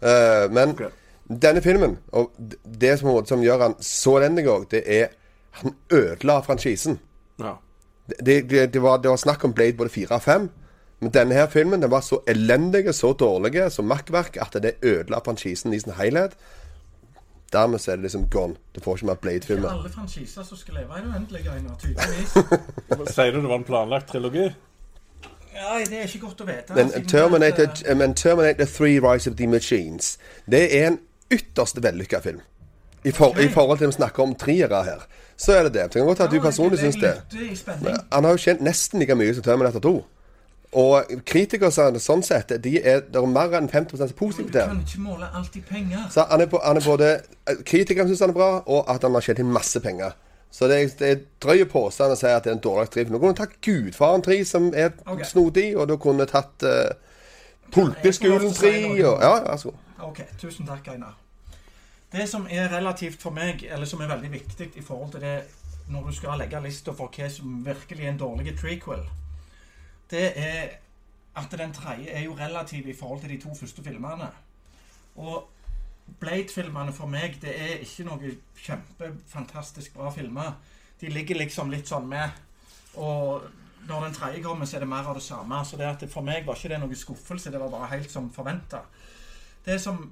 Uh, 0.04 0.46
men 0.52 0.74
okay. 0.76 0.90
denne 1.28 1.62
filmen, 1.64 1.98
og 2.12 2.32
det 2.64 2.98
som, 3.00 3.10
som 3.26 3.42
gjør 3.42 3.68
han 3.68 3.76
så 3.82 4.18
elendig 4.20 4.48
òg, 4.50 4.70
det 4.70 4.84
er 4.87 5.12
Han 5.54 5.70
ødela 5.92 6.40
franchisen. 6.42 6.96
Ja. 7.38 7.52
Det, 8.08 8.50
det, 8.50 8.72
det, 8.74 8.80
var, 8.82 8.96
det 8.98 9.10
var 9.10 9.16
snakk 9.16 9.44
om 9.44 9.52
Blade 9.54 9.76
både 9.78 9.88
4 9.88 10.14
og 10.16 10.22
5. 10.22 10.48
Men 11.00 11.12
denne 11.14 11.34
her 11.34 11.46
filmen 11.46 11.82
den 11.82 11.90
var 11.90 12.00
så 12.00 12.18
elendig, 12.26 12.94
så 12.94 13.12
dårlig, 13.12 13.72
så 13.72 13.82
makkverk 13.82 14.37
at 14.42 14.58
det 14.62 14.72
ødela 14.82 15.20
franchisen 15.24 15.72
i 15.72 15.78
sin 15.80 15.92
helhet. 15.92 16.34
Dermed 17.52 17.78
så 17.78 17.92
er 17.92 17.96
det 17.96 18.02
liksom 18.08 18.26
gone. 18.30 18.56
Du 18.74 18.80
får 18.80 18.96
ikke 18.96 19.06
mer 19.06 19.14
Blade-filmer. 19.14 19.70
Alle 19.70 19.90
franchiser 19.90 20.42
som 20.42 20.58
skal 20.58 20.74
leve 20.80 20.98
i 20.98 21.02
det 21.04 21.10
uendelige, 21.14 21.52
Einar, 21.54 21.76
tydeligvis. 21.78 22.32
Sier 23.14 23.30
du 23.30 23.40
det 23.40 23.50
var 23.50 23.60
en 23.60 23.66
planlagt 23.68 24.08
trilogi? 24.10 24.48
Ja, 25.54 25.78
det 25.78 25.98
er 25.98 26.08
ikke 26.08 26.26
godt 26.26 26.40
å 26.42 26.48
vite. 26.48 26.74
Men 26.74 26.90
Terminator, 27.10 27.70
at, 27.70 27.82
eh, 27.86 27.96
men 27.96 28.14
Terminator 28.14 28.64
3 28.64 28.98
Rise 29.04 29.30
of 29.30 29.36
the 29.36 29.46
Machines 29.46 30.18
Det 30.50 30.64
er 30.80 30.86
en 30.86 30.98
ytterst 31.30 31.82
vellykka 31.82 32.20
film. 32.20 32.40
I, 33.04 33.10
for, 33.10 33.30
okay. 33.30 33.44
I 33.44 33.48
forhold 33.52 33.78
til 33.78 33.86
vi 33.86 33.92
snakker 33.92 34.22
om 34.22 34.34
triere 34.34 34.84
her, 34.84 35.06
så 35.36 35.52
er 35.52 35.62
det 35.62 35.74
det. 35.74 35.82
Det 35.82 36.00
kan 36.00 36.06
godt 36.06 36.20
at 36.20 36.30
du 36.30 36.40
personlig 36.40 36.78
syns 36.78 36.96
det. 36.96 37.14
Spenning. 37.56 37.96
Han 38.12 38.24
har 38.24 38.30
jo 38.30 38.36
tjent 38.36 38.60
nesten 38.64 39.00
like 39.00 39.14
mye 39.14 39.34
som 39.34 39.44
Terminator 39.44 39.80
2. 39.84 39.94
Og 40.74 41.12
kritikere 41.26 41.70
sånn 42.02 42.24
sett, 42.26 42.50
de 42.64 42.72
er, 42.80 43.04
det 43.06 43.20
er 43.20 43.26
mer 43.30 43.52
enn 43.54 43.68
50 43.70 43.94
som 43.94 44.08
er 44.08 44.14
positive 44.18 44.48
Du 44.48 44.56
til 44.56 44.64
kan 44.72 44.80
ikke 44.82 45.02
måle 45.04 45.28
alt 45.38 45.54
i 45.54 45.62
penger. 45.62 46.08
Så 46.10 46.24
han 46.30 46.42
er, 46.42 46.48
på, 46.50 46.58
han 46.64 46.80
er 46.80 46.86
både 46.86 47.10
Kritikerne 47.68 48.10
syns 48.10 48.24
han 48.24 48.32
er 48.32 48.38
bra, 48.40 48.48
og 48.66 48.90
at 48.90 49.06
han 49.06 49.14
har 49.14 49.26
tjent 49.26 49.44
inn 49.44 49.52
masse 49.54 49.80
penger. 49.84 50.16
Så 50.54 50.68
det 50.70 50.76
er, 50.82 50.92
det 50.98 51.08
er 51.10 51.22
drøye 51.42 51.66
påstand 51.66 52.14
å 52.14 52.18
si 52.18 52.28
at 52.30 52.44
det 52.44 52.52
er 52.52 52.54
en 52.54 52.62
dårlig 52.62 52.92
drift. 52.94 53.10
Nå 53.10 53.18
kunne 53.18 53.34
du 53.34 53.40
tatt 53.40 53.56
Gudfaren 53.64 54.22
3, 54.22 54.36
som 54.46 54.68
er 54.70 54.92
okay. 55.02 55.26
snodig, 55.26 55.72
og 55.74 55.88
du 55.90 55.96
kunne 55.98 56.28
tatt 56.30 56.62
uh, 56.62 56.92
Pulpeskolen 57.74 58.54
3 58.54 58.74
og 59.02 59.24
Ja, 59.24 59.32
vær 59.48 59.58
så 59.58 59.72
god. 59.72 59.80
Ok, 60.10 60.20
tusen 60.38 60.68
takk, 60.68 60.92
Einar. 60.92 61.16
Det 62.14 62.28
som 62.30 62.46
er 62.46 62.68
relativt 62.70 63.18
for 63.22 63.34
meg, 63.34 63.64
eller 63.66 63.88
som 63.90 64.04
er 64.04 64.12
veldig 64.12 64.30
viktig 64.30 64.70
i 64.78 64.84
forhold 64.84 65.16
til 65.16 65.26
det 65.26 65.34
når 65.90 66.06
du 66.06 66.14
skal 66.16 66.38
legge 66.38 66.60
lista 66.62 66.94
for 66.96 67.10
hva 67.12 67.26
som 67.28 67.58
virkelig 67.66 68.06
er 68.06 68.12
en 68.12 68.20
dårlig 68.20 68.54
trequel, 68.60 69.02
det 70.10 70.30
er 70.38 70.76
at 71.34 71.58
den 71.58 71.74
tredje 71.74 72.14
er 72.14 72.28
jo 72.28 72.36
relativ 72.38 72.86
i 72.88 72.94
forhold 72.94 73.20
til 73.20 73.34
de 73.34 73.40
to 73.42 73.54
første 73.58 73.82
filmene. 73.82 74.30
Og 75.16 75.48
Blade-filmene 76.20 76.92
for 76.92 77.10
meg, 77.10 77.38
det 77.42 77.52
er 77.56 77.84
ikke 77.84 78.06
noe 78.08 78.32
kjempefantastisk 78.60 79.94
bra 79.96 80.10
filmer. 80.14 80.56
De 81.00 81.10
ligger 81.12 81.40
liksom 81.40 81.72
litt 81.72 81.88
sånn 81.90 82.06
med. 82.08 82.42
Og 83.00 83.46
når 83.88 84.06
den 84.06 84.16
tredje 84.16 84.42
kommer, 84.44 84.68
så 84.68 84.78
er 84.78 84.84
det 84.84 84.90
mer 84.92 85.08
av 85.08 85.18
det 85.18 85.24
samme. 85.24 85.62
Så 85.64 85.80
det 85.80 85.88
at 85.88 86.04
det, 86.04 86.10
for 86.12 86.24
meg 86.24 86.46
var 86.46 86.58
ikke 86.58 86.72
det 86.72 86.80
noe 86.82 86.98
skuffelse, 86.98 87.52
det 87.52 87.60
var 87.60 87.72
bare 87.72 87.90
helt 87.96 88.12
som 88.12 88.30
forventa. 88.32 88.84
Det 89.64 89.80
som 89.80 90.04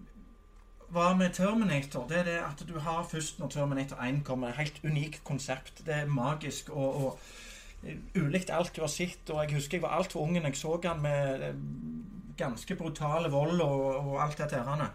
var 0.93 1.15
med 1.17 1.33
Terminator, 1.33 2.05
det 2.09 2.19
er 2.19 2.25
det 2.29 2.41
at 2.45 2.65
du 2.69 2.79
har 2.79 3.07
først 3.09 3.39
når 3.41 3.49
Terminator 3.49 4.01
1 4.05 4.21
kommer, 4.25 4.53
helt 4.57 4.81
unikt 4.85 5.25
konsept. 5.25 5.87
Det 5.87 5.95
er 6.03 6.07
magisk 6.07 6.69
og, 6.71 7.05
og 7.05 7.19
ulikt 8.17 8.51
alt 8.51 8.77
du 8.77 8.83
har 8.83 8.93
sett. 8.93 9.31
Og 9.31 9.41
jeg 9.45 9.57
husker 9.57 9.79
jeg 9.79 9.87
var 9.87 9.97
altfor 9.97 10.25
ung 10.25 10.37
da 10.37 10.45
jeg 10.49 10.59
så 10.61 10.77
han 10.85 11.01
med 11.03 11.47
eh, 11.49 11.63
ganske 12.37 12.77
brutale 12.77 13.31
vold 13.31 13.61
og, 13.61 13.87
og 13.97 14.23
alt 14.25 14.39
dette 14.39 14.61
her. 14.61 14.91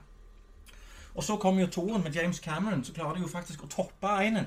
Og 1.18 1.24
så 1.24 1.38
kom 1.42 1.60
jo 1.60 1.68
toen 1.68 2.04
med 2.04 2.16
James 2.16 2.40
Cameron, 2.40 2.84
så 2.84 2.94
klarer 2.94 3.18
de 3.18 3.26
jo 3.26 3.28
faktisk 3.32 3.64
å 3.66 3.70
toppe 3.74 4.10
einen. 4.22 4.46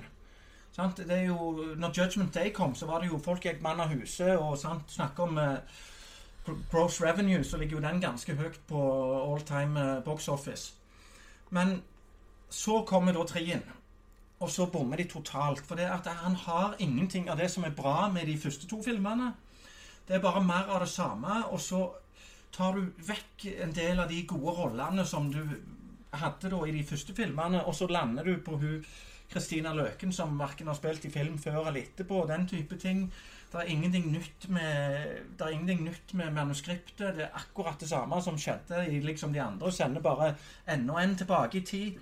Sant? 0.73 1.01
Det 1.03 1.17
er 1.17 1.27
jo, 1.27 1.75
når 1.77 1.95
Judgment 1.97 2.35
Day 2.35 2.53
kom, 2.55 2.75
så 2.79 2.87
var 2.87 3.03
det 3.03 3.11
jo 3.11 3.19
folk 3.19 3.45
gikk 3.45 3.59
mann 3.63 3.83
av 3.83 3.91
huset 3.91 4.37
og 4.39 4.55
sant, 4.59 5.19
om 5.19 5.39
eh, 5.39 5.81
gross 6.71 7.01
revenue, 7.03 7.43
så 7.45 7.59
ligger 7.59 7.81
jo 7.81 7.83
den 7.83 7.99
ganske 8.01 8.37
høyt 8.39 8.61
på 8.71 8.83
all 9.25 9.43
time 9.47 9.81
eh, 9.81 10.05
box 10.07 10.29
office. 10.29 10.75
Men 11.51 11.81
så 12.51 12.85
kommer 12.87 13.19
da 13.19 13.27
trien, 13.27 13.67
og 14.39 14.51
så 14.51 14.69
bommer 14.71 15.03
de 15.03 15.09
totalt. 15.11 15.67
For 15.67 15.75
det 15.75 15.91
at 15.91 16.07
han 16.23 16.39
har 16.47 16.79
ingenting 16.79 17.27
av 17.31 17.43
det 17.43 17.51
som 17.51 17.67
er 17.67 17.75
bra 17.75 18.09
med 18.15 18.31
de 18.31 18.39
første 18.39 18.71
to 18.71 18.79
filmene. 18.83 19.33
Det 20.07 20.17
er 20.17 20.23
bare 20.23 20.45
mer 20.45 20.71
av 20.71 20.81
det 20.87 20.89
samme, 20.89 21.43
og 21.51 21.61
så 21.61 21.83
tar 22.55 22.79
du 22.79 22.95
vekk 23.07 23.47
en 23.67 23.75
del 23.75 24.01
av 24.03 24.09
de 24.11 24.23
gode 24.27 24.55
rollene 24.55 25.05
som 25.07 25.29
du 25.35 25.43
hadde 26.13 26.51
da 26.51 26.65
i 26.67 26.75
de 26.75 26.85
første 26.87 27.15
filmene, 27.15 27.65
og 27.65 27.75
så 27.75 27.87
lander 27.91 28.27
du 28.27 28.37
på 28.45 28.57
hun 28.59 28.85
Kristina 29.31 29.73
Løken, 29.75 30.13
som 30.13 30.39
verken 30.39 30.67
har 30.67 30.75
spilt 30.75 31.05
i 31.07 31.11
film 31.11 31.39
før 31.39 31.69
eller 31.69 31.85
etterpå, 31.85 32.25
den 32.27 32.49
type 32.51 32.77
ting. 32.77 33.05
Det 33.53 33.59
er 33.61 33.71
ingenting 33.71 34.11
nytt 34.13 34.49
med, 34.49 35.07
det 35.39 35.47
er 35.47 35.55
ingenting 35.55 35.85
nytt 35.85 36.15
med 36.15 36.33
manuskriptet. 36.35 37.17
Det 37.17 37.25
er 37.27 37.39
akkurat 37.39 37.81
det 37.81 37.89
samme 37.91 38.19
som 38.23 38.39
skjedde 38.39 38.85
i 38.91 39.01
liksom 39.03 39.33
de 39.35 39.43
andre. 39.43 39.73
Sender 39.73 40.03
bare 40.03 40.35
enda 40.71 40.99
en 41.03 41.17
tilbake 41.17 41.59
i 41.59 41.67
tid. 41.67 41.99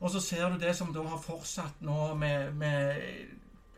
Og 0.00 0.10
så 0.10 0.20
ser 0.20 0.50
du 0.50 0.58
det 0.58 0.74
som 0.76 0.92
da 0.94 1.02
har 1.02 1.22
fortsatt 1.22 1.80
nå 1.86 2.14
med, 2.14 2.52
med 2.54 3.02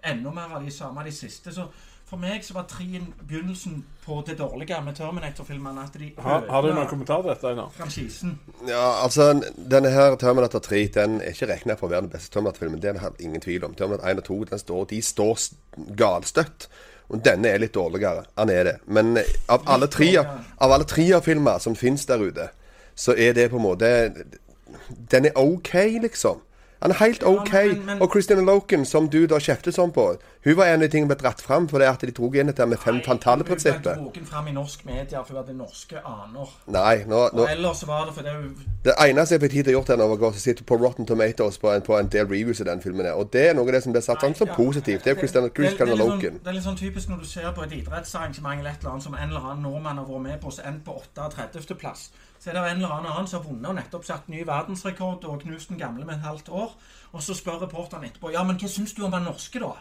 enda 0.04 0.32
mer 0.34 0.56
av 0.56 0.64
de 0.64 0.72
samme 0.72 1.04
de 1.04 1.12
siste. 1.12 1.52
Så 1.54 1.68
For 2.08 2.16
meg 2.16 2.40
så 2.44 2.54
var 2.56 2.64
treen 2.70 3.10
begynnelsen 3.28 3.82
på 4.06 4.22
det 4.26 4.38
dårlige 4.38 4.78
med 4.84 4.96
Terminator-filmene. 4.96 5.82
At 5.84 5.98
de 6.00 6.06
Har, 6.18 6.46
har 6.48 6.62
du 6.64 6.70
noen 6.72 6.88
kommentar 6.88 7.20
til 7.20 7.28
dette, 7.34 7.50
Einar? 7.50 7.68
franchisen. 7.76 8.38
Ja, 8.66 9.02
altså, 9.04 9.26
denne 9.56 9.90
her 9.92 10.16
Terminator 10.16 10.62
3 10.64 10.86
den 10.94 11.20
er 11.20 11.34
ikke 11.36 11.50
regna 11.52 11.76
for 11.76 11.88
å 11.88 11.92
være 11.92 12.06
den 12.06 12.14
beste 12.14 12.32
Terminator-filmen. 12.32 12.80
Det 12.80 12.94
er 12.94 12.96
det 12.96 13.20
ingen 13.20 13.44
tvil 13.44 13.64
om. 13.68 13.74
Terminator 13.76 14.08
1 14.08 14.22
og 14.22 14.24
2 14.30 14.38
den 14.54 14.58
står, 14.64 14.84
de 14.94 15.02
står 15.02 15.44
galstøtt. 16.00 16.68
Og 17.08 17.20
denne 17.24 17.52
er 17.52 17.60
litt 17.60 17.76
dårligere. 17.76 18.24
Han 18.40 18.50
er 18.52 18.64
det. 18.64 18.76
Men 18.86 19.16
eh, 19.20 19.28
av 19.48 19.68
alle 19.68 19.86
tre 19.92 20.08
av 20.18 20.72
alle 20.72 20.84
Trier-filmer 20.88 21.60
som 21.60 21.76
fins 21.76 22.06
der 22.08 22.24
ute, 22.24 22.48
så 22.96 23.12
er 23.16 23.36
det 23.36 23.50
på 23.52 23.56
en 23.60 23.64
måte 23.68 23.92
Den 25.12 25.26
er 25.28 25.36
OK, 25.36 25.74
liksom. 26.02 26.40
Han 26.82 26.90
er 26.90 26.94
helt 26.94 27.22
Ja, 27.22 27.28
OK. 27.28 27.52
men- 27.52 27.86
men- 27.86 28.02
Og 28.02 28.10
Christian 28.12 28.44
Loken, 28.46 28.84
som 28.84 29.08
du 29.08 29.26
da 29.26 29.38
kjeftet 29.38 29.74
sånn 29.74 29.92
på, 29.92 30.16
hun 30.44 30.56
var 30.56 30.64
en 30.66 30.74
av 30.74 30.80
de 30.80 30.88
tingene 30.88 31.08
ble 31.08 31.16
dratt 31.16 31.40
fram 31.42 31.66
fordi 31.68 31.84
at 31.84 32.00
de 32.00 32.12
tok 32.12 32.34
inn 32.36 32.46
dette 32.46 32.66
med 32.66 32.78
fem 32.78 32.94
Hun 32.94 33.02
fantalle-prinsippet. 33.02 33.82
ble 33.82 34.10
dratt 34.12 34.28
fram 34.28 34.46
i 34.48 34.52
norsk 34.52 34.84
media 34.86 35.22
for 35.24 35.34
hun 35.34 35.42
hadde 35.44 35.56
norske 35.58 35.96
aner. 36.04 36.48
Nei, 36.68 37.04
nå, 37.04 37.30
nå 37.34 37.42
Og 37.42 37.48
ellers 37.50 37.82
var 37.86 38.04
det 38.06 38.14
fordi 38.14 38.28
hun 38.30 38.56
Det 38.84 38.94
eneste 38.98 39.30
jeg 39.34 39.40
fikk 39.40 39.50
tid 39.50 39.64
til 39.64 39.74
å 39.74 39.82
gjøre, 39.82 39.98
er 39.98 40.04
å 40.06 40.18
var 40.20 40.30
å 40.30 40.34
sitte 40.34 40.62
på 40.64 40.78
Rotten 40.80 41.04
Tomatoes 41.06 41.58
på 41.58 41.74
en, 41.74 41.82
på 41.82 41.98
en 41.98 42.06
del 42.08 42.26
reviews 42.26 42.60
av 42.60 42.66
den 42.66 42.80
filmen. 42.80 43.06
Og 43.06 43.30
det 43.32 43.48
er 43.50 43.54
noe 43.54 43.66
av 43.66 43.72
det 43.72 43.82
som 43.82 43.92
blir 43.92 44.02
satt 44.02 44.20
sånn 44.20 44.36
som 44.36 44.46
Ja, 44.46 44.54
positivt. 44.54 45.02
Det 45.04 45.10
er 45.16 45.20
Christian, 45.20 45.50
Christian 45.50 45.88
det 45.88 45.96
det, 45.96 46.04
det, 46.04 46.08
Loken. 46.08 46.32
Sånn, 46.38 46.42
det 46.44 46.48
er 46.48 46.52
litt 46.52 46.64
sånn 46.64 46.78
typisk 46.78 47.08
når 47.08 47.18
du 47.18 47.24
ser 47.26 47.52
på 47.52 47.62
et 47.64 47.72
idrettsarrangement 47.72 48.58
eller 48.60 48.70
et 48.70 48.78
eller 48.80 48.90
annet 48.92 49.02
som 49.02 49.14
en 49.14 49.28
eller 49.28 49.40
annen 49.40 49.62
nordmann 49.62 49.96
har 49.98 50.04
vært 50.06 50.22
med 50.22 50.40
på, 50.40 50.50
så 50.50 50.62
endt 50.64 50.84
på 50.84 50.94
38. 51.16 52.10
Så 52.48 52.54
er 52.54 52.56
det 52.64 52.70
en 52.70 52.76
eller 52.78 52.92
annen 52.94 53.10
annen 53.12 53.26
som 53.28 53.42
har 53.42 53.50
vunnet 53.50 53.68
og 53.68 53.74
nettopp 53.76 54.04
satt 54.08 54.28
ny 54.32 54.38
verdensrekord 54.48 55.24
og 55.28 55.42
knust 55.42 55.68
den 55.68 55.76
gamle 55.78 56.06
med 56.08 56.14
et 56.14 56.22
halvt 56.24 56.48
år. 56.48 56.70
Og 57.12 57.22
så 57.22 57.34
spør 57.36 57.58
reporteren 57.66 58.06
etterpå 58.08 58.30
ja, 58.32 58.40
men 58.42 58.56
hva 58.56 58.68
syns 58.72 58.94
du 58.96 59.02
om 59.04 59.12
den 59.12 59.26
norske, 59.28 59.60
da? 59.60 59.74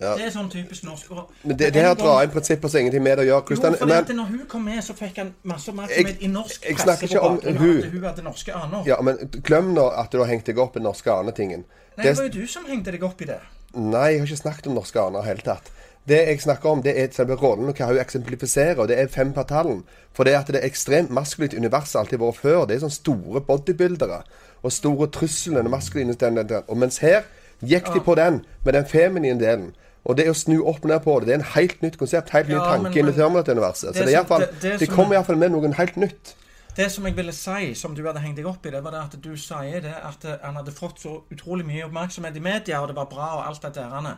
Ja. 0.00 0.10
Det 0.18 0.26
er 0.26 0.32
sånn 0.34 0.50
typisk 0.52 0.84
norsk. 0.84 1.10
Og, 1.16 1.30
Men 1.42 1.56
det, 1.56 1.70
det 1.72 1.80
her 1.86 1.94
drar 1.96 2.26
inn 2.26 2.32
prinsipper 2.34 2.68
som 2.68 2.82
ingenting 2.82 3.00
med 3.06 3.16
det 3.16 3.24
å 3.24 3.28
gjøre. 3.30 3.56
Jo, 3.56 3.60
for 3.78 3.88
men, 3.88 4.10
når 4.18 4.26
hun 4.34 4.42
kom 4.52 4.66
med, 4.68 4.82
så 4.84 4.92
fikk 4.98 5.22
han 5.22 5.30
masse 5.48 5.72
oppmerksomhet 5.72 6.10
Jeg- 6.10 6.20
i 6.20 6.28
norsk 6.28 6.66
jeg 6.68 6.76
presse 6.76 7.08
ikke 7.08 7.22
på 7.22 7.30
om 7.30 7.38
hun. 7.62 7.78
at 7.78 7.92
hun 7.94 8.04
hadde 8.04 8.22
norske 8.26 8.52
aner. 8.52 8.82
ja, 8.86 9.00
men 9.00 9.16
glem 9.40 9.72
nå 9.72 9.86
at 10.04 10.12
du 10.12 10.18
har 10.18 10.28
hengt 10.28 10.44
deg 10.44 10.58
opp 10.58 10.76
i 10.76 10.80
den 10.82 10.88
norske 10.90 11.08
anetingen. 11.08 11.64
Nei, 11.96 12.04
det 12.04 12.16
var 12.18 12.28
jo 12.28 12.34
du 12.40 12.46
som 12.46 12.66
hengte 12.68 12.92
deg 12.92 13.02
opp 13.08 13.22
i 13.22 13.24
det. 13.24 13.40
nei, 13.72 14.10
jeg 14.10 14.20
har 14.20 14.26
ikke 14.26 14.42
snakket 14.42 14.66
om 14.66 14.74
norske 14.74 15.00
aner 15.00 15.18
i 15.18 15.22
det 15.22 15.28
hele 15.32 15.40
tatt. 15.54 15.72
Det 16.08 16.18
jeg 16.28 16.40
snakker 16.40 16.70
om, 16.70 16.82
det 16.82 16.92
er 17.00 17.08
selve 17.10 17.34
rollen 17.34 17.68
og 17.68 17.74
hva 17.74 17.86
hun 17.90 17.98
eksemplifiserer. 17.98 18.78
og 18.78 18.88
Det 18.88 18.98
er 18.98 19.08
fem 19.08 19.32
patallen. 19.32 19.84
For 20.14 20.24
det 20.24 20.34
at 20.38 20.46
det 20.46 20.60
er 20.62 20.66
ekstremt 20.68 21.10
maskulint 21.10 21.54
univers 21.54 21.94
alltid 21.94 22.18
vært 22.18 22.36
før. 22.36 22.66
Det 22.66 22.76
er 22.76 22.84
sånne 22.84 22.94
store 22.94 23.40
bodybuildere 23.40 24.22
og 24.62 24.72
store 24.72 25.06
truslene 25.10 25.68
maskuline 25.68 26.14
den, 26.14 26.36
den, 26.36 26.48
den. 26.48 26.62
Og 26.68 26.76
mens 26.76 26.98
her 26.98 27.22
gikk 27.64 27.90
de 27.94 28.00
på 28.00 28.14
den 28.14 28.44
med 28.64 28.72
den 28.72 28.86
feminine 28.86 29.40
delen. 29.40 29.74
Og 30.04 30.16
det 30.16 30.28
å 30.30 30.34
snu 30.38 30.60
opp 30.62 30.84
ned 30.84 31.00
på 31.02 31.18
det. 31.20 31.26
Det 31.26 31.34
er 31.34 31.38
en 31.40 31.52
helt 31.56 31.82
nytt 31.82 31.98
konsept, 31.98 32.30
helt 32.30 32.48
ny 32.48 32.54
Ja, 32.54 32.64
tanke 32.64 32.82
men- 32.82 32.92
inn 32.92 32.98
i 32.98 33.10
men- 33.10 33.14
Terminator-universet. 33.14 33.96
Så 33.96 34.04
det 34.04 34.14
er 34.14 34.24
fall, 34.24 34.40
det- 34.40 34.62
det 34.62 34.80
det 34.80 34.88
kommer 34.88 35.14
iallfall 35.16 35.36
med 35.36 35.50
noe 35.50 35.72
helt 35.72 35.96
nytt. 35.96 36.34
Det 36.76 36.90
som 36.92 37.04
jeg 37.06 37.16
ville 37.16 37.32
si, 37.32 37.74
som 37.74 37.94
du 37.94 38.04
hadde 38.04 38.20
hengt 38.20 38.36
deg 38.36 38.46
opp 38.46 38.66
i, 38.66 38.70
det 38.70 38.84
var 38.84 38.90
det 38.90 39.00
at 39.00 39.22
du 39.22 39.36
sier 39.36 39.80
det 39.80 39.94
at 39.96 40.24
eh, 40.24 40.36
han 40.42 40.54
hadde 40.54 40.72
fått 40.72 41.00
så 41.00 41.22
utrolig 41.32 41.64
mye 41.66 41.84
oppmerksomhet 41.84 42.36
i 42.36 42.40
media, 42.40 42.80
og 42.80 42.88
det 42.88 42.96
var 42.96 43.06
bra 43.06 43.28
og 43.38 43.46
alt 43.48 43.62
det 43.62 43.74
der. 43.74 44.16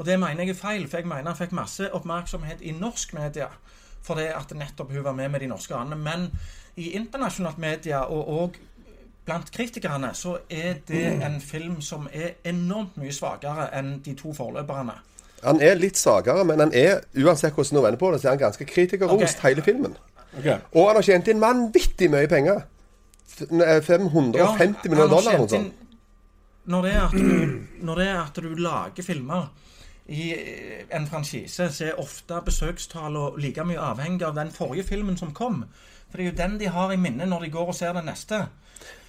Og 0.00 0.06
det 0.08 0.16
mener 0.16 0.46
jeg 0.46 0.54
er 0.54 0.56
feil, 0.56 0.86
for 0.88 1.02
jeg 1.02 1.08
mener 1.10 1.28
han 1.28 1.36
fikk 1.36 1.52
masse 1.52 1.90
oppmerksomhet 1.92 2.62
i 2.64 2.72
norsk 2.72 3.12
media. 3.18 3.50
For 4.00 4.16
det 4.16 4.30
at 4.32 4.54
nettopp 4.56 4.94
hun 4.94 5.04
var 5.04 5.12
med 5.12 5.28
med 5.28 5.44
de 5.44 5.50
norske 5.50 5.76
andre. 5.76 5.96
Men 5.96 6.30
i 6.80 6.94
internasjonalt 6.96 7.60
media, 7.60 8.06
og 8.08 8.30
òg 8.32 8.56
blant 9.28 9.52
kritikerne, 9.52 10.14
så 10.16 10.38
er 10.48 10.80
det 10.88 11.04
en 11.20 11.36
film 11.44 11.82
som 11.84 12.08
er 12.12 12.40
enormt 12.48 12.96
mye 12.96 13.12
svakere 13.12 13.68
enn 13.76 13.98
de 14.04 14.16
to 14.16 14.32
forløperne. 14.32 14.96
Han 15.44 15.60
er 15.60 15.76
litt 15.76 16.00
svakere, 16.00 16.44
men 16.48 16.64
han 16.64 16.72
er, 16.72 17.04
uansett 17.20 17.52
hvordan 17.52 17.76
du 17.76 17.84
vender 17.84 18.00
på 18.00 18.10
det, 18.12 18.22
så 18.22 18.30
er 18.30 18.38
han 18.38 18.44
ganske 18.46 18.64
kritikerrost 18.64 19.36
okay. 19.36 19.48
hele 19.48 19.62
filmen. 19.62 20.00
Okay. 20.38 20.58
Og 20.72 20.88
han 20.88 20.96
har 20.96 21.04
tjent 21.04 21.28
inn 21.28 21.44
vanvittig 21.44 22.08
mye 22.12 22.28
penger. 22.28 22.64
F- 23.28 23.48
ne- 23.52 23.80
550 23.84 24.88
millioner 24.88 25.12
dollar 25.12 25.34
eller 25.34 25.44
noe 25.44 25.52
sånt. 25.52 25.88
Når 26.70 26.86
det, 26.86 26.90
er 26.92 27.04
at 27.04 27.16
du, 27.16 27.60
når 27.84 28.00
det 28.00 28.06
er 28.08 28.18
at 28.20 28.36
du 28.44 28.54
lager 28.54 29.04
filmer 29.04 29.48
i 30.10 30.32
eh, 30.34 30.96
en 30.96 31.06
franchise, 31.06 31.68
så 31.70 31.84
er 31.86 32.00
ofte 32.02 32.40
besøkstallene 32.44 33.38
like 33.38 33.64
mye 33.64 33.78
avhengig 33.78 34.26
av 34.26 34.34
den 34.34 34.50
forrige 34.50 34.88
filmen 34.88 35.16
som 35.16 35.30
kom. 35.34 35.64
For 36.10 36.18
det 36.18 36.26
er 36.26 36.30
jo 36.32 36.38
den 36.40 36.58
de 36.60 36.70
har 36.74 36.90
i 36.92 36.98
minne 36.98 37.28
når 37.30 37.46
de 37.46 37.50
går 37.54 37.70
og 37.70 37.74
ser 37.78 37.94
den 37.94 38.08
neste. 38.10 38.40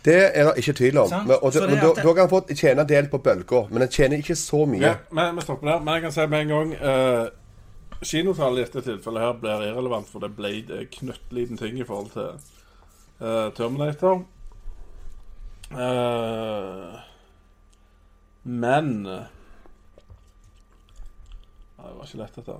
Det 0.05 0.17
er 0.37 0.43
det 0.49 0.53
ikke 0.61 0.73
tvil 0.77 0.97
om. 0.97 1.09
Men, 1.25 1.37
og, 1.41 1.53
Så 1.53 1.59
det, 1.59 1.69
det 1.69 1.75
men 1.75 1.83
da, 1.83 1.89
det- 1.95 2.05
da 2.05 2.13
kan 2.13 2.29
han 2.29 2.55
tjene 2.57 2.87
del 2.89 3.09
på 3.09 3.17
bølger, 3.17 3.67
men 3.71 3.81
han 3.81 3.89
tjener 3.89 4.17
ikke 4.17 4.35
så 4.35 4.65
mye. 4.65 4.81
Ja, 4.81 4.95
men 5.11 5.35
vi 5.35 5.41
stopper 5.41 5.67
der. 5.71 5.79
Men 5.79 5.93
jeg 5.93 6.01
kan 6.01 6.11
si 6.11 6.25
med 6.27 6.41
en 6.41 6.47
gang 6.47 6.73
uh, 6.81 7.27
Kinotallet 8.03 8.59
i 8.59 8.65
dette 8.65 8.81
tilfellet 8.81 9.21
her 9.21 9.33
blir 9.41 9.65
irrelevant, 9.69 10.09
for 10.09 10.19
det 10.19 10.31
ble 10.35 10.53
en 10.57 10.87
knøttliten 10.91 11.57
ting 11.57 11.79
i 11.79 11.85
forhold 11.85 12.09
til 12.13 12.29
uh, 13.21 13.49
Terminator. 13.57 14.23
Uh, 15.71 16.97
men 18.43 19.07
Nei, 21.81 21.89
Det 21.89 21.97
var 21.97 22.05
ikke 22.05 22.21
lett, 22.21 22.35
dette. 22.35 22.59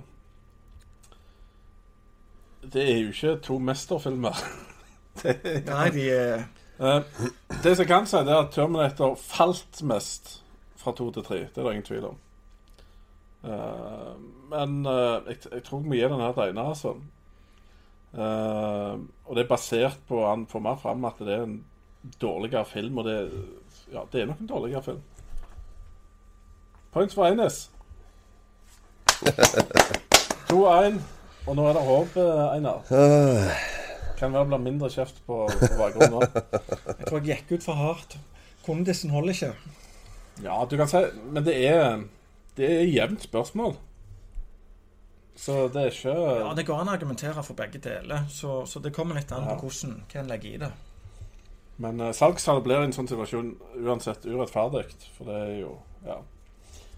Det 2.72 2.82
er 2.82 2.98
jo 2.98 3.14
ikke 3.14 3.36
to 3.42 3.58
mesterfilmer. 3.58 4.42
Nei, 5.70 5.86
de 5.94 6.10
er 6.10 6.44
Eh, 6.82 7.02
det 7.62 7.76
som 7.76 7.82
jeg 7.84 7.88
kan 7.90 8.06
si, 8.08 8.20
det 8.26 8.32
er 8.32 8.42
at 8.42 8.52
Terminator 8.54 9.14
falt 9.20 9.82
mest 9.86 10.38
fra 10.80 10.94
to 10.96 11.10
til 11.14 11.24
tre. 11.24 11.40
Det 11.46 11.60
er 11.60 11.66
det 11.68 11.74
ingen 11.76 11.86
tvil 11.86 12.06
om. 12.10 12.16
Eh, 13.44 14.14
men 14.50 14.86
eh, 14.86 15.28
jeg, 15.28 15.44
jeg 15.52 15.64
tror 15.66 15.82
vi 15.82 15.92
må 15.92 15.98
gi 15.98 16.08
den 16.08 16.24
her 16.24 16.32
til 16.32 16.48
Einar, 16.48 16.72
altså. 16.74 16.96
Og 18.12 19.36
det 19.36 19.40
er 19.40 19.48
basert 19.48 20.00
på 20.04 20.18
Han 20.26 20.42
får 20.46 20.60
mer 20.60 20.76
fram 20.76 21.04
at 21.08 21.20
det 21.24 21.32
er 21.32 21.46
en 21.46 21.62
dårligere 22.20 22.64
film, 22.68 22.98
og 22.98 23.06
det, 23.06 23.14
ja, 23.92 24.02
det 24.12 24.20
er 24.20 24.26
nok 24.28 24.40
en 24.40 24.50
dårligere 24.50 24.82
film. 24.82 25.00
Points 26.92 27.14
for 27.14 27.24
Eines. 27.24 27.70
2-1. 30.50 30.98
Og 31.46 31.56
nå 31.58 31.64
er 31.68 31.72
det 31.76 31.82
håp, 31.86 32.16
eh, 32.22 32.54
Einar. 32.56 32.82
Øh, 32.90 33.52
Kan 34.18 34.32
være 34.32 34.44
det 34.44 34.48
blir 34.52 34.58
mindre 34.70 34.88
kjeft 34.90 35.16
på, 35.26 35.48
på 35.50 35.68
bakgrunnen 35.78 36.12
nå. 36.14 36.20
Jeg 36.98 37.06
tror 37.08 37.18
jeg 37.18 37.24
gikk 37.48 37.56
ut 37.58 37.64
for 37.64 37.74
hardt. 37.74 38.18
Kondisen 38.66 39.10
holder 39.10 39.32
ikke. 39.34 39.52
Ja, 40.44 40.60
du 40.70 40.76
kan 40.78 40.88
si 40.88 41.00
Men 41.34 41.44
det 41.44 41.56
er 41.68 42.04
Det 42.56 42.68
er 42.70 42.86
jevnt 42.86 43.22
spørsmål. 43.26 43.74
Så 45.36 45.66
det 45.74 45.82
er 45.82 45.90
ikke 45.90 46.14
Ja, 46.46 46.54
Det 46.54 46.66
går 46.66 46.80
an 46.80 46.88
å 46.88 46.94
argumentere 46.94 47.42
for 47.42 47.54
begge 47.58 47.78
deler, 47.82 48.26
så, 48.30 48.62
så 48.66 48.78
det 48.80 48.92
kommer 48.94 49.14
litt 49.18 49.32
an 49.32 49.44
Ja. 49.48 49.54
på 49.56 49.66
hvordan 49.66 50.02
hva 50.12 50.20
en 50.20 50.26
legger 50.30 50.54
i 50.54 50.58
det. 50.62 50.72
Men 51.78 52.00
uh, 52.00 52.12
salgstallet 52.12 52.62
blir 52.62 52.80
i 52.82 52.84
en 52.84 52.92
sånn 52.94 53.08
situasjon 53.10 53.56
uansett 53.82 54.24
urettferdig. 54.28 54.84
For 55.16 55.24
det 55.24 55.34
er 55.40 55.56
jo 55.64 55.78
Ja. 56.06 56.20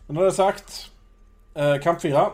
Men 0.09 0.17
når 0.19 0.23
det 0.29 0.33
er 0.33 0.37
sagt 0.43 0.91
eh, 1.57 1.81
Kamp 1.83 2.01
4 2.01 2.31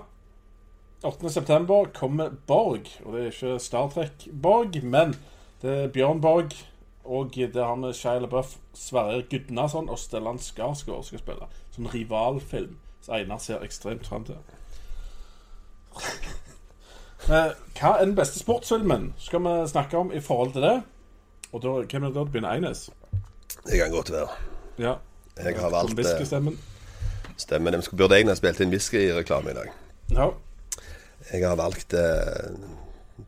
8.9. 1.03 1.93
kommer 1.93 2.31
Borg. 2.47 2.87
Og 3.05 3.15
det 3.15 3.21
er 3.23 3.31
ikke 3.31 3.59
Star 3.59 3.89
Trek-Borg, 3.89 4.83
men 4.85 5.15
det 5.63 5.71
er 5.71 5.89
Bjørn 5.89 6.21
Borg. 6.21 6.53
Og 7.05 7.33
det 7.35 7.57
er 7.57 7.67
han 7.67 7.81
med 7.81 7.95
Shia 7.97 8.19
LaBeouf, 8.19 8.57
Sverre 8.75 9.23
Gudnason 9.23 9.89
og 9.89 9.99
Stellan 9.99 10.39
Skarsgård 10.39 11.07
skal 11.09 11.23
spille. 11.23 11.49
Sånn 11.73 11.89
rivalfilm 11.91 12.77
som 13.01 13.17
Einar 13.17 13.41
ser 13.41 13.65
ekstremt 13.65 14.07
fram 14.07 14.29
til. 14.29 14.41
Eh, 17.29 17.51
hva 17.77 17.91
er 18.01 18.07
den 18.07 18.15
beste 18.17 18.41
sportsfilmen? 18.41 19.11
Skal 19.21 19.43
vi 19.45 19.51
snakke 19.69 19.99
om 19.99 20.09
i 20.09 20.23
forhold 20.25 20.55
til 20.55 20.65
det? 20.65 20.79
Og 21.53 21.61
da, 21.63 21.75
hvem 21.85 22.07
er 22.07 22.09
det 22.09 22.17
da 22.17 22.23
det 22.25 22.33
begynner 22.33 22.55
Eines? 22.57 22.87
det 23.67 23.77
kan 23.77 23.93
godt 23.93 24.11
være. 24.11 24.29
Ja. 24.79 24.95
Jeg 25.37 25.61
har 25.61 25.71
valgt 25.71 25.99
Whisky-stemmen. 25.99 26.57
Stemmer. 27.41 27.73
De 27.73 27.97
burde 27.97 28.19
egentlig 28.19 28.37
ha 28.37 28.41
spilt 28.41 28.61
inn 28.61 28.75
whiskyreklame 28.75 29.55
i 29.55 29.57
dag. 29.57 29.73
Ja. 30.13 30.29
Jeg 31.31 31.47
har 31.47 31.57
valgt 31.61 31.95
eh, 31.97 32.55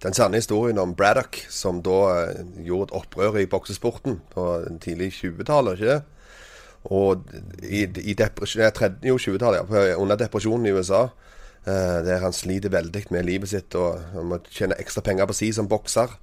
den 0.03 0.17
sanne 0.17 0.41
historien 0.41 0.81
om 0.81 0.95
Braddock, 0.97 1.39
som 1.53 1.83
da 1.85 1.99
eh, 2.23 2.43
gjorde 2.67 2.91
et 2.91 2.97
opprør 3.03 3.39
i 3.41 3.49
boksesporten 3.51 4.21
på 4.33 4.49
tidlig 4.85 5.13
20-tallet, 5.21 5.79
ikke 5.79 5.93
det? 5.93 6.01
Og 6.91 7.29
i, 7.63 7.85
i 7.87 8.15
jo, 9.07 9.19
20-tallet, 9.19 9.71
ja, 9.71 9.97
under 9.97 10.19
depresjonen 10.19 10.67
i 10.67 10.75
USA, 10.75 11.05
eh, 11.65 12.01
der 12.07 12.25
han 12.25 12.35
sliter 12.35 12.75
veldig 12.75 13.07
med 13.15 13.29
livet 13.29 13.53
sitt 13.53 13.77
og 13.79 14.01
han 14.17 14.29
må 14.33 14.41
tjene 14.51 14.79
ekstra 14.83 15.05
penger 15.07 15.31
på 15.31 15.39
si 15.39 15.53
som 15.55 15.71
bokser. 15.71 16.19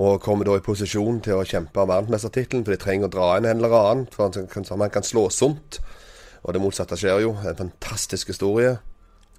Og 0.00 0.22
kommer 0.24 0.48
da 0.48 0.54
i 0.56 0.64
posisjon 0.64 1.18
til 1.20 1.36
å 1.36 1.44
kjempe 1.44 1.82
om 1.82 1.90
verdensmestertittelen, 1.90 2.64
for 2.64 2.72
de 2.72 2.80
trenger 2.80 3.10
å 3.10 3.12
dra 3.12 3.32
inn 3.36 3.48
en 3.48 3.58
eller 3.58 3.74
annen, 3.76 4.06
for 4.12 4.30
han 4.30 4.46
kan, 4.48 4.64
så 4.64 4.78
han 4.78 4.92
kan 4.92 5.04
slå 5.04 5.26
sunt. 5.28 5.82
Og 6.42 6.54
det 6.54 6.62
motsatte 6.62 6.96
skjer 6.98 7.22
jo. 7.24 7.30
En 7.46 7.58
fantastisk 7.58 8.28
historie 8.32 8.76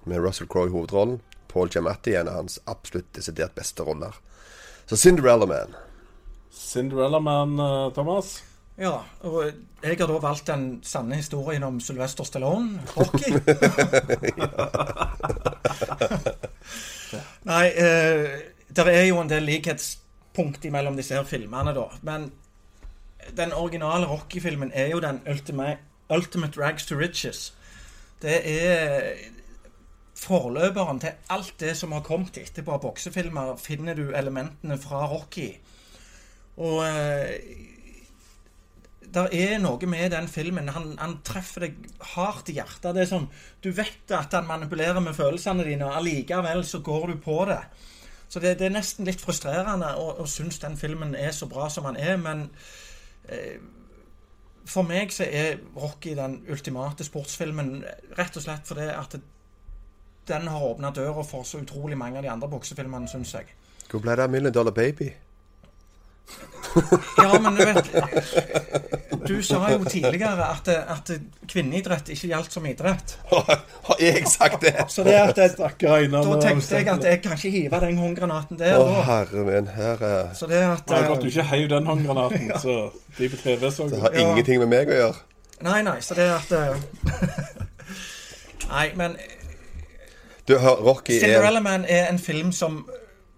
med 0.04 0.20
Russell 0.24 0.48
Crowe 0.48 0.68
i 0.68 0.72
hovedrollen. 0.72 1.20
Paul 1.52 1.68
Giamatti, 1.70 2.16
en 2.18 2.28
av 2.28 2.34
hans 2.40 2.60
absolutt 2.70 3.12
desidert 3.14 3.54
beste 3.54 3.82
roller. 3.86 4.14
Så 4.86 4.96
Cinderella 4.96 5.46
Man. 5.46 5.74
Cinderella 6.50 7.20
Man, 7.20 7.60
eh, 7.60 7.92
Thomas. 7.94 8.42
Ja, 8.76 9.04
og 9.22 9.52
jeg 9.84 9.98
har 10.00 10.08
da 10.10 10.18
valgt 10.18 10.48
den 10.50 10.80
sanne 10.82 11.14
historien 11.20 11.62
om 11.62 11.80
Sylvester 11.80 12.24
Stallone, 12.26 12.80
Rocky. 12.96 13.38
Nei, 17.50 17.64
eh, 17.70 18.40
det 18.74 18.86
er 18.90 19.06
jo 19.06 19.20
en 19.20 19.30
del 19.30 19.46
likhetspunkt 19.46 20.64
mellom 20.72 20.96
disse 20.98 21.16
her 21.16 21.26
filmene, 21.28 21.74
da. 21.76 21.86
Men 22.06 22.30
den 23.36 23.54
originale 23.56 24.08
Rocky-filmen 24.10 24.72
er 24.74 24.90
jo 24.92 25.02
den 25.04 25.20
ultimate, 25.30 25.78
ultimate 26.12 26.60
rags 26.60 26.86
to 26.86 26.98
riches. 26.98 27.52
Det 28.22 28.40
er 28.44 29.14
forløperen 30.18 31.00
til 31.02 31.30
alt 31.32 31.54
det 31.60 31.74
som 31.76 31.92
har 31.92 32.04
kommet 32.06 32.38
etterpå 32.40 32.76
av 32.76 32.82
boksefilmer, 32.84 33.56
finner 33.60 33.96
du 33.98 34.08
elementene 34.16 34.78
fra 34.80 35.04
Rocky. 35.10 35.50
Og 36.56 36.84
eh, 36.86 37.34
der 39.14 39.30
er 39.34 39.58
noe 39.62 39.86
med 39.90 40.10
den 40.14 40.28
filmen. 40.30 40.70
Han, 40.74 40.94
han 40.98 41.18
treffer 41.26 41.68
deg 41.68 41.76
hardt 42.14 42.50
i 42.50 42.56
hjertet. 42.58 42.94
Det 42.94 43.04
er 43.04 43.10
sånn, 43.10 43.28
Du 43.62 43.70
vet 43.74 44.10
at 44.14 44.34
han 44.34 44.48
manipulerer 44.48 45.02
med 45.02 45.16
følelsene 45.16 45.66
dine, 45.66 45.86
og 45.86 45.98
allikevel 46.00 46.64
så 46.66 46.80
går 46.84 47.12
du 47.12 47.20
på 47.22 47.42
det. 47.50 47.60
Så 48.28 48.40
det, 48.42 48.56
det 48.58 48.66
er 48.66 48.74
nesten 48.74 49.06
litt 49.06 49.22
frustrerende 49.22 49.92
å, 50.00 50.08
å 50.22 50.26
synes 50.26 50.58
den 50.62 50.78
filmen 50.80 51.14
er 51.14 51.30
så 51.36 51.46
bra 51.50 51.68
som 51.70 51.86
han 51.86 51.98
er, 52.00 52.16
men 52.18 52.48
eh, 53.28 53.60
for 54.64 54.86
meg 54.88 55.12
så 55.12 55.26
er 55.28 55.58
Rocky 55.76 56.14
den 56.16 56.38
ultimate 56.50 57.04
sportsfilmen 57.04 57.76
rett 58.18 58.36
og 58.36 58.44
slett 58.44 58.68
fordi 58.68 58.88
at 58.92 59.16
den 60.28 60.48
har 60.48 60.64
åpna 60.64 60.90
døra 60.96 61.24
for 61.26 61.44
så 61.44 61.60
utrolig 61.60 61.98
mange 62.00 62.18
av 62.18 62.24
de 62.24 62.32
andre 62.32 62.48
boksefilmene, 62.48 63.08
syns 63.08 63.34
jeg. 63.36 63.50
Hvor 63.90 64.00
ble 64.00 64.16
det 64.16 64.24
av 64.24 64.32
Million 64.32 64.54
Dollar 64.54 64.72
Baby? 64.72 65.10
Ja, 67.18 67.38
men 67.40 67.54
du 67.54 67.64
vet 67.64 67.90
Du 69.28 69.34
sa 69.46 69.60
jo 69.72 69.84
tidligere 69.88 70.46
at, 70.50 70.68
at 70.68 71.10
kvinneidrett 71.48 72.08
ikke 72.12 72.28
gjaldt 72.32 72.52
som 72.52 72.66
idrett. 72.68 73.14
Har 73.30 74.00
jeg 74.02 74.24
sagt 74.28 74.60
det? 74.64 74.74
Så 74.92 75.04
det 75.06 75.14
at 75.20 75.38
Stakkar 75.54 75.96
Einar. 76.02 76.26
Da 76.28 76.40
tenkte 76.42 76.76
jeg 76.80 76.88
at 76.92 77.04
jeg 77.08 77.22
kan 77.24 77.36
ikke 77.38 77.52
hive 77.54 77.80
den 77.86 78.00
håndgranaten 78.02 78.58
der. 78.60 78.76
Å, 78.80 79.04
herre 79.06 79.44
min. 79.46 79.70
Her 79.76 80.02
er 80.10 80.34
Så 80.36 80.48
det 80.50 80.60
at 80.66 80.84
Det 80.88 80.98
er 80.98 81.08
godt 81.08 81.22
du 81.24 81.30
ikke 81.30 81.46
heiv 81.54 81.68
den 81.72 81.86
håndgranaten, 81.88 82.50
så 82.60 82.76
de 83.18 83.30
på 83.32 83.40
TV 83.44 83.70
så 83.70 83.88
Det 83.92 84.00
har 84.02 84.12
Ja. 84.12 84.26
ingenting 84.26 84.60
med 84.64 84.68
meg 84.74 84.92
å 84.92 84.98
gjøre. 85.00 85.22
Nei, 85.64 85.80
nei, 85.86 85.96
så 86.04 86.14
det 86.18 86.28
at 86.34 86.52
eh, 86.52 86.76
Nei, 88.74 88.90
men 88.98 89.16
Du, 90.48 90.56
Rocky 90.58 91.16
er 91.16 91.20
Cinderella 91.24 91.60
Man 91.64 91.84
er 91.88 92.10
en 92.10 92.18
film 92.18 92.52
som 92.52 92.82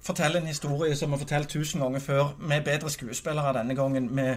forteller 0.06 0.40
en 0.40 0.50
historie 0.50 0.96
som 0.96 1.12
er 1.12 1.20
fortalt 1.22 1.50
tusen 1.52 1.82
ganger 1.84 2.02
før, 2.02 2.32
med 2.38 2.64
bedre 2.64 2.90
skuespillere 2.90 3.52
denne 3.58 3.76
gangen. 3.76 4.08
Med 4.14 4.36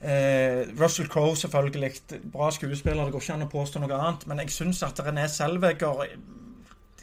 eh, 0.00 0.62
Russell 0.80 1.08
Crowe, 1.08 1.36
selvfølgelig. 1.36 1.92
Bra 2.32 2.50
skuespiller, 2.50 3.04
det 3.04 3.12
går 3.12 3.26
ikke 3.26 3.36
an 3.36 3.46
å 3.48 3.52
påstå 3.52 3.82
noe 3.82 3.98
annet. 3.98 4.26
Men 4.30 4.42
jeg 4.44 4.54
syns 4.54 4.82
at 4.86 5.00
René 5.04 5.26
Selveger 5.32 6.06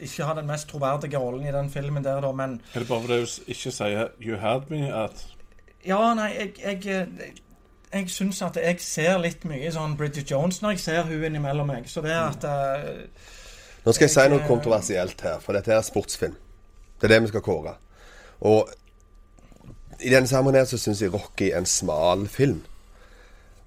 ikke 0.00 0.24
har 0.24 0.34
den 0.34 0.46
mest 0.46 0.68
troverdige 0.68 1.18
rollen 1.18 1.46
i 1.46 1.52
den 1.52 1.70
filmen 1.70 2.04
der, 2.04 2.20
da, 2.20 2.32
men 2.32 2.60
Er 2.74 2.82
det 2.82 2.88
bare 2.88 3.00
fordi 3.00 3.20
å 3.22 3.26
ikke 3.46 3.70
sier 3.70 4.08
'you 4.20 4.36
had 4.36 4.70
me' 4.70 4.90
at 5.04 5.26
Ja, 5.86 6.14
nei, 6.14 6.32
jeg, 6.38 6.52
jeg, 6.64 6.86
jeg, 6.86 7.32
jeg 7.92 8.10
syns 8.10 8.42
at 8.42 8.56
jeg 8.56 8.80
ser 8.80 9.18
litt 9.18 9.44
mye 9.44 9.70
sånn 9.72 9.96
Bridget 9.96 10.30
Jones 10.30 10.62
når 10.62 10.70
jeg 10.70 10.80
ser 10.80 11.02
hun 11.02 11.24
innimellom 11.24 11.66
meg. 11.66 11.88
Så 11.88 12.00
det 12.00 12.10
er 12.10 12.24
at 12.24 12.44
uh, 12.44 13.06
Nå 13.84 13.92
skal 13.92 14.08
jeg 14.08 14.14
si 14.14 14.28
noe 14.32 14.40
eh, 14.40 14.48
kontroversielt 14.48 15.20
her, 15.20 15.38
for 15.44 15.52
dette 15.52 15.72
er 15.72 15.82
sportsfilm. 15.84 16.34
Det 17.04 17.10
er 17.10 17.18
det 17.18 17.26
vi 17.26 17.34
skal 17.34 17.42
kåre. 17.44 17.74
Og 18.40 18.70
i 20.00 20.08
denne 20.08 20.28
sammenheng 20.28 20.62
her 20.62 20.68
så 20.70 20.78
syns 20.80 21.02
jeg 21.02 21.12
Rocky 21.12 21.50
er 21.50 21.58
en 21.58 21.68
smal 21.68 22.24
film. 22.32 22.62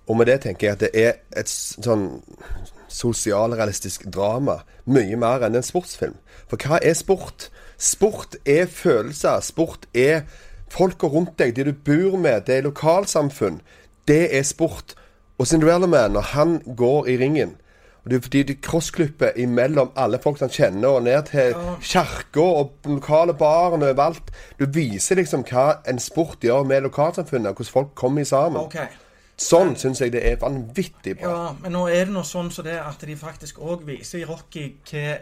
Og 0.08 0.18
med 0.18 0.26
det 0.26 0.40
tenker 0.42 0.68
jeg 0.68 0.74
at 0.74 0.82
det 0.82 0.90
er 0.98 1.12
et 1.38 1.52
sånn 1.52 2.08
sosialrealistisk 2.90 4.08
drama 4.10 4.64
mye 4.90 5.20
mer 5.22 5.46
enn 5.46 5.60
en 5.60 5.68
sportsfilm. 5.68 6.16
For 6.50 6.58
hva 6.58 6.80
er 6.82 6.98
sport? 6.98 7.52
Sport 7.78 8.40
er 8.42 8.66
følelser. 8.66 9.38
Sport 9.46 9.86
er 9.94 10.26
folka 10.74 11.06
rundt 11.06 11.38
deg, 11.38 11.54
de 11.54 11.70
du 11.70 11.76
bor 11.78 12.18
med, 12.18 12.48
det 12.50 12.58
er 12.58 12.66
lokalsamfunn. 12.66 13.62
Det 14.10 14.32
er 14.34 14.50
sport. 14.50 14.96
Og 15.38 15.46
Cinderella 15.46 15.86
Man, 15.86 16.18
når 16.18 16.34
han 16.34 16.58
går 16.66 17.14
i 17.14 17.22
ringen 17.22 17.54
og 18.08 18.12
det 18.12 18.18
er 18.18 18.24
fordi 18.24 18.42
de 18.48 18.54
krossklipper 18.64 19.36
imellom 19.44 19.90
alle 20.00 20.16
folk 20.24 20.40
han 20.40 20.52
kjenner, 20.54 20.94
og 20.96 21.04
ned 21.04 21.26
til 21.28 21.58
kirka 21.84 22.40
og 22.40 22.70
den 22.86 23.02
lokale 23.02 23.34
baren 23.36 23.84
overalt. 23.84 24.32
Du 24.56 24.64
viser 24.64 25.20
liksom 25.20 25.44
hva 25.50 25.82
en 25.92 26.00
sport 26.00 26.40
gjør 26.40 26.64
med 26.64 26.86
lokalsamfunnet, 26.86 27.52
hvordan 27.52 27.74
folk 27.74 27.92
kommer 28.00 28.24
sammen. 28.24 28.62
Okay. 28.64 28.88
Sånn 29.36 29.76
syns 29.76 30.00
jeg 30.00 30.14
det 30.16 30.24
er 30.24 30.40
vanvittig 30.40 31.18
bra. 31.20 31.34
Ja, 31.34 31.52
men 31.60 31.76
nå 31.76 31.84
er 31.92 32.08
det 32.08 32.16
nå 32.16 32.24
sånn 32.24 32.48
så 32.48 32.64
det 32.64 32.78
at 32.80 33.04
de 33.04 33.20
faktisk 33.20 33.60
òg 33.60 33.84
viser 33.90 34.24
i 34.24 34.30
Rocky 34.30 34.70
hva 34.88 35.18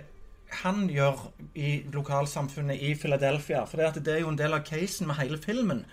han 0.61 0.85
gjør 0.85 1.25
i 1.57 1.79
lokalsamfunnet 1.89 2.85
i 2.85 2.93
Philadelphia. 3.01 3.65
For 3.65 3.81
det, 3.81 4.13
er 4.13 4.21
jo 4.21 4.29
en 4.29 4.37
del 4.37 4.53
av 4.53 4.61
casen 4.67 5.09
med 5.09 5.17
hele 5.23 5.41
filmen. 5.41 5.87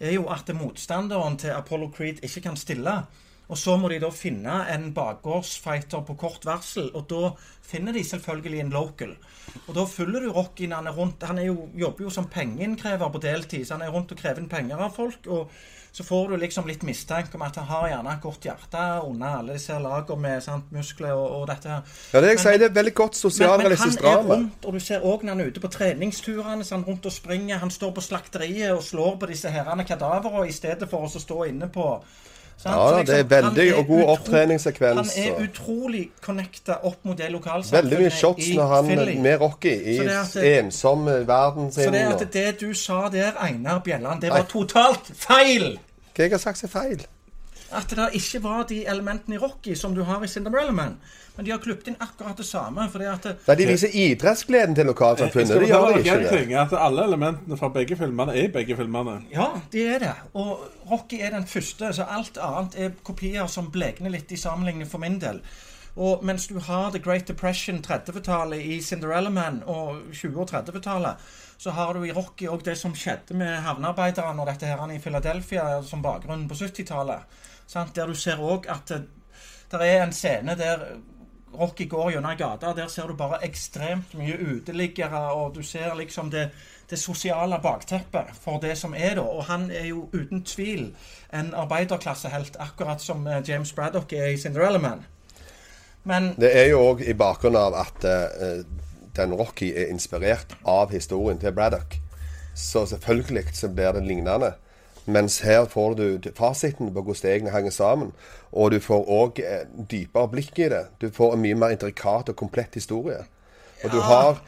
er 0.00 0.16
jo 0.18 0.26
at 0.26 0.50
motstanderen 0.58 1.38
til 1.38 1.54
Apollo 1.54 1.92
Creed 1.94 2.24
ikke 2.26 2.48
kan 2.50 2.58
stille. 2.58 3.04
Og 3.52 3.58
så 3.60 3.74
må 3.76 3.90
de 3.92 3.98
da 4.00 4.08
finne 4.16 4.62
en 4.72 4.86
bakgårdsfighter 4.96 6.06
på 6.08 6.16
kort 6.16 6.46
varsel, 6.48 6.88
og 6.96 7.04
da 7.10 7.34
finner 7.68 7.92
de 7.92 8.04
selvfølgelig 8.08 8.62
en 8.62 8.72
local. 8.72 9.12
Og 9.66 9.74
da 9.76 9.84
følger 9.88 10.24
du 10.24 10.32
Rocky 10.32 10.64
når 10.70 10.80
han 10.80 10.88
er 10.88 10.96
rundt 10.96 11.26
Han 11.28 11.38
er 11.38 11.50
jo, 11.50 11.68
jobber 11.76 12.06
jo 12.06 12.10
som 12.10 12.30
pengeinnkrever 12.32 13.12
på 13.12 13.20
deltid, 13.20 13.66
så 13.66 13.76
han 13.76 13.84
er 13.84 13.92
rundt 13.92 14.12
og 14.12 14.18
krever 14.18 14.40
inn 14.40 14.48
penger 14.48 14.80
av 14.80 14.96
folk. 14.96 15.26
og 15.28 15.50
så 15.92 16.04
får 16.04 16.28
du 16.28 16.36
liksom 16.40 16.64
litt 16.66 16.82
mistanke 16.88 17.36
om 17.36 17.42
at 17.44 17.56
han 17.60 17.66
har 17.68 17.88
gjerne 17.90 18.12
et 18.14 18.22
godt 18.24 18.46
hjerte 18.48 18.84
under 19.04 19.34
alle 19.42 19.58
disse 19.58 19.74
lager 19.76 20.16
med 20.16 20.40
sant, 20.40 20.70
muskler 20.72 21.12
og, 21.12 21.26
og 21.42 21.42
dette 21.50 21.68
her. 21.68 21.82
Ja, 22.14 22.22
det 22.24 22.30
jeg 22.30 22.38
Men- 22.38 22.42
sier, 22.46 22.58
det 22.62 22.68
er 22.70 22.74
veldig 22.78 22.94
godt 22.94 23.18
men, 23.58 23.58
men 23.68 23.76
han 23.76 23.90
er 24.06 24.24
rundt, 24.30 24.64
og 24.64 24.72
du 24.72 24.80
ser 24.80 25.04
òg 25.04 25.22
når 25.22 25.34
han 25.34 25.40
er 25.40 25.50
ute 25.52 25.60
på 25.60 25.68
treningsturene, 25.68 26.64
så 26.64 26.78
han 26.78 26.84
rundt 26.88 27.06
og 27.06 27.12
springer. 27.12 27.58
Han 27.58 27.70
står 27.70 27.92
på 27.92 28.00
slakteriet 28.00 28.72
og 28.72 28.82
slår 28.82 29.18
på 29.20 29.26
disse 29.26 29.52
herrene 29.52 29.84
kadaverene 29.84 30.48
i 30.48 30.52
stedet 30.52 30.88
for 30.88 31.04
å 31.04 31.20
stå 31.20 31.44
inne 31.52 31.68
på? 31.68 32.00
Ja, 32.64 32.98
liksom, 32.98 33.06
det 33.06 33.14
er 33.14 33.42
liksom, 33.42 33.56
veldig 33.56 33.78
og 33.78 33.86
god 33.86 34.02
opptreningssekvens. 34.16 35.14
Han 35.16 35.24
er 35.24 35.46
utrolig 35.46 36.02
connecta 36.22 36.78
opp 36.82 37.04
mot 37.04 37.18
det 37.18 37.30
lokalsamfunnet 37.32 37.90
Veldig 37.90 38.00
mye 38.04 38.10
shots 38.18 38.50
når 38.54 38.74
han 38.74 38.90
Philly. 38.90 39.16
med 39.24 39.40
Rocky 39.40 39.72
i 39.72 39.96
er 39.98 40.58
ensom 40.58 41.06
verden 41.06 41.72
sin. 41.72 41.84
Så 41.84 41.90
det 41.90 42.02
er 42.02 42.12
at 42.14 42.32
det 42.32 42.60
du 42.60 42.70
sa 42.74 43.08
der, 43.12 43.32
Einar 43.42 43.82
Bjelland, 43.84 44.22
det 44.22 44.30
var 44.30 44.46
totalt 44.50 45.10
feil! 45.16 45.74
Hva 46.12 46.26
jeg 46.26 46.34
har 46.34 46.42
sagt 46.42 46.64
er 46.64 46.68
feil? 46.72 47.06
At 47.72 47.90
det 47.96 48.08
ikke 48.18 48.42
var 48.44 48.64
de 48.68 48.82
elementene 48.86 49.36
i 49.36 49.40
Rocky 49.40 49.74
som 49.78 49.94
du 49.96 50.02
har 50.04 50.24
i 50.24 50.28
Cinderella 50.28 50.72
Man. 50.72 50.98
Men 51.36 51.46
de 51.46 51.52
har 51.54 51.60
klippet 51.64 51.88
inn 51.88 51.96
akkurat 52.00 52.36
det 52.36 52.44
samme. 52.46 52.88
fordi 52.92 53.04
at 53.08 53.22
det, 53.24 53.34
Nei, 53.48 53.56
De 53.56 53.66
viser 53.66 53.94
idrettsgleden 53.96 54.74
til 54.76 54.86
lokalsamfunnet. 54.86 55.48
Det 55.60 55.68
gjør 55.68 55.86
de 55.88 55.98
ikke. 56.02 56.18
det. 56.18 56.30
ting? 56.38 56.54
At 56.60 56.74
alle 56.76 57.04
elementene 57.08 57.56
fra 57.56 57.68
begge 57.72 57.96
filmene 57.96 58.36
er 58.36 58.48
i 58.48 58.52
begge 58.52 58.76
filmene. 58.76 59.22
Ja, 59.32 59.48
det 59.72 59.86
er 59.94 59.98
det. 59.98 60.14
Og 60.34 60.60
Rocky 60.90 61.20
er 61.20 61.30
den 61.30 61.46
første, 61.46 61.92
så 61.92 62.04
alt 62.08 62.38
annet 62.38 62.76
er 62.76 62.96
kopier 63.04 63.46
som 63.46 63.70
blekner 63.72 64.12
litt 64.12 64.32
i 64.32 64.36
sammenligning 64.36 64.88
for 64.88 64.98
min 64.98 65.20
del. 65.20 65.40
Og 65.96 66.24
mens 66.24 66.46
du 66.48 66.58
har 66.58 66.90
The 66.90 67.00
Great 67.04 67.28
Depression 67.28 67.82
30-tallet 67.84 68.60
i 68.64 68.80
Cinderella 68.80 69.30
Man 69.30 69.62
og 69.66 69.98
20- 70.12 70.36
og 70.40 70.50
30-tallet, 70.52 71.16
så 71.58 71.70
har 71.70 71.94
du 71.94 72.04
i 72.04 72.12
Rocky 72.12 72.48
òg 72.48 72.64
det 72.64 72.78
som 72.80 72.94
skjedde 72.96 73.36
med 73.36 73.60
havnearbeiderne 73.62 74.40
og 74.40 74.48
dette 74.48 74.66
her 74.66 74.80
i 74.90 74.98
Philadelphia 74.98 75.82
som 75.86 76.02
bakgrunn 76.02 76.48
på 76.48 76.54
70-tallet. 76.54 77.22
Sant? 77.72 77.96
Der 77.96 78.06
du 78.06 78.14
ser 78.14 78.40
òg 78.42 78.68
at 78.68 78.92
det, 78.92 79.80
er 79.80 80.02
en 80.02 80.12
scene 80.12 80.56
der 80.58 80.82
Rocky 81.52 81.86
går 81.88 82.10
gjennom 82.14 82.36
gata. 82.36 82.72
Der 82.76 82.88
ser 82.88 83.08
du 83.08 83.16
bare 83.16 83.42
ekstremt 83.44 84.14
mye 84.16 84.36
uteliggere, 84.36 85.22
og 85.32 85.54
du 85.56 85.62
ser 85.62 85.94
liksom 85.96 86.30
det, 86.32 86.50
det 86.90 86.98
sosiale 87.00 87.58
bakteppet 87.62 88.32
for 88.40 88.60
det 88.60 88.76
som 88.80 88.94
er 88.96 89.16
da. 89.20 89.24
Og 89.24 89.44
han 89.48 89.70
er 89.70 89.86
jo 89.90 90.06
uten 90.12 90.44
tvil 90.44 90.90
en 91.32 91.52
arbeiderklassehelt, 91.54 92.56
akkurat 92.60 93.00
som 93.00 93.26
eh, 93.26 93.42
James 93.48 93.72
Braddock 93.72 94.12
er 94.12 94.32
i 94.32 94.38
Cinderella 94.40 94.78
Man. 94.78 95.04
Men 96.04 96.32
Det 96.40 96.50
er 96.56 96.72
jo 96.72 96.80
òg 96.92 97.04
i 97.06 97.14
bakgrunnen 97.14 97.60
av 97.60 97.76
at 97.84 98.04
uh, 98.04 98.64
den 99.16 99.34
Rocky 99.38 99.70
er 99.76 99.92
inspirert 99.92 100.56
av 100.64 100.90
historien 100.90 101.38
til 101.38 101.52
Braddock. 101.54 102.00
Så 102.54 102.86
selvfølgelig 102.86 103.54
så 103.56 103.68
blir 103.68 103.92
det 103.92 104.02
lignende. 104.04 104.54
Mens 105.06 105.40
her 105.40 105.64
får 105.64 105.94
du 105.94 106.18
fasiten 106.36 106.86
på 106.94 107.02
hvordan 107.02 107.14
stegene 107.14 107.50
henger 107.50 107.70
sammen. 107.70 108.12
Og 108.52 108.70
du 108.70 108.78
får 108.80 109.04
òg 109.08 109.38
eh, 109.42 109.64
dypere 109.90 110.28
blikk 110.28 110.58
i 110.58 110.68
det. 110.68 110.86
Du 111.00 111.10
får 111.10 111.32
en 111.34 111.40
mye 111.42 111.54
mer 111.54 111.68
intrikat 111.74 112.28
og 112.28 112.36
komplett 112.36 112.74
historie. 112.74 113.24
Og 113.84 113.90
du 113.90 114.00
har 114.00 114.42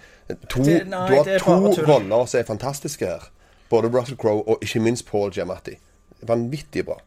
to, 0.48 0.62
Det- 0.62 0.86
nei, 0.88 1.08
du 1.08 1.14
har 1.14 1.38
to 1.38 1.82
roller 1.88 2.26
som 2.26 2.40
er 2.40 2.44
fantastiske 2.44 3.06
her. 3.06 3.30
Både 3.70 3.88
Russell 3.98 4.16
Crowe 4.18 4.42
og 4.48 4.58
ikke 4.62 4.80
minst 4.80 5.06
Paul 5.10 5.30
Giamatti. 5.32 5.74
Vanvittig 6.22 6.84
bra. 6.86 7.00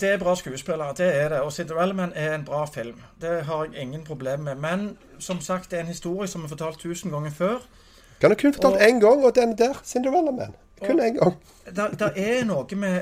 det 0.00 0.08
er 0.12 0.18
bra 0.18 0.34
skuespillere, 0.34 0.94
det 0.96 1.16
er 1.16 1.28
det. 1.28 1.40
Og 1.40 1.52
Cinderella 1.52 1.94
Man 1.94 2.12
er 2.14 2.34
en 2.34 2.44
bra 2.44 2.64
film. 2.66 3.02
Det 3.20 3.44
har 3.44 3.64
jeg 3.64 3.82
ingen 3.82 4.04
problem 4.04 4.40
med. 4.40 4.54
Men 4.54 4.98
som 5.18 5.40
sagt, 5.40 5.70
det 5.70 5.76
er 5.76 5.80
en 5.80 5.86
historie 5.86 6.28
som 6.28 6.44
er 6.44 6.48
fortalt 6.48 6.78
tusen 6.78 7.10
ganger 7.10 7.30
før. 7.30 7.58
Kan 8.20 8.30
du 8.30 8.36
kun 8.42 8.54
fortalt 8.54 8.74
Og- 8.74 8.80
én 8.82 8.98
gang, 9.00 9.24
og 9.24 9.34
den 9.34 9.58
der, 9.58 9.74
Cinderella 9.84 10.30
Man. 10.30 10.54
Kun 10.86 11.00
én 11.00 11.18
gang. 11.18 11.36
Der 11.76 12.10
er 12.16 12.44
noe 12.44 12.76
med 12.76 13.00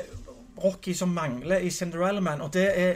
Rocky 0.63 0.95
som 0.95 1.09
mangler 1.09 1.59
i 1.59 1.71
Cinderella 1.71 2.21
Man, 2.21 2.41
og 2.41 2.53
det 2.55 2.69
er 2.79 2.95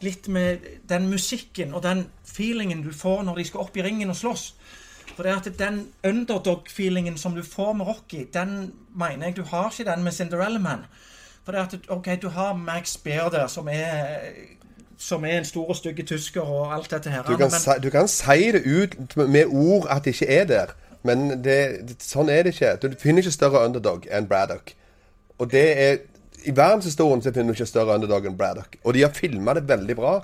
litt 0.00 0.28
med 0.28 0.58
den 0.88 1.08
musikken 1.10 1.74
og 1.74 1.82
den 1.82 2.04
feelingen 2.24 2.82
du 2.84 2.92
får 2.94 3.22
når 3.26 3.40
de 3.40 3.44
skal 3.48 3.64
opp 3.64 3.76
i 3.76 3.82
ringen 3.82 4.10
og 4.10 4.16
slåss. 4.16 4.52
For 5.16 5.26
det 5.26 5.34
at 5.34 5.58
den 5.58 5.80
underdog-feelingen 6.06 7.16
som 7.18 7.34
du 7.34 7.42
får 7.42 7.72
med 7.72 7.88
Rocky, 7.88 8.28
den 8.34 8.72
mener 8.94 9.26
jeg 9.26 9.36
du 9.36 9.42
har 9.42 9.72
ikke 9.72 9.90
den 9.90 10.04
med 10.04 10.12
Cinderella 10.12 10.58
Man. 10.58 10.84
For 11.44 11.52
det 11.52 11.58
at, 11.58 11.88
ok, 11.88 12.08
du 12.22 12.28
har 12.28 12.54
Max 12.54 12.96
Beer 12.96 13.28
der, 13.28 13.46
som 13.46 13.68
er 13.72 14.18
som 14.98 15.24
er 15.24 15.38
en 15.38 15.44
stor 15.44 15.68
og 15.68 15.76
stygg 15.76 16.06
tysker 16.06 16.40
og 16.40 16.74
alt 16.74 16.90
dette 16.90 17.10
her. 17.10 17.22
Du 17.22 17.36
kan, 17.36 17.46
men, 17.46 17.60
si, 17.60 17.70
du 17.82 17.90
kan 17.90 18.08
si 18.08 18.52
det 18.52 18.62
ut 18.66 19.16
med 19.16 19.44
ord 19.46 19.86
at 19.90 20.04
det 20.04 20.10
ikke 20.10 20.26
er 20.26 20.44
der, 20.44 20.74
men 21.06 21.30
det, 21.44 21.58
sånn 22.02 22.30
er 22.32 22.44
det 22.46 22.54
ikke. 22.56 22.74
Du 22.82 22.96
finner 22.98 23.22
ikke 23.22 23.34
større 23.34 23.64
underdog 23.66 24.06
enn 24.10 24.26
Braddock. 24.28 24.74
Og 25.38 25.50
det 25.52 25.66
er 25.78 25.98
I 26.46 26.54
verdenshistorien 26.54 27.22
så 27.22 27.32
finner 27.34 27.52
du 27.52 27.58
ikke 27.58 27.66
større 27.66 27.94
underdog 27.98 28.26
enn 28.26 28.36
Braddock. 28.38 28.78
Og 28.84 28.94
de 28.94 29.02
har 29.06 29.14
filma 29.14 29.54
det 29.54 29.66
veldig 29.68 29.96
bra. 29.98 30.20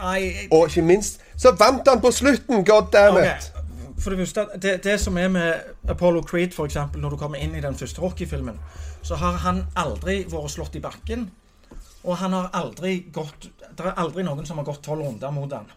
nei, 0.00 0.48
Og 0.50 0.68
ikke 0.68 0.82
minst 0.82 1.20
så 1.36 1.52
vant 1.58 1.88
han 1.88 2.00
på 2.00 2.10
slutten! 2.10 2.64
God 2.64 2.90
damn 2.92 3.18
it! 3.18 3.50
Okay. 3.52 3.62
For 4.02 4.10
det 4.10 4.18
første, 4.18 4.46
det, 4.62 4.84
det 4.84 5.00
som 5.00 5.18
er 5.18 5.28
med 5.28 5.52
Apollo 5.88 6.22
Creed, 6.22 6.58
eksempel, 6.58 7.00
når 7.00 7.10
du 7.10 7.16
kommer 7.16 7.38
inn 7.38 7.54
i 7.54 7.60
den 7.62 7.76
første 7.78 8.00
Rocky-filmen, 8.02 8.58
så 9.02 9.14
har 9.14 9.38
han 9.44 9.62
aldri 9.78 10.24
vært 10.30 10.50
slått 10.50 10.78
i 10.78 10.82
bakken. 10.82 11.28
Og 12.02 12.16
han 12.18 12.32
har 12.34 12.48
aldri 12.52 13.04
gått 13.14 13.46
Det 13.62 13.86
er 13.86 13.94
aldri 13.96 14.24
noen 14.26 14.46
som 14.46 14.58
har 14.58 14.66
gått 14.66 14.82
tolv 14.82 15.06
runder 15.06 15.30
mot 15.30 15.52
han. 15.54 15.70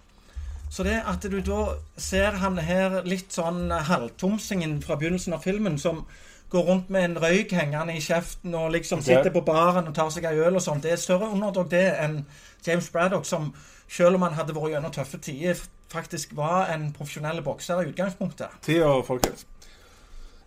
Så 0.70 0.84
det 0.84 0.98
at 1.08 1.24
du 1.32 1.38
da 1.46 1.60
ser 2.02 2.40
han 2.42 2.58
her 2.60 3.02
litt 3.08 3.32
sånn 3.36 3.70
halvtomsingen 3.70 4.80
fra 4.84 4.98
begynnelsen 5.00 5.36
av 5.38 5.46
filmen, 5.46 5.78
som 5.80 6.04
går 6.52 6.66
rundt 6.68 6.90
med 6.94 7.10
en 7.10 7.22
røyk 7.24 7.54
hengende 7.56 7.96
i 7.96 8.04
kjeften 8.04 8.54
og 8.56 8.74
liksom 8.76 9.02
sitter 9.04 9.32
på 9.34 9.44
baren 9.46 9.88
og 9.90 9.96
tar 9.96 10.12
seg 10.14 10.28
ei 10.30 10.38
øl 10.40 10.60
og 10.60 10.64
sånn, 10.64 10.84
det 10.84 10.94
er 10.94 11.02
større 11.02 11.32
underdog 11.34 11.72
det 11.72 11.88
enn 12.02 12.22
James 12.66 12.90
Braddock, 12.94 13.26
som 13.28 13.52
selv 13.88 14.18
om 14.18 14.26
han 14.26 14.38
hadde 14.38 14.56
vært 14.56 14.76
gjennom 14.76 14.94
tøffe 14.94 15.20
tider, 15.22 15.60
faktisk 15.92 16.36
var 16.38 16.72
en 16.74 16.90
profesjonell 16.96 17.42
bokser 17.46 17.84
i 17.84 17.92
utgangspunktet. 17.92 18.56
Tida, 18.66 18.90
folkens. 19.06 19.46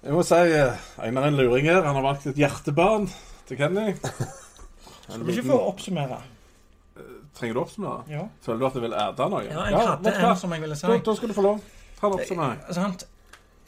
Jeg 0.03 0.14
må 0.14 0.23
si 0.27 0.39
eh, 0.55 0.89
Einar 1.03 1.27
er 1.27 1.33
en 1.33 1.39
luring 1.39 1.66
her. 1.66 1.83
Han 1.83 1.97
har 1.99 2.05
valgt 2.05 2.29
et 2.31 2.39
hjertebarn 2.39 3.09
til 3.49 3.59
Kenny. 3.59 3.95
Skal 5.09 5.25
vi 5.27 5.35
ikke 5.35 5.49
få 5.51 5.59
oppsummere? 5.73 6.21
Trenger 7.39 7.55
du 7.55 7.61
å 7.61 7.64
oppsummere? 7.64 8.05
Ja. 8.11 8.24
Føler 8.43 8.59
du 8.59 8.66
at 8.66 8.76
du 8.76 8.82
vil 8.82 8.95
æde 8.99 9.28
noe? 9.30 9.45
Ja, 9.47 9.66
jeg 9.70 9.78
hadde 9.78 10.12
du 10.12 10.26
en 10.26 10.39
som 10.41 10.55
jeg 10.55 10.64
ville 10.64 10.78
si. 10.78 10.89
Da, 10.91 10.99
da 11.07 11.14
skal 11.14 11.30
du 11.30 11.36
få 11.36 11.45
lov. 11.47 11.61
Ta 12.01 12.09
en 12.09 12.16
oppsummering. 12.18 12.62
Sant? 12.74 13.05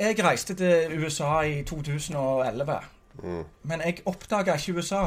Jeg 0.00 0.16
reiste 0.24 0.56
til 0.56 0.94
USA 0.98 1.32
i 1.46 1.60
2011. 1.68 2.78
Men 3.68 3.84
jeg 3.84 4.00
oppdaga 4.08 4.56
ikke 4.58 4.80
USA. 4.80 5.04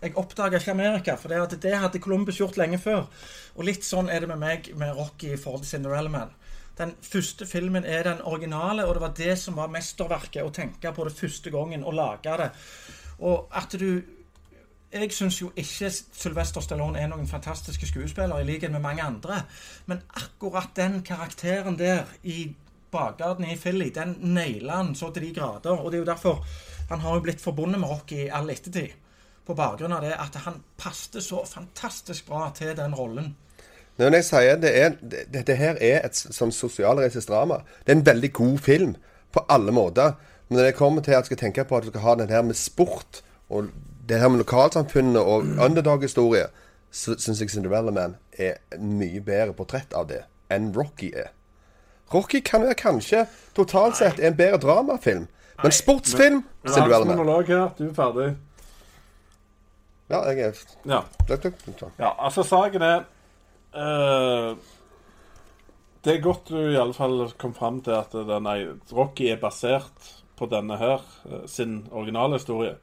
Jeg 0.00 0.16
oppdaga 0.16 0.56
ikke 0.56 0.72
Amerika, 0.72 1.14
for 1.20 1.28
det, 1.28 1.40
at 1.44 1.56
det 1.62 1.74
hadde 1.76 2.00
Columbus 2.00 2.38
gjort 2.40 2.56
lenge 2.56 2.78
før. 2.80 3.04
Og 3.58 3.66
litt 3.68 3.84
sånn 3.84 4.08
er 4.08 4.24
det 4.24 4.30
med 4.30 4.40
meg 4.40 4.70
med 4.80 4.94
Rocky 4.96 5.34
i 5.34 5.40
forhold 5.40 5.66
til 5.66 5.76
Cinderella 5.76 6.12
Man. 6.12 6.32
Den 6.78 6.94
første 7.04 7.44
filmen 7.46 7.84
er 7.84 8.06
den 8.08 8.22
originale, 8.24 8.86
og 8.88 8.96
det 8.96 9.02
var 9.02 9.12
det 9.18 9.34
som 9.38 9.58
var 9.60 9.68
mesterverket. 9.68 10.40
Å 10.40 10.54
tenke 10.56 10.94
på 10.96 11.04
det 11.04 11.12
første 11.18 11.52
gangen 11.52 11.84
og 11.84 11.98
lage 11.98 12.38
det. 12.40 12.48
Og 13.20 13.52
at 13.52 13.76
du 13.76 14.00
Jeg 14.90 15.12
syns 15.14 15.36
jo 15.38 15.52
ikke 15.54 15.90
Sylvester 15.90 16.64
Stallone 16.64 16.98
er 16.98 17.06
noen 17.06 17.28
fantastiske 17.30 17.86
skuespiller, 17.86 18.40
i 18.40 18.46
likhet 18.48 18.72
med 18.74 18.82
mange 18.82 19.02
andre. 19.02 19.44
Men 19.86 20.00
akkurat 20.18 20.72
den 20.76 21.02
karakteren 21.06 21.78
der 21.78 22.08
i 22.22 22.56
bakgaten 22.90 23.46
i 23.46 23.54
Philly, 23.56 23.92
den 23.94 24.16
naila 24.34 24.80
han 24.80 24.94
så 24.98 25.12
til 25.14 25.28
de 25.28 25.34
grader. 25.34 25.78
Og 25.78 25.92
det 25.92 26.00
er 26.00 26.02
jo 26.02 26.08
derfor 26.10 26.42
han 26.90 27.04
har 27.04 27.14
jo 27.14 27.22
blitt 27.22 27.40
forbundet 27.40 27.78
med 27.80 27.88
Rocky 27.88 28.24
i 28.24 28.32
all 28.34 28.50
ettertid. 28.50 28.96
På 29.46 29.54
bakgrunn 29.54 29.94
av 29.94 30.02
det 30.02 30.16
at 30.18 30.40
han 30.44 30.58
passte 30.78 31.22
så 31.22 31.44
fantastisk 31.46 32.26
bra 32.26 32.50
til 32.54 32.74
den 32.76 32.94
rollen. 32.94 33.36
Når 33.98 34.16
jeg 34.16 34.26
sier 34.26 34.58
det 34.58 34.72
er, 34.74 34.96
Dette 35.30 35.54
her 35.54 35.78
er 35.78 36.02
et 36.06 36.18
sånn 36.18 36.50
sosialrealistisk 36.54 37.30
drama. 37.30 37.60
Det 37.84 37.94
er 37.94 38.00
en 38.00 38.06
veldig 38.06 38.32
god 38.32 38.58
film 38.58 38.96
på 39.30 39.44
alle 39.48 39.70
måter. 39.76 40.18
Men 40.48 40.58
når 40.58 40.70
det 40.70 40.78
kommer 40.78 41.06
til 41.06 41.14
at 41.14 41.20
jeg 41.20 41.30
skal 41.30 41.42
tenke 41.44 41.64
på 41.64 41.78
at 41.78 41.86
du 41.86 41.92
skal 41.92 42.06
ha 42.08 42.14
den 42.18 42.32
her 42.34 42.42
med 42.42 42.58
sport, 42.58 43.22
og 43.50 43.70
det 44.10 44.18
her 44.20 44.28
med 44.28 44.42
lokalsamfunnet 44.42 45.22
og 45.22 45.46
underdog-historie, 45.62 46.48
så 46.90 47.14
syns 47.18 47.40
jeg 47.40 47.52
Cinderella 47.52 47.92
Man 47.94 48.16
er 48.34 48.58
mye 48.78 49.20
bedre 49.22 49.54
portrett 49.54 49.94
av 49.94 50.08
det 50.10 50.24
enn 50.50 50.72
Rocky 50.74 51.12
er. 51.14 51.30
Rocky 52.10 52.40
kan 52.42 52.64
være 52.64 52.74
kanskje 52.74 53.24
totalt 53.54 54.00
sett 54.00 54.18
en 54.18 54.34
bedre 54.34 54.58
dramafilm. 54.58 55.28
Men 55.62 55.74
sportsfilm 55.76 56.40
Men 56.64 56.72
Cinderella 56.74 57.04
Man. 57.06 57.16
monolog 57.20 57.52
her. 57.52 57.68
Du 57.78 57.84
er 57.86 57.94
ferdig. 57.94 58.28
Ja, 60.10 60.24
jeg 60.26 60.40
er 60.40 60.58
Ja. 60.90 61.02
Ja, 61.98 62.10
altså 62.18 62.42
saken 62.42 62.82
er 62.82 63.04
uh, 63.76 64.56
Det 66.04 66.16
er 66.16 66.22
godt 66.24 66.48
du 66.48 66.56
i 66.56 66.80
alle 66.80 66.94
fall 66.96 67.30
kom 67.38 67.54
fram 67.54 67.82
til 67.84 67.92
at 67.94 68.12
den 68.12 68.46
er, 68.46 68.74
Rocky 68.92 69.28
er 69.30 69.36
basert 69.36 70.14
på 70.36 70.46
denne 70.48 70.78
her, 70.80 71.02
eh, 71.28 71.46
sin 71.46 71.86
originale 71.92 72.38
historie. 72.38 72.74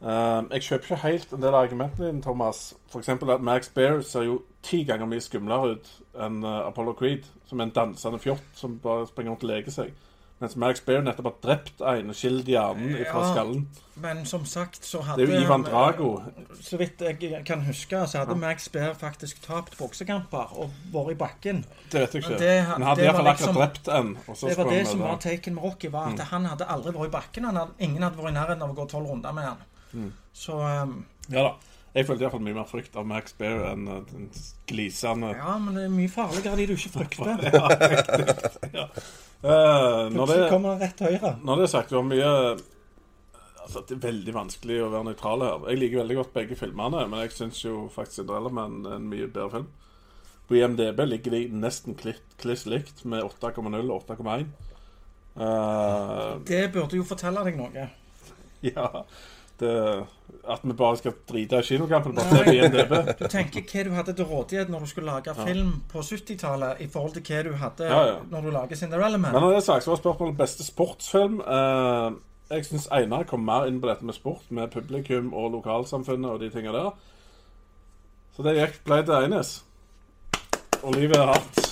Eh, 0.00 0.42
jeg 0.56 0.62
kjøper 0.64 0.86
ikke 0.86 1.02
helt 1.02 1.32
en 1.36 1.42
del 1.42 1.54
av 1.54 1.64
argumentene 1.66 2.06
dine, 2.08 2.22
Thomas. 2.24 2.74
F.eks. 2.90 3.08
at 3.12 3.42
Max 3.44 3.68
Bear 3.74 4.00
ser 4.06 4.22
jo 4.24 4.38
ti 4.64 4.82
ganger 4.88 5.06
mye 5.10 5.20
skumlere 5.20 5.74
ut 5.76 5.90
enn 6.16 6.42
eh, 6.44 6.60
Apollo 6.70 6.94
Creed, 7.00 7.26
som 7.48 7.60
er 7.60 7.68
en 7.68 7.74
dansende 7.76 8.20
fjott 8.22 8.46
som 8.56 8.78
bare 8.80 9.06
springer 9.10 9.34
rundt 9.34 9.44
og 9.44 9.50
leker 9.52 9.70
seg. 9.74 9.92
Mens 10.40 10.54
Max 10.56 10.80
Bear 10.80 11.02
nettopp 11.04 11.26
har 11.28 11.34
drept 11.44 11.82
skilt 12.16 12.46
hjernen 12.48 12.94
fra 13.10 13.20
Ja. 13.20 13.32
skallen. 13.34 13.66
Men 14.00 14.22
som 14.24 14.46
sagt 14.48 14.78
så 14.88 15.02
hadde 15.04 15.20
Det 15.26 15.34
er 15.34 15.40
jo 15.42 15.44
Ivan 15.44 15.62
Drago. 15.66 16.22
Så 16.62 16.78
vidt 16.80 16.98
jeg 17.04 17.44
kan 17.44 17.60
huske, 17.66 18.06
så 18.08 18.22
hadde 18.22 18.36
Max 18.40 18.70
Bear 18.72 18.94
faktisk 18.94 19.42
tapt 19.44 19.76
boksekamper 19.76 20.56
og 20.56 20.70
vært 20.94 21.10
i 21.12 21.14
bakken. 21.14 21.64
Det 21.92 22.00
vet 22.00 22.14
jeg 22.14 22.22
ikke. 22.22 22.30
Men 22.30 22.38
det- 22.38 22.62
Men 22.62 22.64
han 22.72 22.82
hadde 22.82 23.02
iallfall 23.04 23.24
liksom, 23.26 23.48
akkurat 23.50 23.74
drept 23.74 23.88
en. 23.88 24.14
Det 24.48 24.56
var 24.56 24.70
det 24.70 24.86
som 24.88 25.00
var 25.00 25.16
taken 25.18 25.54
med 25.54 25.62
Rocky, 25.64 25.88
var 25.88 26.08
at 26.08 26.18
han 26.20 26.44
hadde 26.46 26.64
aldri 26.64 26.92
vært 26.92 27.06
i 27.08 27.10
bakken. 27.18 27.44
Han 27.44 27.56
hadde, 27.56 27.72
ingen 27.78 28.02
hadde 28.02 28.16
vært 28.16 28.28
i 28.30 28.38
nærheten 28.40 28.62
av 28.62 28.70
å 28.70 28.74
gå 28.74 28.88
tolv 28.88 29.10
runder 29.10 29.32
med 29.34 29.44
han. 29.44 29.56
Så 30.32 30.56
um, 30.60 31.04
Ja 31.28 31.44
da. 31.48 31.52
Jeg 31.90 32.06
følte 32.06 32.22
iallfall 32.22 32.42
mye 32.46 32.54
mer 32.54 32.68
frykt 32.70 32.94
av 32.94 33.06
Max 33.10 33.32
Bear 33.34 33.64
enn 33.72 33.88
uh, 33.90 33.96
den 34.06 34.28
glisende 34.70 35.32
ja, 35.34 35.56
men 35.58 35.74
det 35.74 35.88
er 35.88 35.94
mye 35.94 36.10
farligere 36.12 36.60
de 36.60 36.66
du 36.70 36.74
ikke 36.76 36.92
frykter. 37.00 37.32
Ja, 38.70 38.84
når, 39.40 40.10
Plutselig 40.12 40.36
det, 40.36 40.50
kommer 40.52 40.74
han 40.74 40.82
rett 40.84 41.00
høyre. 41.00 41.32
når 41.42 41.56
det 41.56 41.64
er 41.64 41.72
sagt, 41.72 41.90
det 41.90 41.96
var 41.96 42.06
mye 42.06 42.30
Altså, 43.70 43.82
Det 43.88 43.96
er 43.96 44.02
veldig 44.04 44.32
vanskelig 44.34 44.78
å 44.82 44.88
være 44.90 45.06
nøytral 45.10 45.44
her. 45.44 45.66
Jeg 45.70 45.78
liker 45.78 46.00
veldig 46.02 46.16
godt 46.18 46.32
begge 46.34 46.56
filmene, 46.58 47.04
men 47.10 47.20
jeg 47.22 47.34
syns 47.36 47.60
jo 47.62 47.84
faktisk 47.94 48.20
Cinderella 48.20 48.50
Man 48.54 48.80
er 48.84 48.96
en 48.96 49.06
mye 49.10 49.28
bedre 49.30 49.50
film. 49.54 49.68
På 50.48 50.56
IMDb 50.58 51.04
ligger 51.06 51.36
de 51.36 51.42
nesten 51.54 51.94
kliss 51.94 52.64
likt, 52.66 53.04
med 53.06 53.22
8,0 53.22 53.76
og 53.94 54.08
8,1. 54.08 54.48
Uh, 55.38 56.40
Det 56.48 56.64
burde 56.74 56.98
jo 56.98 57.06
fortelle 57.06 57.44
deg 57.46 57.60
noe. 57.60 57.84
ja 58.72 58.88
det, 59.60 60.06
At 60.50 60.62
vi 60.64 60.72
bare 60.76 60.96
skal 60.96 61.12
drite 61.28 61.58
i 61.60 61.66
kinokampen 61.66 62.14
bare 62.16 62.28
se 62.30 62.44
på 62.44 62.54
IMDb. 62.56 62.94
Du 63.18 63.26
tenker 63.28 63.64
hva 63.66 63.84
du 63.84 63.90
hadde 63.96 64.14
til 64.16 64.28
rådighet 64.30 64.72
når 64.72 64.80
du 64.86 64.90
skulle 64.90 65.12
lage 65.12 65.34
film 65.36 65.72
på 65.92 66.02
70-tallet, 66.06 66.80
i 66.80 66.88
forhold 66.88 67.14
til 67.18 67.24
hva 67.28 67.42
du 67.46 67.52
hadde 67.60 67.90
Ja, 67.90 68.00
ja. 68.08 68.16
når 68.30 68.46
du 68.46 68.50
lager 68.56 68.76
Cinderella 68.76 69.18
Man. 69.20 69.32
Men 69.32 69.42
når 69.44 69.54
det 69.56 69.62
er 69.62 69.68
sagt, 69.68 69.84
så 69.84 69.92
var 69.94 70.02
spørsmålet 70.02 70.40
beste 70.40 70.66
sportsfilm. 70.66 71.40
Eh, 71.40 72.10
jeg 72.50 72.66
syns 72.66 72.88
Einar 72.92 73.22
kom 73.30 73.44
mer 73.46 73.68
inn 73.70 73.80
på 73.80 73.86
dette 73.90 74.04
med 74.04 74.16
sport, 74.16 74.48
med 74.50 74.72
publikum 74.74 75.32
og 75.34 75.52
lokalsamfunnet 75.58 76.30
og 76.30 76.40
de 76.42 76.50
tingene 76.50 76.74
der. 76.74 76.90
Så 78.36 78.42
det 78.46 78.56
gikk 78.58 78.80
ble 78.88 79.02
til 79.04 79.18
Eines. 79.20 79.58
Og 80.82 80.94
livet 80.96 81.16
er 81.20 81.30
hardt. 81.34 81.69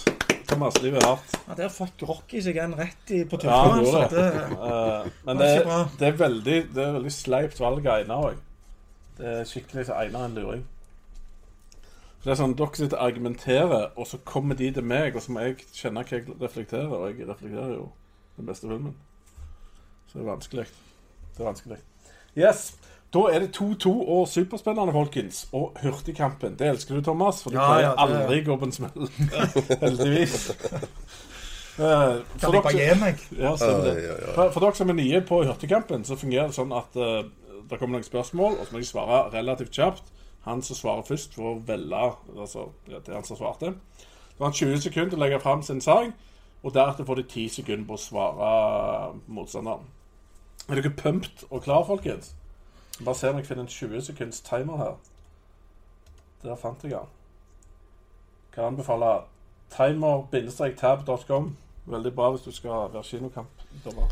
Thomas, 0.58 0.82
livet 0.82 1.02
er 1.02 1.06
hardt. 1.06 1.34
Ja, 1.48 1.54
Der 1.54 1.68
fikk 1.70 2.02
Rocky 2.08 2.40
seg 2.42 2.56
en 2.58 2.72
rett 2.74 3.10
i, 3.14 3.20
på 3.30 3.38
Ja, 3.44 3.58
gjorde 3.78 4.00
altså. 4.02 4.16
det. 4.16 4.24
det. 4.34 4.56
uh, 4.58 5.12
men 5.28 5.38
Det 5.38 5.50
det, 6.00 6.08
er 6.08 6.16
veldig, 6.18 6.56
det 6.74 6.82
er 6.84 6.96
veldig 6.96 7.12
sleipt 7.14 7.60
valg 7.62 7.86
av 7.86 8.00
Einar 8.00 8.24
òg. 8.32 8.40
Det 9.18 9.28
er 9.36 9.46
skikkelig 9.46 9.84
så 9.86 10.00
Einar 10.00 10.26
en 10.26 10.34
luring. 10.34 10.64
For 12.18 12.26
det 12.26 12.32
er 12.34 12.40
sånn, 12.40 12.56
Dere 12.58 12.74
sitter 12.74 12.98
og 12.98 13.04
argumenterer, 13.06 13.84
og 13.94 14.10
så 14.10 14.18
kommer 14.26 14.58
de 14.58 14.72
til 14.74 14.82
meg, 14.82 15.14
og 15.14 15.22
så 15.22 15.34
må 15.36 15.46
jeg 15.46 15.60
kjenne 15.70 16.02
hva 16.02 16.18
jeg 16.18 16.26
reflekterer. 16.42 16.90
Og 16.90 17.06
jeg 17.12 17.28
reflekterer 17.28 17.76
jo 17.76 17.86
den 18.40 18.50
beste 18.50 18.66
filmen. 18.66 18.96
Så 20.08 20.18
det 20.18 20.24
er 20.24 20.30
vanskelig. 20.32 20.66
Det 21.36 21.44
er 21.44 21.50
vanskelig. 21.52 21.78
Yes. 22.34 22.64
Da 23.14 23.22
er 23.32 23.40
det 23.40 23.54
2-2 23.56 23.88
og 24.12 24.26
superspennende, 24.28 24.92
folkens. 24.92 25.46
Og 25.56 25.76
Hurtigkampen. 25.82 26.58
Det 26.60 26.66
elsker 26.68 26.98
du, 26.98 27.02
Thomas, 27.06 27.42
for 27.42 27.50
du 27.50 27.56
Ja, 27.56 27.66
pleier 27.70 27.86
ja, 27.88 27.94
det- 28.06 28.18
aldri 28.20 28.40
gå 28.44 28.56
på 28.60 28.64
en 28.68 28.72
smell. 28.72 29.08
Heldigvis. 29.82 30.50
Uh, 31.78 32.20
for 32.42 32.52
dere- 32.52 32.72
ja. 33.38 33.54
For, 34.34 34.50
for 34.50 34.60
dere 34.60 34.74
som 34.74 34.90
er 34.92 34.98
nye 34.98 35.20
på 35.24 35.40
Hurtigkampen, 35.46 36.04
så 36.04 36.16
fungerer 36.20 36.50
det 36.50 36.56
sånn 36.58 36.72
at 36.76 36.96
uh, 36.98 37.22
det 37.70 37.78
kommer 37.78 37.96
noen 37.98 38.04
spørsmål, 38.06 38.58
og 38.58 38.66
så 38.68 38.74
må 38.74 38.82
jeg 38.82 38.90
svare 38.90 39.20
relativt 39.32 39.72
kjapt. 39.78 40.10
Han 40.48 40.60
som 40.62 40.76
svarer 40.76 41.04
først, 41.06 41.34
får 41.36 41.60
velge 41.68 42.02
altså, 42.36 42.68
ja, 42.90 42.98
det 43.04 43.14
han 43.14 43.24
som 43.24 43.36
svarte. 43.40 43.72
Så 44.34 44.42
har 44.42 44.50
han 44.50 44.58
20 44.58 44.80
sekunder 44.84 45.10
til 45.14 45.18
å 45.20 45.24
legge 45.24 45.40
fram 45.42 45.62
sin 45.66 45.80
sak, 45.84 46.12
og 46.62 46.74
deretter 46.74 47.06
får 47.08 47.22
de 47.22 47.24
10 47.30 47.48
sekunder 47.60 47.86
på 47.88 47.96
å 47.96 48.02
svare 48.02 48.50
motstanderen. 49.30 49.86
Er 50.68 50.80
dere 50.80 50.92
pumped 50.98 51.46
og 51.50 51.62
klar, 51.64 51.84
folkens? 51.88 52.34
Bare 53.04 53.14
se 53.14 53.30
om 53.30 53.36
jeg 53.36 53.46
finner 53.46 53.62
en 53.62 53.68
20 53.68 54.02
sekunds 54.02 54.40
timer 54.40 54.76
her. 54.76 54.98
Der 56.42 56.56
fant 56.56 56.84
jeg 56.84 56.90
den. 56.90 57.08
Kan 58.52 58.64
anbefale 58.64 59.20
timer-tab.com 59.70 61.56
Veldig 61.86 62.14
bra 62.14 62.30
hvis 62.30 62.42
du 62.42 62.52
skal 62.52 62.70
være 62.70 63.02
kinokampdommer. 63.02 64.08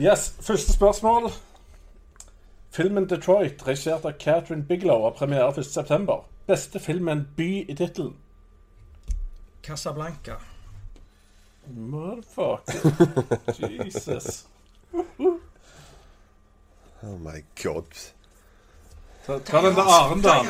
Yes, 0.00 0.36
første 0.40 0.72
spørsmål. 0.72 1.30
Filmen 2.70 3.08
Detroit, 3.08 3.66
regissert 3.66 4.04
av 4.04 4.12
Catherine 4.18 4.64
Bigelow, 4.64 5.02
har 5.02 5.10
premiere 5.10 5.48
1.9. 5.48 6.22
Beste 6.46 6.80
film 6.80 7.04
med 7.04 7.12
en 7.12 7.28
by 7.36 7.70
i 7.70 7.74
tittelen? 7.74 8.16
Casablanca. 9.62 10.34
Motherfucker. 11.66 12.80
Jesus. 13.84 14.46
Oh 17.02 17.16
my 17.18 17.44
god. 17.62 17.90
Ta, 19.26 19.38
ta 19.38 19.60
den 19.64 19.74
til 19.74 19.80
Arendal. 19.94 20.46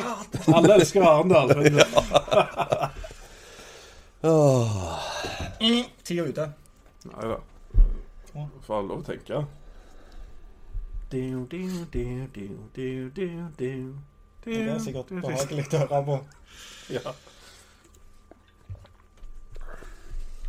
Alle 0.55 0.75
elsker 0.75 1.03
Arendal. 1.07 1.55
Mm, 5.61 5.85
Tida 6.05 6.23
ute. 6.29 6.45
Nei 7.05 7.29
da. 7.31 7.39
Får 8.67 8.83
lov 8.85 9.01
å 9.01 9.05
tenke. 9.07 9.39
Du, 11.11 11.23
du, 11.51 11.63
du, 11.93 12.05
du, 12.35 12.45
du, 12.75 13.11
du, 13.17 13.27
du. 13.59 13.95
Det 14.45 14.59
er 14.61 14.79
sikkert 14.85 15.09
behagelig 15.15 15.65
å 15.73 15.81
høre 15.83 16.03
på. 16.07 16.19
Ja. 16.93 17.15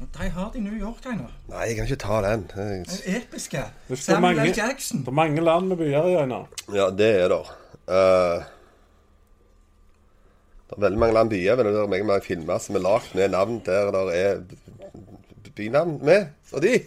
De 0.02 0.30
har 0.30 0.50
det 0.52 0.58
i 0.60 0.62
New 0.66 0.74
York 0.82 1.06
ennå. 1.06 1.28
Nei, 1.50 1.66
jeg 1.68 1.76
kan 1.78 1.86
ikke 1.86 1.96
ta 2.02 2.22
den. 2.26 2.46
Jeg- 2.56 2.86
Den 3.06 3.16
episke. 3.22 3.64
Det 3.90 3.98
Samuel 4.00 4.36
mange- 4.36 4.52
L. 4.52 4.58
Jackson. 4.58 5.00
Det 5.00 5.08
er 5.08 5.12
mange 5.12 5.42
land 5.42 5.68
med 5.68 5.78
byer 5.78 6.08
i 6.08 6.16
øynene. 6.16 6.46
Ja, 6.74 6.90
det 6.90 7.10
er 7.22 7.28
det. 7.28 7.40
Eh, 7.88 8.44
det 10.70 10.78
er 10.78 10.82
veldig 10.82 11.00
mange 11.00 11.14
land 11.14 11.30
byer, 11.30 11.56
men 11.56 11.66
det 11.66 11.76
er 11.76 11.88
veldig 11.88 12.06
mange 12.06 12.22
filmer 12.26 12.58
som 12.58 12.76
er 12.76 12.80
lagd 12.80 13.16
med 13.16 13.30
navn 13.30 13.62
der 13.66 13.92
det 13.92 14.16
er 14.26 14.42
bynavn 15.56 16.00
med. 16.04 16.26
Og 16.54 16.62
de. 16.62 16.80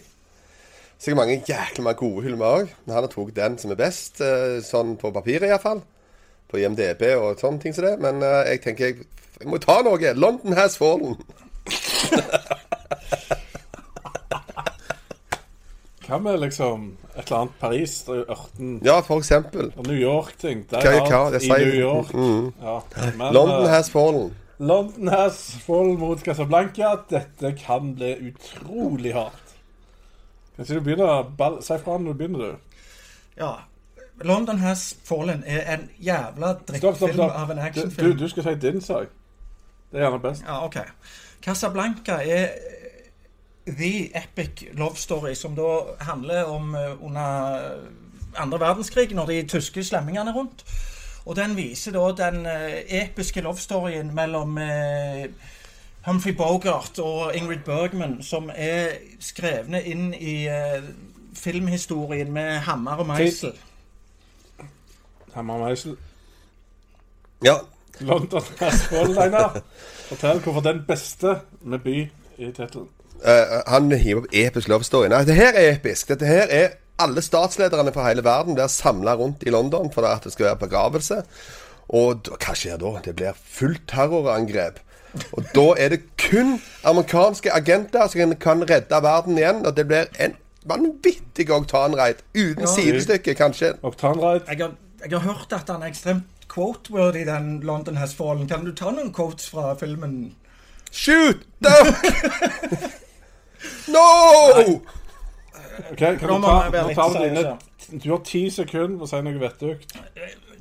Så 0.99 1.11
er 1.11 1.15
det 1.15 1.17
mange 1.17 1.43
jæklig 1.47 1.83
mange 1.83 1.97
gode 1.97 2.23
filmer 2.23 2.45
òg. 2.45 2.69
Men 2.85 2.93
han 2.95 3.03
har 3.03 3.07
tatt 3.07 3.35
den 3.35 3.57
som 3.57 3.71
er 3.71 3.75
best, 3.75 4.21
eh, 4.21 4.59
sånn 4.61 4.97
på 4.97 5.11
papiret 5.13 5.41
iallfall. 5.49 5.81
På 6.51 6.57
IMDb 6.57 7.01
og 7.17 7.37
sånne 7.39 7.61
ting 7.61 7.73
som 7.75 7.85
det. 7.85 7.99
Men 7.99 8.21
eh, 8.23 8.43
jeg 8.51 8.61
tenker 8.61 8.85
jeg, 8.85 8.95
jeg 9.39 9.47
må 9.47 9.57
ta 9.57 9.81
noe. 9.81 10.13
London 10.13 10.53
has 10.53 10.77
fallen. 10.77 11.15
Hva 16.05 16.17
med 16.21 16.39
liksom 16.39 16.97
et 17.15 17.25
eller 17.25 17.37
annet 17.37 17.59
Paris, 17.59 17.93
ørten 18.09 18.81
Ja, 18.85 18.99
for 18.99 19.17
eksempel. 19.17 19.71
og 19.77 19.87
New 19.87 19.97
York-ting. 19.97 20.65
Det 20.69 20.83
er 20.85 21.01
alt 21.01 21.43
i 21.43 21.49
New 21.49 21.79
York. 21.79 22.13
Mm. 22.13 22.53
Ja. 22.61 22.79
Men, 23.17 23.33
London 23.33 23.65
eh, 23.65 23.69
has 23.69 23.89
fallen. 23.89 24.33
London 24.59 25.07
has 25.07 25.57
fallen 25.65 25.99
mot 25.99 26.19
Casablanca. 26.19 26.95
Dette 27.09 27.55
kan 27.65 27.95
bli 27.95 28.13
utrolig 28.29 29.13
hardt. 29.13 29.55
Kanskje 30.55 30.75
du 30.75 30.81
begynner. 30.81 31.61
Si 31.61 31.77
fra 31.83 31.97
når 31.97 32.11
du 32.11 32.17
begynner, 32.17 32.39
du. 32.39 32.55
Ja. 33.37 33.53
London 34.23 34.57
Has 34.57 34.95
Fallen 35.03 35.43
er 35.45 35.73
en 35.73 35.89
jævla 35.99 36.53
drittfilm 36.67 37.19
av 37.19 37.51
en 37.51 37.59
actionfilm. 37.59 38.11
du, 38.11 38.23
du 38.23 38.29
skal 38.29 38.43
si 38.43 38.55
din 38.55 38.81
sak. 38.81 39.11
Det 39.91 39.99
er 39.99 40.05
gjerne 40.05 40.19
best. 40.23 40.43
Ja, 40.47 40.65
ok. 40.65 40.77
Casablanca 41.43 42.21
er 42.23 42.47
the 43.65 44.11
epic 44.15 44.63
love 44.73 44.95
story 44.95 45.33
som 45.35 45.55
da 45.55 45.95
handler 45.99 46.43
om 46.43 46.75
eh, 46.75 47.05
under 47.05 47.61
andre 48.37 48.59
verdenskrig, 48.59 49.15
når 49.15 49.25
de 49.25 49.47
tyske 49.47 49.83
slemmingene 49.83 50.29
er 50.29 50.35
rundt. 50.35 50.65
Og 51.25 51.35
den 51.35 51.57
viser 51.57 51.91
da 51.91 52.29
den 52.29 52.45
eh, 52.45 53.03
episke 53.03 53.41
love 53.41 53.57
storyen 53.57 54.15
mellom 54.15 54.57
eh, 54.57 55.25
Humphrey 56.05 56.35
Bogart 56.37 56.99
og 56.99 57.35
Ingrid 57.35 57.63
Bergman, 57.65 58.23
som 58.23 58.51
er 58.53 58.99
skrevne 59.19 59.81
inn 59.83 60.13
i 60.13 60.45
eh, 60.47 60.83
filmhistorien 61.33 62.31
med 62.31 62.59
hammer 62.67 63.01
og 63.01 63.07
meisel. 63.07 63.55
Hammer 65.33 65.53
og 65.53 65.67
Meisel. 65.67 65.97
Ja. 67.43 67.55
London 67.99 68.41
fall, 68.41 69.17
Einar. 69.19 69.61
Fortell 70.09 70.39
hvorfor 70.39 70.61
den 70.61 70.83
beste 70.87 71.39
med 71.61 71.79
by 71.79 71.97
i 72.37 72.51
tittelen. 72.51 72.87
Eh, 73.23 73.61
han 73.67 73.91
hiver 73.91 74.23
opp 74.25 74.33
episk 74.35 74.67
love 74.71 74.83
story. 74.83 75.07
Nei, 75.09 75.23
det 75.25 75.35
her 75.37 75.53
er 75.55 75.71
episk. 75.75 76.07
Dette 76.11 76.25
her 76.29 76.47
er 76.51 76.75
alle 77.01 77.21
statslederne 77.21 77.91
fra 77.93 78.07
hele 78.09 78.23
verden 78.23 78.55
blir 78.55 78.67
samla 78.71 79.15
rundt 79.19 79.43
i 79.43 79.51
London 79.51 79.91
for 79.93 80.07
at 80.07 80.23
det 80.23 80.33
skal 80.33 80.45
være 80.51 80.61
begravelse. 80.65 81.21
Og 81.95 82.29
hva 82.31 82.55
skjer 82.57 82.79
da? 82.81 82.95
Det 83.05 83.15
blir 83.19 83.35
fullt 83.37 83.83
terrorangrep. 83.91 84.79
Og 85.31 85.43
da 85.55 85.65
er 85.79 85.93
det 85.95 86.01
kun 86.19 86.57
amerikanske 86.83 87.51
agenter 87.55 88.07
som 88.11 88.33
kan, 88.41 88.63
redde 88.69 89.01
verden 89.03 89.37
igjen. 89.37 89.61
Og 89.65 89.75
det 89.77 89.87
blir 89.87 90.09
en 90.19 90.35
vanvittig 90.65 91.49
oktanraid. 91.51 92.23
Uten 92.35 92.65
Ja. 92.65 92.73
sidestykke, 92.75 93.35
kanskje. 93.35 93.73
Octanride. 93.83 94.41
Jeg 94.49 94.71
jeg 95.05 95.19
har 95.19 95.33
hørt 95.33 95.53
at 95.53 95.69
han 95.69 95.83
er 95.83 95.87
ekstremt 95.87 96.23
quote-worthy, 96.49 97.25
den 97.25 97.59
London 97.61 97.97
Has 97.97 98.13
Fallen. 98.15 98.47
Kan 98.47 98.65
du 98.65 98.71
ta 98.71 98.89
noen 98.91 99.13
quotes 99.13 99.49
fra 99.49 99.73
filmen? 99.75 100.33
Shoot! 100.91 101.45
No! 103.87 104.81
Ok, 105.91 105.97
kan 105.97 106.17
Nå 106.21 106.27
du 106.27 106.39
må 106.39 106.47
ta, 106.47 106.57
vi 106.65 106.71
være 106.71 106.81
nå 106.81 106.87
litt 106.87 106.97
tar 106.97 107.09
du 107.09 107.17
seriøse. 107.19 107.55
dine 107.87 108.03
Du 108.03 108.09
har 108.11 108.21
ti 108.25 108.49
sekunder 108.49 108.97
på 108.97 109.05
å 109.05 109.09
si 109.11 109.21
noe 109.21 109.39
vettugt. 109.39 109.95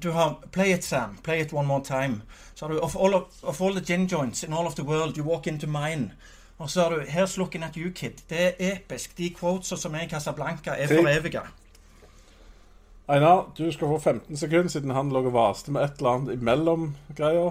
Du 0.02 0.11
har 0.12 0.34
Play 0.52 0.74
it, 0.74 0.84
Sam. 0.84 1.16
Play 1.22 1.40
it 1.40 1.52
one 1.52 1.66
more 1.68 1.84
time. 1.84 2.22
Så 2.55 2.66
har 2.66 2.74
du 2.74 2.80
Of 2.80 2.96
all, 2.96 3.14
of, 3.14 3.22
of 3.42 3.62
all 3.62 3.74
the 3.74 3.84
gin 3.84 4.07
joints 4.07 4.44
in 4.44 4.52
all 4.52 4.66
of 4.66 4.74
the 4.74 4.84
world, 4.84 5.16
you 5.16 5.24
walk 5.24 5.46
into 5.46 5.66
mine. 5.66 6.12
Og 6.59 6.70
så 6.70 6.82
har 6.82 6.90
du 6.90 7.00
Here's 7.00 7.38
looking 7.38 7.64
at 7.64 7.76
you, 7.76 7.90
kid. 7.90 8.22
Det 8.30 8.40
er 8.40 8.52
episk. 8.59 9.18
De 9.18 9.30
quotesa 9.30 9.76
som 9.76 9.94
er 9.94 10.05
i 10.05 10.09
Casablanca, 10.09 10.70
er 10.70 10.86
for 10.86 11.09
evige. 11.09 11.40
Einar, 13.09 13.50
du 13.59 13.72
skal 13.72 13.88
få 13.88 13.98
15 13.98 14.36
sekunder, 14.36 14.68
siden 14.68 14.90
han 14.90 15.11
lå 15.12 15.26
og 15.26 15.32
vaste 15.32 15.72
med 15.72 15.84
et 15.84 15.98
eller 15.98 16.11
annet 16.11 16.38
imellom 16.38 16.94
greier. 17.16 17.50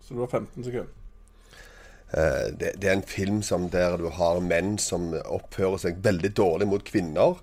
Så 0.00 0.14
du 0.14 0.20
har 0.20 0.26
15 0.26 0.64
sekunder. 0.64 0.92
Eh, 2.14 2.48
det, 2.58 2.74
det 2.80 2.90
er 2.90 2.98
en 2.98 3.06
film 3.06 3.42
som 3.42 3.68
der 3.72 3.96
du 3.98 4.08
har 4.14 4.40
menn 4.44 4.76
som 4.78 5.12
oppfører 5.24 5.80
seg 5.82 6.02
veldig 6.04 6.32
dårlig 6.38 6.68
mot 6.70 6.84
kvinner. 6.86 7.40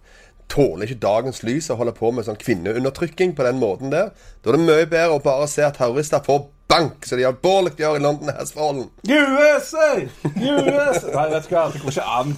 Tåler 0.51 0.87
ikke 0.87 1.03
dagens 1.03 1.41
lys 1.43 1.69
og 1.73 1.79
holder 1.81 1.95
på 1.97 2.11
med 2.13 2.27
sånn 2.27 2.39
kvinneundertrykking 2.39 3.33
på 3.35 3.45
den 3.47 3.59
måten 3.61 3.93
der. 3.93 4.11
Da 4.43 4.51
er 4.51 4.57
det 4.57 4.65
mye 4.67 4.89
bedre 4.89 5.17
å 5.17 5.23
bare 5.23 5.47
se 5.51 5.65
at 5.65 5.79
terrorister 5.79 6.23
får 6.25 6.45
bank, 6.73 7.05
som 7.05 7.19
de 7.19 7.25
alvorlig 7.27 7.75
gjør 7.77 7.99
i 7.99 8.03
London 8.03 8.31
Has-fallen. 8.37 8.87
USA! 9.07 9.89
USA! 10.37 11.11
Nei, 11.13 11.27
vet 11.33 11.47
du 11.49 11.53
hva, 11.55 11.67
det 11.73 11.83
går 11.83 11.93
ikke 11.93 12.07
an. 12.17 12.33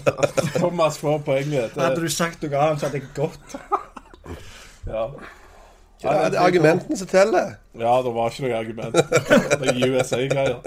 Thomas 0.57 0.99
får 1.01 1.21
poenget. 1.27 1.77
Hadde 1.79 2.03
du 2.03 2.11
sagt 2.11 2.43
noe 2.43 2.61
annet, 2.65 2.81
så 2.81 2.89
hadde 2.89 3.01
jeg 3.01 3.11
gått. 3.15 3.57
ja. 4.89 5.07
Ja, 6.05 6.29
det 6.29 6.39
er 6.39 6.45
argumentene 6.45 6.97
som 6.99 7.09
teller. 7.09 7.55
ja, 7.79 7.93
det 8.05 8.13
var 8.15 8.31
ikke 8.31 8.45
noe 8.45 8.57
argument. 8.59 8.95
Det 9.59 9.71
er 9.71 9.93
USA-greier. 9.95 10.59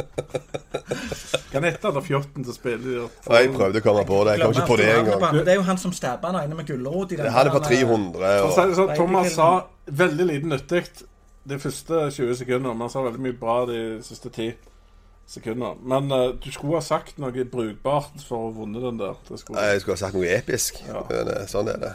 Kan 1.53 1.65
hete 1.65 1.91
han 1.91 2.05
fjotten 2.05 2.45
som 2.45 2.55
spiller 2.55 3.07
Og 3.07 3.35
jeg 3.35 3.53
prøvde 3.55 3.81
å 3.81 3.85
komme 3.85 4.05
på 4.09 4.19
det. 4.27 4.37
Jeg 4.37 4.45
kom 4.45 4.57
ikke 4.57 4.67
på 4.69 4.79
det 4.81 4.89
engang. 4.93 5.39
Det 5.39 5.53
er 5.53 5.61
jo 5.61 5.67
han 5.69 5.81
som 5.81 5.95
stabber 5.97 6.33
han 6.33 6.43
ene 6.43 6.59
med 6.59 6.69
gulrot 6.69 7.15
Det 7.17 7.33
hadde 7.33 7.55
på 7.55 7.63
300. 7.65 8.19
For 8.19 8.49
å 8.49 8.51
si 8.53 8.65
Og, 8.65 8.75
Så, 8.75 8.75
så, 8.77 8.89
Thomas 8.99 9.37
sa 9.37 9.51
veldig 9.87 10.29
lite 10.33 10.51
nyttig 10.53 10.85
de 11.49 11.57
første 11.59 12.11
20 12.13 12.35
sekundene, 12.43 12.75
men 12.75 12.85
han 12.85 12.93
sa 12.93 13.03
veldig 13.07 13.23
mye 13.25 13.37
bra 13.41 13.63
de 13.69 13.79
siste 14.05 14.29
10 14.29 14.53
sekunder. 15.29 15.79
Men 15.83 16.13
uh, 16.13 16.35
du 16.45 16.51
skulle 16.53 16.81
ha 16.81 16.85
sagt 16.85 17.19
noe 17.21 17.45
brukbart 17.53 18.21
for 18.25 18.49
å 18.49 18.53
vunne 18.57 18.83
den 18.83 19.01
der. 19.01 19.17
Det 19.29 19.41
skulle. 19.43 19.65
Jeg 19.71 19.85
skulle 19.85 19.97
ha 19.97 20.03
sagt 20.03 20.19
noe 20.19 20.29
episk. 20.33 20.83
Ja. 20.89 21.05
Men 21.11 21.33
eh, 21.35 21.47
sånn 21.51 21.73
er 21.73 21.81
det. 21.83 21.95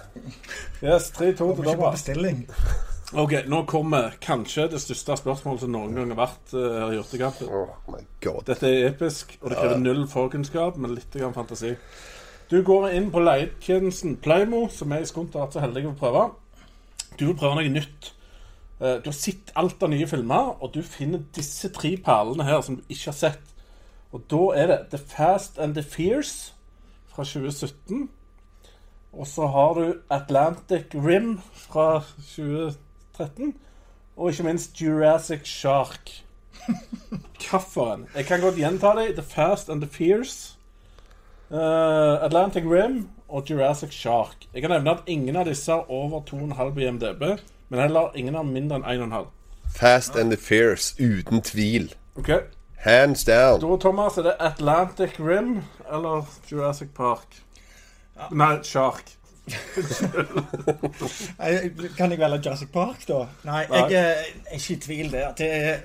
Yes, 0.81 1.11
3-2 1.17 1.53
til 1.59 1.71
Ikke 1.73 1.93
bestilling. 1.93 2.43
Ok, 3.13 3.33
nå 3.45 3.59
kommer 3.69 4.15
kanskje 4.21 4.63
det 4.71 4.79
største 4.81 5.13
spørsmålet 5.19 5.61
som 5.61 5.69
noen 5.75 5.93
gang 5.93 6.09
har 6.15 6.17
vært 6.17 6.53
her 6.55 6.93
i 6.93 6.95
Hjortekampen. 6.97 7.51
Oh. 7.53 8.39
Dette 8.47 8.65
er 8.71 8.87
episk, 8.87 9.35
og 9.41 9.51
det 9.51 9.59
krever 9.59 9.81
null 9.83 10.07
forkunnskap, 10.09 10.79
men 10.81 10.95
litt 10.97 11.13
grann 11.13 11.35
fantasi. 11.35 11.75
Du 12.49 12.63
går 12.65 12.87
inn 12.97 13.11
på 13.13 13.21
leietjenesten 13.21 14.15
Playmo, 14.23 14.63
som 14.73 14.95
jeg 14.95 15.05
i 15.05 15.09
Skunt 15.11 15.37
har 15.37 15.45
vært 15.45 15.59
så 15.59 15.61
heldig 15.61 15.85
å 15.91 15.93
prøve. 15.99 16.23
Du 17.19 17.27
vil 17.27 17.37
prøve 17.37 17.59
noe 17.59 17.69
nytt. 17.75 18.09
Eh, 18.81 18.97
Du 19.03 19.11
har 19.11 19.19
sett 19.19 19.53
alt 19.55 19.83
av 19.85 19.93
nye 19.93 20.09
filmer, 20.09 20.55
og 20.57 20.73
du 20.73 20.81
finner 20.81 21.21
disse 21.37 21.69
tre 21.69 21.93
perlene 21.97 22.49
her 22.49 22.61
som 22.65 22.79
du 22.79 22.83
ikke 22.89 23.11
har 23.11 23.19
sett. 23.19 23.53
Og 24.11 24.25
da 24.29 24.41
er 24.57 24.67
det 24.67 24.79
The 24.89 24.97
Fast 24.97 25.59
and 25.59 25.75
the 25.77 25.83
Fierce 25.83 26.53
fra 27.13 27.23
2017. 27.23 28.09
Og 29.13 29.27
så 29.27 29.45
har 29.47 29.73
du 29.77 30.01
Atlantic 30.09 30.95
Rim 30.95 31.37
fra 31.53 32.01
2013. 33.17 33.55
Og 34.17 34.29
ikke 34.29 34.43
minst 34.43 34.81
Jurassic 34.81 35.39
Shark. 35.43 36.23
Hvilken? 37.51 38.07
Jeg 38.15 38.25
kan 38.25 38.41
godt 38.41 38.55
gjenta 38.55 38.87
dem. 38.87 39.13
The 39.13 39.23
Fast 39.23 39.69
and 39.69 39.81
the 39.81 39.89
Fierce. 39.89 40.57
Uh, 41.49 42.25
Atlantic 42.25 42.63
Rim 42.63 43.09
og 43.29 43.49
Jurassic 43.49 43.93
Shark. 43.93 44.35
Jeg 44.53 44.61
kan 44.61 44.71
nevne 44.71 44.91
at 44.91 44.97
ingen 45.07 45.35
av 45.35 45.45
disse 45.45 45.71
har 45.71 45.91
over 45.91 46.21
2,5 46.21 46.79
i 46.79 46.91
MDB, 46.91 47.21
men 47.69 47.79
heller 47.79 48.09
ingen 48.15 48.33
har 48.33 48.43
mindre 48.43 48.79
enn 48.79 49.11
1,5. 49.11 49.25
Fast 49.75 50.15
and 50.15 50.31
the 50.31 50.37
Fierce, 50.37 50.95
uten 50.99 51.41
tvil. 51.41 51.93
Okay. 52.15 52.39
Hands 52.77 53.23
down. 53.23 53.61
Da, 53.61 53.77
Thomas, 53.77 54.17
er 54.17 54.21
det 54.21 54.35
Atlantic 54.39 55.19
Rim 55.19 55.61
eller 55.91 56.25
Jurassic 56.51 56.89
Park? 56.95 57.43
Nei, 58.31 58.63
Shark. 58.63 59.17
Eh, 61.39 61.69
Kan 61.97 62.11
jeg 62.13 62.19
velge 62.19 62.39
Jurassic 62.45 62.69
Park, 62.73 63.03
da? 63.07 63.25
Nei, 63.43 63.65
Nei. 63.69 63.81
jeg 63.91 64.01
er 64.03 64.55
ikke 64.57 64.73
i 64.73 64.79
tvil 64.85 65.11
der. 65.11 65.33
Det 65.37 65.49
er 65.53 65.77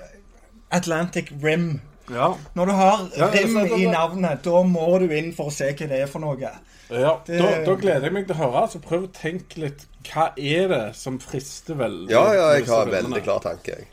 Atlantic 0.71 1.31
Rim. 1.43 1.81
Ja. 2.09 2.31
Når 2.55 2.65
du 2.65 2.71
har 2.73 3.03
rim 3.33 3.57
ja, 3.57 3.65
i 3.77 3.85
navnet, 3.91 4.39
da 4.45 4.63
må 4.65 4.87
du 5.03 5.11
inn 5.13 5.33
for 5.37 5.51
å 5.51 5.53
se 5.53 5.67
hva 5.73 5.89
det 5.91 5.99
er 6.01 6.07
for 6.09 6.23
noe. 6.23 6.37
ja. 6.39 6.55
Det- 6.89 7.37
Da, 7.37 7.49
da 7.65 7.75
gleder 7.77 8.01
jeg 8.07 8.13
meg 8.13 8.25
til 8.27 8.35
å 8.35 8.39
høre. 8.49 8.67
Så 8.71 8.79
prøv 8.81 9.03
å 9.03 9.11
tenke 9.13 9.59
litt 9.61 9.85
Hva 10.09 10.31
er 10.37 10.67
det 10.71 10.95
som 10.95 11.19
frister 11.19 11.75
veldig? 11.75 12.09
Ja, 12.09 12.33
ja, 12.33 12.47
jeg 12.55 12.65
har 12.65 12.87
en 12.87 12.91
veldig 12.91 13.23
klar 13.23 13.39
tanke, 13.43 13.75
jeg. 13.75 13.87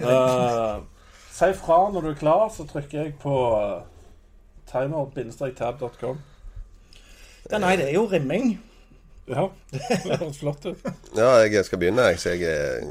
Uh, 0.00 0.80
si 1.30 1.52
fra 1.52 1.90
når 1.92 2.00
du 2.02 2.08
er 2.10 2.14
klar, 2.18 2.48
så 2.50 2.64
trykker 2.66 3.04
jeg 3.04 3.14
på 3.20 3.36
uh, 3.54 3.82
timer-tab.com. 4.72 6.18
Ja, 7.50 7.58
nei, 7.58 7.76
det 7.76 7.88
er 7.90 7.92
jo 7.94 8.06
rimming. 8.10 8.58
Ja, 9.30 9.44
det 9.72 10.18
høres 10.18 10.38
flott 10.40 10.64
ut. 10.66 10.80
Ja, 11.16 11.34
jeg 11.46 11.64
skal 11.64 11.78
begynne, 11.78 12.02
jeg. 12.10 12.18
Så 12.18 12.32
jeg, 12.34 12.40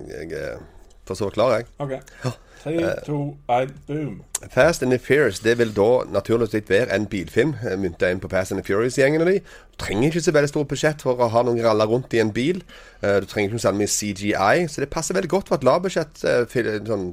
jeg 0.07 0.31
er 0.37 0.61
for 1.07 1.17
så 1.19 1.27
klar, 1.33 1.57
jeg. 1.57 1.65
OK. 1.81 1.97
Tre, 2.61 2.75
to, 3.07 3.17
én, 3.49 3.71
boom. 3.87 4.19
Fast 4.53 4.83
and 4.85 4.91
the 4.93 4.99
Furious 5.01 5.39
det 5.41 5.55
vil 5.57 5.71
da 5.75 5.87
naturligvis 6.13 6.69
være 6.69 6.93
en 6.95 7.07
bilfilm 7.09 7.55
eh, 7.65 7.73
mynta 7.81 8.11
inn 8.13 8.19
på 8.21 8.29
Fast 8.29 8.53
and 8.53 8.61
the 8.61 8.67
Furious-gjengene 8.67 9.25
de. 9.25 9.39
Du 9.73 9.79
trenger 9.81 10.11
ikke 10.11 10.21
så 10.21 10.33
veldig 10.35 10.49
stort 10.51 10.69
budsjett 10.69 11.01
for 11.01 11.17
å 11.17 11.29
ha 11.33 11.41
noen 11.47 11.57
raller 11.65 11.89
rundt 11.89 12.13
i 12.13 12.21
en 12.21 12.29
bil. 12.35 12.61
Eh, 13.01 13.17
Du 13.17 13.25
trenger 13.25 13.49
ikke 13.55 13.63
særlig 13.65 13.81
mye 13.81 13.95
CGI, 13.95 14.67
så 14.69 14.83
det 14.85 14.91
passer 14.93 15.17
veldig 15.17 15.31
godt 15.33 15.49
for 15.49 15.57
et 15.57 15.65
lavbudsjett 15.65 16.21
eh, 16.23 16.77
sånn, 16.85 17.07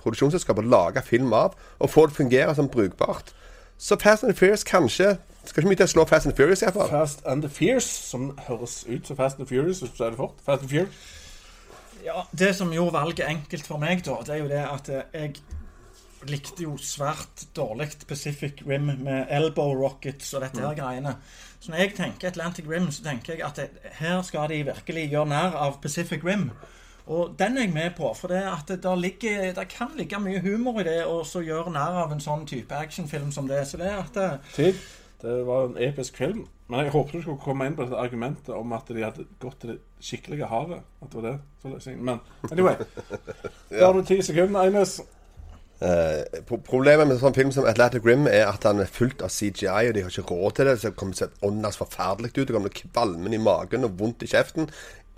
produksjonsselskap 0.00 0.58
å 0.62 0.66
lage 0.72 1.04
film 1.04 1.36
av, 1.36 1.52
og 1.78 1.92
få 1.92 2.06
det 2.08 2.16
fungere 2.16 2.54
som 2.56 2.72
brukbart. 2.72 3.34
Så 3.76 4.00
Fast 4.00 4.24
and 4.24 4.32
the 4.32 4.38
Furious 4.38 4.64
kanskje 4.64 5.18
Skal 5.44 5.62
ikke 5.62 5.72
mye 5.72 5.80
til 5.80 5.88
å 5.88 5.92
slå 5.92 6.04
Fast 6.08 6.26
and 6.26 6.32
the 6.34 6.38
Furious, 6.42 6.62
iallfall. 6.62 6.88
Fast 6.90 7.26
and 7.26 7.44
the 7.44 7.50
Fierce, 7.52 7.90
som 8.10 8.30
høres 8.48 8.84
ut 8.88 9.06
som 9.06 9.16
Fast 9.16 9.38
and 9.38 9.46
the 9.46 9.50
Furious. 9.54 9.82
Hvis 9.84 9.92
du 9.92 10.00
sier 10.00 10.14
det 10.14 10.20
fort. 10.20 10.40
Fast 10.46 10.62
and 10.62 10.70
Furious. 10.70 11.02
Ja, 12.04 12.22
Det 12.32 12.54
som 12.56 12.72
gjorde 12.72 12.92
valget 12.92 13.28
enkelt 13.28 13.66
for 13.66 13.80
meg, 13.80 14.04
da, 14.04 14.18
det 14.26 14.34
er 14.34 14.42
jo 14.42 14.48
det 14.50 14.64
at 14.68 14.88
eh, 14.92 15.20
jeg 15.22 15.36
likte 16.28 16.64
jo 16.64 16.76
svært 16.80 17.46
dårlig 17.56 17.90
Pacific 18.08 18.62
Rim 18.68 18.90
med 19.04 19.26
elbow 19.32 19.74
rockets 19.76 20.34
og 20.34 20.44
dette 20.44 20.60
her 20.60 20.76
greiene. 20.76 21.16
Så 21.60 21.72
når 21.72 21.78
jeg 21.78 21.94
tenker 21.96 22.28
Atlantic 22.28 22.68
Rim, 22.68 22.90
så 22.92 23.04
tenker 23.04 23.34
jeg 23.34 23.44
at 23.46 23.56
det, 23.56 23.92
her 24.00 24.22
skal 24.22 24.48
de 24.52 24.62
virkelig 24.68 25.08
gjøre 25.10 25.28
nær 25.32 25.56
av 25.56 25.78
Pacific 25.82 26.24
Rim. 26.24 26.50
Og 27.06 27.34
den 27.38 27.56
er 27.56 27.66
jeg 27.66 27.72
med 27.72 27.90
på, 27.96 28.10
for 28.16 28.32
det 28.32 28.40
at 28.48 28.68
det, 28.68 28.82
der 28.82 28.96
ligger, 28.96 29.52
det 29.52 29.68
kan 29.68 29.92
ligge 29.96 30.20
mye 30.20 30.40
humor 30.40 30.80
i 30.80 30.86
det 30.88 31.00
å 31.04 31.20
gjøre 31.24 31.72
nær 31.72 32.00
av 32.04 32.12
en 32.12 32.20
sånn 32.20 32.46
type 32.48 32.76
actionfilm 32.76 33.32
som 33.32 33.48
det. 33.48 33.60
Så 33.68 33.80
det 33.80 33.90
er 33.90 33.98
at 34.00 34.14
det, 34.16 34.28
Tid. 34.56 34.84
Det 35.24 35.46
var 35.46 35.70
en 35.70 35.78
episk 35.80 36.16
film. 36.20 36.44
Men 36.68 36.84
jeg 36.84 36.92
håpet 36.92 37.16
du 37.16 37.22
skulle 37.24 37.40
komme 37.40 37.66
inn 37.68 37.76
på 37.76 37.86
dette 37.86 37.96
argumentet 38.00 38.52
om 38.52 38.72
at 38.76 38.88
de 38.92 39.04
hadde 39.04 39.24
gått 39.40 39.58
til 39.62 39.74
det 39.74 39.78
skikkelige 40.04 40.48
havet. 40.48 40.84
At 41.00 41.12
det 41.12 41.20
var 41.20 41.26
det. 41.30 41.36
Løsningen. 41.64 42.04
Men 42.04 42.20
anyway. 42.52 42.74
Da 43.70 43.86
har 43.86 43.96
du 43.96 44.04
ti 44.04 44.20
sekunder, 44.22 44.60
Eines. 44.60 44.98
Eh, 45.84 46.42
problemet 46.64 47.06
med 47.06 47.16
en 47.16 47.20
sånn 47.20 47.36
film 47.36 47.50
som 47.52 47.66
Atlantic 47.68 48.04
Rim 48.06 48.28
er 48.30 48.46
at 48.46 48.64
han 48.68 48.80
er 48.80 48.90
fullt 48.90 49.24
av 49.24 49.32
CGI, 49.32 49.88
og 49.88 49.96
de 49.96 50.04
har 50.04 50.12
ikke 50.12 50.28
råd 50.28 50.58
til 50.58 50.68
det. 50.68 50.76
Så 50.80 50.90
det 50.90 50.98
kommer 51.00 51.16
til 51.16 51.26
å 51.26 51.30
se 51.30 51.48
åndas 51.48 51.80
forferdelig 51.80 52.34
ut. 52.34 52.44
Det 52.44 52.52
kommer 52.52 52.72
til 52.72 52.84
å 52.84 52.92
kvalme 52.92 53.32
i 53.32 53.42
magen 53.48 53.88
og 53.88 53.96
vondt 54.00 54.24
i 54.24 54.30
kjeften. 54.30 54.68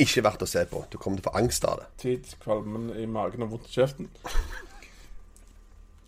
Ikke 0.02 0.22
verdt 0.26 0.46
å 0.46 0.50
se 0.50 0.62
på. 0.70 0.84
Du 0.92 0.98
kommer 1.02 1.18
til 1.18 1.26
å 1.26 1.30
få 1.32 1.38
angst 1.42 1.66
av 1.66 1.82
det. 1.82 1.90
Tid, 2.02 2.32
kvalmen 2.42 2.90
i 2.94 3.06
magen 3.10 3.46
og 3.46 3.56
vondt 3.56 3.70
i 3.70 3.78
kjeften. 3.78 4.10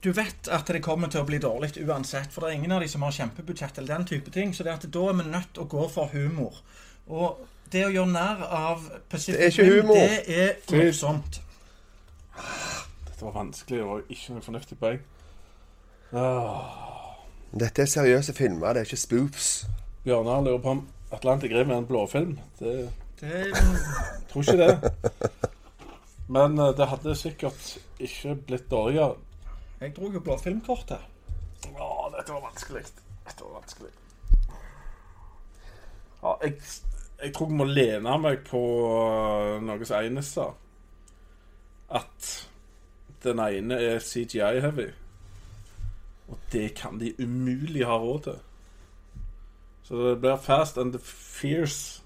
Du 0.05 0.13
vet 0.15 0.49
at 0.55 0.67
det 0.71 0.83
kommer 0.83 1.11
til 1.11 1.25
å 1.25 1.27
bli 1.27 1.41
dårlig 1.43 1.73
uansett, 1.83 2.31
for 2.33 2.45
det 2.45 2.53
er 2.53 2.59
ingen 2.61 2.73
av 2.77 2.83
de 2.85 2.89
som 2.89 3.03
har 3.03 3.15
kjempebudsjett 3.17 3.79
eller 3.79 3.97
den 3.97 4.07
type 4.07 4.31
ting. 4.31 4.55
Så 4.55 4.67
det 4.67 4.77
at 4.77 4.87
da 4.95 5.05
er 5.11 5.17
vi 5.19 5.27
nødt 5.27 5.51
til 5.55 5.65
å 5.65 5.71
gå 5.73 5.89
for 5.91 6.13
humor. 6.15 6.61
Og 7.09 7.41
det 7.73 7.83
å 7.87 7.93
gjøre 7.93 8.13
nær 8.13 8.45
av 8.47 8.85
Pacific 9.11 9.41
Det 9.41 9.45
er 9.45 9.55
ikke 9.55 9.71
humor. 9.75 9.95
det 9.95 10.39
er 10.45 10.85
morsomt. 10.87 11.41
Dette 13.09 13.25
var 13.25 13.35
vanskelig. 13.35 13.81
Det 13.81 13.89
var 13.89 14.05
ikke 14.09 14.37
noe 14.37 14.47
fornuftig 14.47 14.79
poeng. 14.79 15.03
Ah. 16.13 16.87
Dette 17.59 17.83
er 17.83 17.91
seriøse 17.91 18.33
filmer, 18.37 18.73
det 18.73 18.83
er 18.85 18.89
ikke 18.89 19.01
spoops. 19.01 19.51
Bjørnar 20.05 20.45
lurer 20.45 20.63
på 20.63 20.75
om 20.77 20.83
Atlantic 21.13 21.53
Rim 21.53 21.71
er 21.73 21.83
en 21.83 21.89
blåfilm. 21.89 22.39
Det 22.61 22.91
Det, 23.21 23.49
tror 24.31 24.43
ikke 24.43 24.57
det. 24.57 24.93
Men 26.29 26.59
eh, 26.59 26.75
det 26.77 26.87
hadde 26.87 27.17
sikkert 27.19 27.79
ikke 27.99 28.37
blitt 28.47 28.71
dårligere. 28.71 29.17
Jeg 29.81 29.95
dro 29.97 30.11
jo 30.13 30.21
blåfilmkortet. 30.21 31.01
Å, 31.69 31.89
dette 32.15 32.35
var 32.35 32.45
vanskelig. 32.49 32.85
Dette 33.27 33.45
var 33.45 33.61
vanskelig. 33.61 33.91
Ja, 36.23 36.35
jeg, 36.43 36.55
jeg 37.23 37.35
tror 37.35 37.51
jeg 37.51 37.59
må 37.61 37.67
lene 37.69 38.17
meg 38.23 38.43
på 38.47 38.63
øh, 38.89 39.59
noe 39.63 39.87
som 39.87 40.01
Eines 40.01 40.33
sa. 40.35 40.49
At 41.95 42.33
den 43.23 43.41
ene 43.43 43.79
er 43.83 44.03
CGI-heavy. 44.03 44.91
Og 46.29 46.39
det 46.53 46.75
kan 46.77 46.99
de 47.01 47.15
umulig 47.23 47.87
ha 47.87 47.97
råd 47.99 48.23
til. 48.23 48.39
Så 49.89 50.03
det 50.09 50.21
blir 50.21 50.37
Fast 50.37 50.79
and 50.79 50.93
the 50.93 51.01
Fierce. 51.01 52.03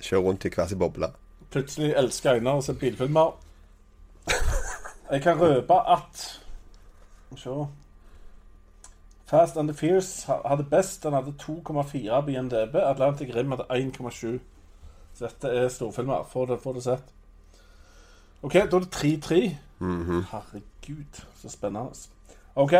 Kjør 0.00 0.18
rundt 0.18 0.44
i 0.44 0.50
hver 0.50 0.66
sin 0.66 0.78
boble. 0.78 1.12
Plutselig 1.54 1.92
elsker 1.96 2.34
Einar 2.34 2.58
å 2.58 2.64
se 2.66 2.74
bilfilmer. 2.74 3.36
Jeg 5.12 5.22
kan 5.22 5.38
røpe 5.38 5.76
at 5.92 6.24
Se. 7.36 7.66
Fast 9.26 9.56
and 9.56 9.68
the 9.68 9.74
Fierce 9.74 10.26
hadde 10.26 10.64
best. 10.64 11.02
Den 11.04 11.12
hadde 11.12 11.34
2,4 11.40 12.20
på 12.20 12.30
IMDb. 12.30 12.74
Atlantic 12.74 13.34
Rim 13.34 13.50
hadde 13.50 13.66
1,7. 13.70 14.40
Så 15.14 15.26
dette 15.26 15.48
er 15.48 15.68
storfilmer. 15.68 16.24
Få 16.24 16.46
det, 16.46 16.60
det 16.74 16.82
sett. 16.82 17.04
OK, 18.42 18.52
da 18.52 18.60
er 18.60 18.80
det 18.80 18.94
3-3. 18.94 19.56
Herregud, 20.30 21.24
så 21.36 21.48
spennende. 21.48 21.90
OK. 22.54 22.72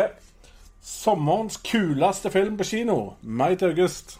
Sommerens 0.81 1.57
kuleste 1.57 2.31
film 2.31 2.57
på 2.57 2.63
kino. 2.63 3.11
Mai 3.21 3.55
til 3.55 3.65
august. 3.65 4.19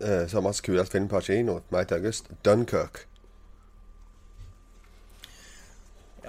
Eh, 0.00 0.28
Sommers 0.28 0.60
kuleste 0.60 0.92
film 0.92 1.08
på 1.08 1.20
kino, 1.20 1.58
mai 1.70 1.84
til 1.84 1.94
august. 1.94 2.30
Dunkerque. 2.44 3.09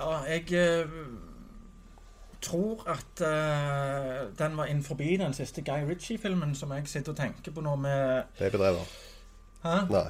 Ja, 0.01 0.17
jeg 0.25 0.53
eh, 0.57 0.89
tror 2.41 2.81
at 2.89 3.21
eh, 3.21 4.37
den 4.39 4.57
var 4.57 4.65
innenfor 4.65 4.95
den 4.95 5.33
siste 5.33 5.61
Guy 5.61 5.85
Ritchie-filmen 5.89 6.55
som 6.55 6.71
jeg 6.71 6.87
sitter 6.87 7.11
og 7.11 7.17
tenker 7.17 7.51
på 7.51 7.61
nå 7.61 7.75
med 7.75 8.23
Babydrever. 8.39 8.87
Hæ? 9.63 9.75
Nei. 9.89 10.07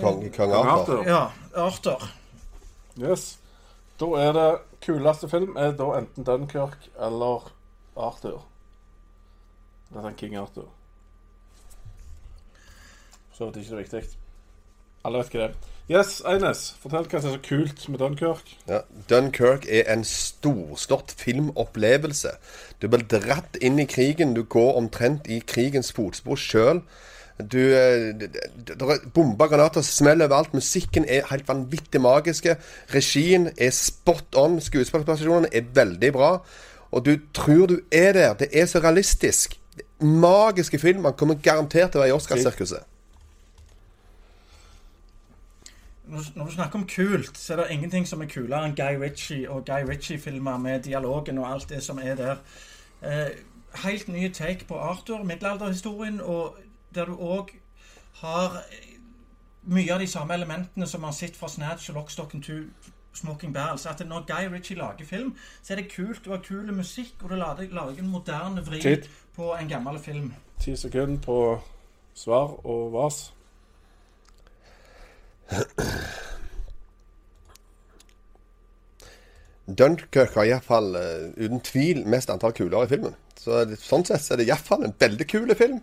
Kong, 0.00 0.22
Kong 0.32 0.32
Kong 0.32 0.52
Arthur. 0.52 1.04
Ja, 1.04 1.26
Arthur. 1.54 2.08
Yes. 2.96 3.38
Da 4.00 4.06
er 4.16 4.32
det 4.32 4.48
kuleste 4.80 5.28
film 5.28 5.56
er 5.56 5.76
da 5.76 5.90
enten 5.98 6.24
Dunkirk 6.24 6.88
eller 6.96 7.52
Arthur. 7.96 8.46
Dette 9.92 10.08
er 10.08 10.16
King 10.16 10.36
Arthur. 10.40 10.72
Så 13.32 13.44
er 13.44 13.48
ikke 13.48 13.60
det 13.60 13.72
er 13.72 13.84
viktig. 13.84 14.18
Alle 15.04 15.20
vet 15.20 15.34
hva 15.34 15.40
det 15.40 15.50
er. 15.50 15.73
Yes, 15.84 16.22
Eines, 16.24 16.70
fortell 16.80 17.04
hva 17.12 17.18
som 17.20 17.28
er 17.28 17.34
så 17.34 17.40
kult 17.44 17.82
med 17.92 18.00
Dunkirk. 18.00 18.54
Ja. 18.64 18.78
Dunkerque 19.10 19.68
er 19.68 19.90
en 19.92 20.04
storslått 20.08 21.12
filmopplevelse. 21.20 22.30
Du 22.80 22.86
blir 22.88 23.04
dratt 23.04 23.58
inn 23.60 23.76
i 23.82 23.84
krigen. 23.84 24.32
Du 24.32 24.46
går 24.48 24.78
omtrent 24.80 25.28
i 25.28 25.42
krigens 25.44 25.92
fotspor 25.92 26.40
sjøl. 26.40 26.80
Du 27.36 27.58
eh, 27.58 28.14
er 28.14 29.04
bomber, 29.12 29.50
granater, 29.52 29.84
smeller 29.84 30.30
overalt. 30.30 30.54
Musikken 30.56 31.04
er 31.04 31.28
helt 31.28 31.52
vanvittig 31.52 32.00
magiske. 32.00 32.56
Regien 32.94 33.50
er 33.52 33.76
spot 33.76 34.40
on. 34.40 34.56
Skuespillerprestasjonene 34.64 35.52
er 35.52 35.68
veldig 35.76 36.12
bra. 36.16 36.32
Og 36.96 37.04
du 37.04 37.18
tror 37.36 37.68
du 37.74 37.76
er 37.92 38.16
der. 38.16 38.32
Det 38.40 38.48
er 38.56 38.72
så 38.72 38.80
realistisk. 38.80 39.60
Magiske 40.00 40.80
film. 40.80 41.04
Man 41.04 41.12
kommer 41.12 41.36
garantert 41.44 41.92
til 41.92 42.00
å 42.00 42.06
være 42.06 42.14
i 42.14 42.16
Oscarsirkuset. 42.16 42.88
Når 46.06 46.44
du 46.44 46.50
snakker 46.52 46.78
om 46.78 46.86
kult, 46.86 47.38
så 47.38 47.52
er 47.52 47.56
det 47.56 47.66
ingenting 47.70 48.08
som 48.08 48.20
er 48.20 48.28
kulere 48.28 48.66
enn 48.68 48.76
Guy 48.76 48.98
Ritchie 49.00 49.50
og 49.50 49.64
Guy 49.64 49.86
Ritchie-filmer 49.88 50.58
med 50.60 50.82
dialogen 50.82 51.38
og 51.38 51.52
alt 51.52 51.68
det 51.68 51.82
som 51.82 51.98
er 51.98 52.14
der. 52.14 52.36
Eh, 53.02 53.30
helt 53.84 54.08
nye 54.08 54.28
take 54.28 54.64
på 54.68 54.78
Arthur, 54.78 55.22
middelalderhistorien, 55.22 56.20
og 56.20 56.56
der 56.94 57.04
du 57.04 57.16
òg 57.16 57.54
har 58.20 58.60
eh, 58.70 58.98
mye 59.62 59.94
av 59.94 60.00
de 60.00 60.06
samme 60.06 60.34
elementene 60.34 60.86
som 60.86 61.00
man 61.00 61.12
har 61.12 61.16
sett 61.16 61.36
fra 61.36 61.48
Snatch 61.48 61.90
og 61.90 61.94
Lockstock 61.94 62.34
and 62.34 62.42
Two 62.42 62.62
Smoking 63.14 63.54
Barrels. 63.54 63.86
At 63.86 64.06
når 64.06 64.26
Guy 64.26 64.54
Ritchie 64.54 64.76
lager 64.76 65.06
film, 65.06 65.36
så 65.62 65.72
er 65.72 65.76
det 65.76 65.92
kult. 65.96 66.24
Du 66.24 66.30
har 66.30 66.38
kul 66.44 66.72
musikk, 66.72 67.14
og 67.22 67.30
du 67.30 67.34
lager, 67.34 67.68
lager 67.70 67.98
en 67.98 68.08
moderne 68.08 68.66
vri 68.66 68.80
Tid. 68.80 69.08
på 69.36 69.54
en 69.54 69.68
gammel 69.68 69.98
film. 69.98 70.34
Ti 70.60 70.76
sekunder 70.76 71.20
på 71.20 71.60
svar 72.14 72.66
og 72.66 72.92
vas. 72.92 73.34
Dunkerque 79.78 80.28
har 80.34 80.44
iallfall 80.44 80.96
uh, 80.96 81.32
uten 81.40 81.60
tvil 81.64 82.02
mest 82.06 82.30
antall 82.32 82.52
kuler 82.56 82.84
i 82.84 82.90
filmen. 82.90 83.14
Så 83.40 83.64
sånn 83.80 84.04
sett 84.06 84.22
så 84.24 84.34
er 84.34 84.42
det 84.42 84.48
iallfall 84.50 84.84
en 84.84 84.96
veldig 85.00 85.26
kul 85.30 85.54
film. 85.56 85.80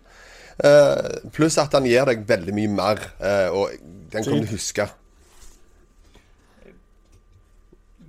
Uh, 0.62 1.30
pluss 1.34 1.58
at 1.58 1.74
han 1.74 1.86
gir 1.88 2.06
deg 2.06 2.26
veldig 2.28 2.54
mye 2.54 2.70
mer, 2.70 2.98
uh, 3.22 3.48
og 3.56 3.64
den 4.12 4.24
kommer 4.24 4.44
du 4.46 4.52
huske. 4.52 4.86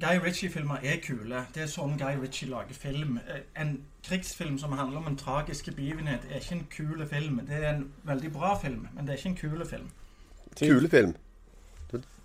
Guy 0.03 0.19
Ritchie-filmer 0.19 0.83
er 0.83 0.97
kule. 0.99 1.45
Det 1.55 1.61
er 1.63 1.69
sånn 1.71 1.93
Guy 1.97 2.17
Ritchie 2.19 2.49
lager 2.51 2.75
film. 2.75 3.19
Eh, 3.23 3.45
En 3.55 3.77
krigsfilm 4.03 4.57
som 4.59 4.73
handler 4.75 4.99
om 4.99 5.07
en 5.07 5.15
tragisk 5.15 5.69
begivenhet, 5.75 6.25
er 6.29 6.41
ikke 6.41 6.55
en 6.57 6.65
kul 6.69 7.05
film. 7.07 7.39
Det 7.47 7.55
er 7.55 7.69
en 7.69 7.85
veldig 8.03 8.31
bra 8.33 8.57
film, 8.59 8.87
men 8.93 9.07
det 9.07 9.13
er 9.13 9.17
ikke 9.21 9.29
en 9.29 9.37
kul 9.37 9.65
film. 9.65 9.87
Kule 10.59 10.89
film. 10.89 11.15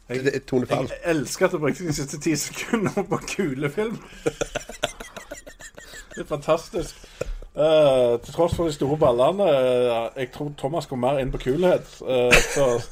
Er 0.09 0.39
tonefall. 0.47 0.89
Jeg 0.89 1.17
elsker 1.17 1.47
at 1.47 1.53
du 1.53 1.59
brukte 1.59 1.85
de 1.85 1.93
siste 1.93 2.21
ti 2.21 2.37
sekundene 2.37 3.05
på 3.05 3.19
kulefilm. 3.37 3.99
Det 6.15 6.25
er 6.25 6.29
fantastisk. 6.29 6.97
Uh, 7.59 8.21
til 8.23 8.33
tross 8.35 8.55
for 8.55 8.65
de 8.65 8.73
store 8.73 8.97
ballene 8.97 9.43
uh, 9.43 10.09
Jeg 10.17 10.29
tror 10.35 10.53
Thomas 10.59 10.87
går 10.87 10.97
mer 10.97 11.19
inn 11.19 11.33
på 11.33 11.39
kulhet. 11.43 11.87
Uh, 12.01 12.35
så 12.55 12.83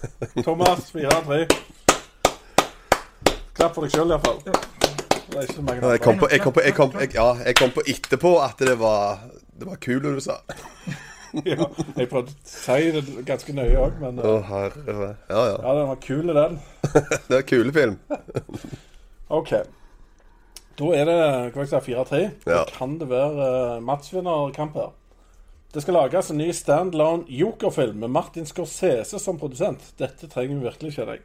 Thomas, 0.43 0.91
fire-tre. 0.93 1.47
Klapp 3.57 3.75
for 3.75 3.87
deg 3.87 3.95
sjøl, 3.95 4.11
iallfall. 4.11 4.43
Jeg 5.37 6.01
kom 6.01 6.19
på, 6.19 6.29
jeg 6.31 6.41
kom 6.41 6.53
på, 6.53 6.61
jeg 6.65 6.75
kom, 6.75 6.93
jeg, 7.01 7.15
ja, 7.15 7.29
jeg 7.47 7.57
kom 7.57 7.73
på 7.75 7.83
etterpå 7.87 8.39
at 8.45 8.59
det 8.59 8.79
var 8.81 9.25
Det 9.61 9.67
var 9.67 9.77
kul, 9.81 10.03
du 10.03 10.21
sa. 10.21 10.43
ja, 11.45 11.67
Jeg 11.97 12.09
prøvde 12.11 12.33
å 12.33 12.37
si 12.49 12.91
det 12.95 13.03
ganske 13.29 13.55
nøye 13.57 13.79
òg, 13.81 13.97
men 14.01 14.21
Å, 14.21 14.37
eh, 14.39 14.51
herre 14.51 15.09
Ja, 15.29 15.41
ja. 15.51 15.57
ja, 15.61 15.75
den 15.79 15.89
var 15.91 15.99
kul, 16.03 16.35
den. 16.39 16.61
Det 17.29 17.41
er 17.41 17.47
kulefilm. 17.49 17.99
OK. 19.39 19.53
Da 20.77 20.93
er 20.93 21.09
det 21.09 21.19
hva 21.55 21.65
jeg 21.65 21.73
si, 21.73 21.83
4-3. 21.93 22.23
Ja. 22.45 22.63
Da 22.63 22.65
kan 22.77 22.99
det 23.01 23.09
være 23.11 23.51
uh, 23.77 23.85
matchvinnerkamp 23.85 24.77
her. 24.77 24.93
Det 25.73 25.83
skal 25.83 25.97
lages 25.99 26.31
en 26.33 26.39
ny 26.41 26.51
standalone 26.57 27.27
Joker-film 27.33 27.99
med 28.05 28.13
Martin 28.13 28.47
Scorsese 28.49 29.19
som 29.21 29.41
produsent. 29.41 29.83
Dette 29.99 30.29
trenger 30.33 30.57
vi 30.57 30.69
virkelig, 30.69 30.93
ikke 30.95 31.17
jeg. 31.17 31.25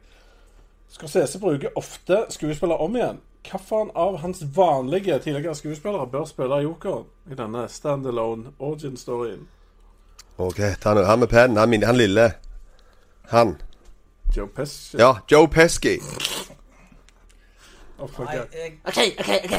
Scorsese 0.92 1.40
bruker 1.40 1.78
ofte 1.78 2.24
skuespillere 2.32 2.84
om 2.84 2.96
igjen. 2.98 3.20
Hvilken 3.42 3.90
av 3.98 4.18
hans 4.22 4.42
vanlige 4.56 5.18
tidligere 5.18 5.54
skuespillere 5.56 6.06
bør 6.06 6.28
spille 6.28 6.60
Joker 6.62 7.04
i 7.30 7.38
denne 7.38 7.64
standalone 7.68 8.52
origin-storyen? 8.58 9.48
OK, 10.48 10.60
ta 10.80 10.94
nå. 10.94 11.02
Han 11.08 11.18
med 11.22 11.28
pennen. 11.32 11.56
Han, 11.60 11.68
min- 11.70 11.82
han 11.86 11.96
lille. 11.96 12.32
Han. 13.32 13.56
Joe 14.36 14.48
Pesci? 14.48 14.96
Ja, 14.98 15.14
Joe 15.30 15.48
Pesky. 15.48 15.98
Oh, 17.98 18.08
fuck 18.08 18.26
Nei, 18.26 18.36
jeg, 18.52 18.78
OK, 18.84 18.98
OK, 19.20 19.30
OK. 19.44 19.54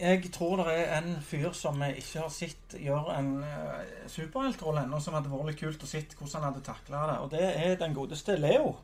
jeg 0.00 0.30
tror 0.34 0.56
det 0.60 0.74
er 0.74 0.98
en 0.98 1.14
fyr 1.24 1.52
som 1.56 1.80
jeg 1.82 1.96
ikke 2.02 2.18
har 2.20 2.28
sett 2.34 2.74
gjøre 2.82 3.14
en 3.18 3.30
uh, 3.40 3.78
superheltrolle 4.12 4.82
ennå, 4.84 5.00
som 5.00 5.14
hadde 5.16 5.30
vært 5.32 5.48
litt 5.52 5.62
kult 5.62 5.86
å 5.86 5.88
se 5.88 6.02
hvordan 6.18 6.42
han 6.42 6.48
hadde 6.50 6.66
takla 6.66 7.06
det. 7.12 7.16
Og 7.24 7.30
det 7.32 7.46
er 7.54 7.78
den 7.80 7.94
godeste 7.96 8.36
Leo. 8.36 8.74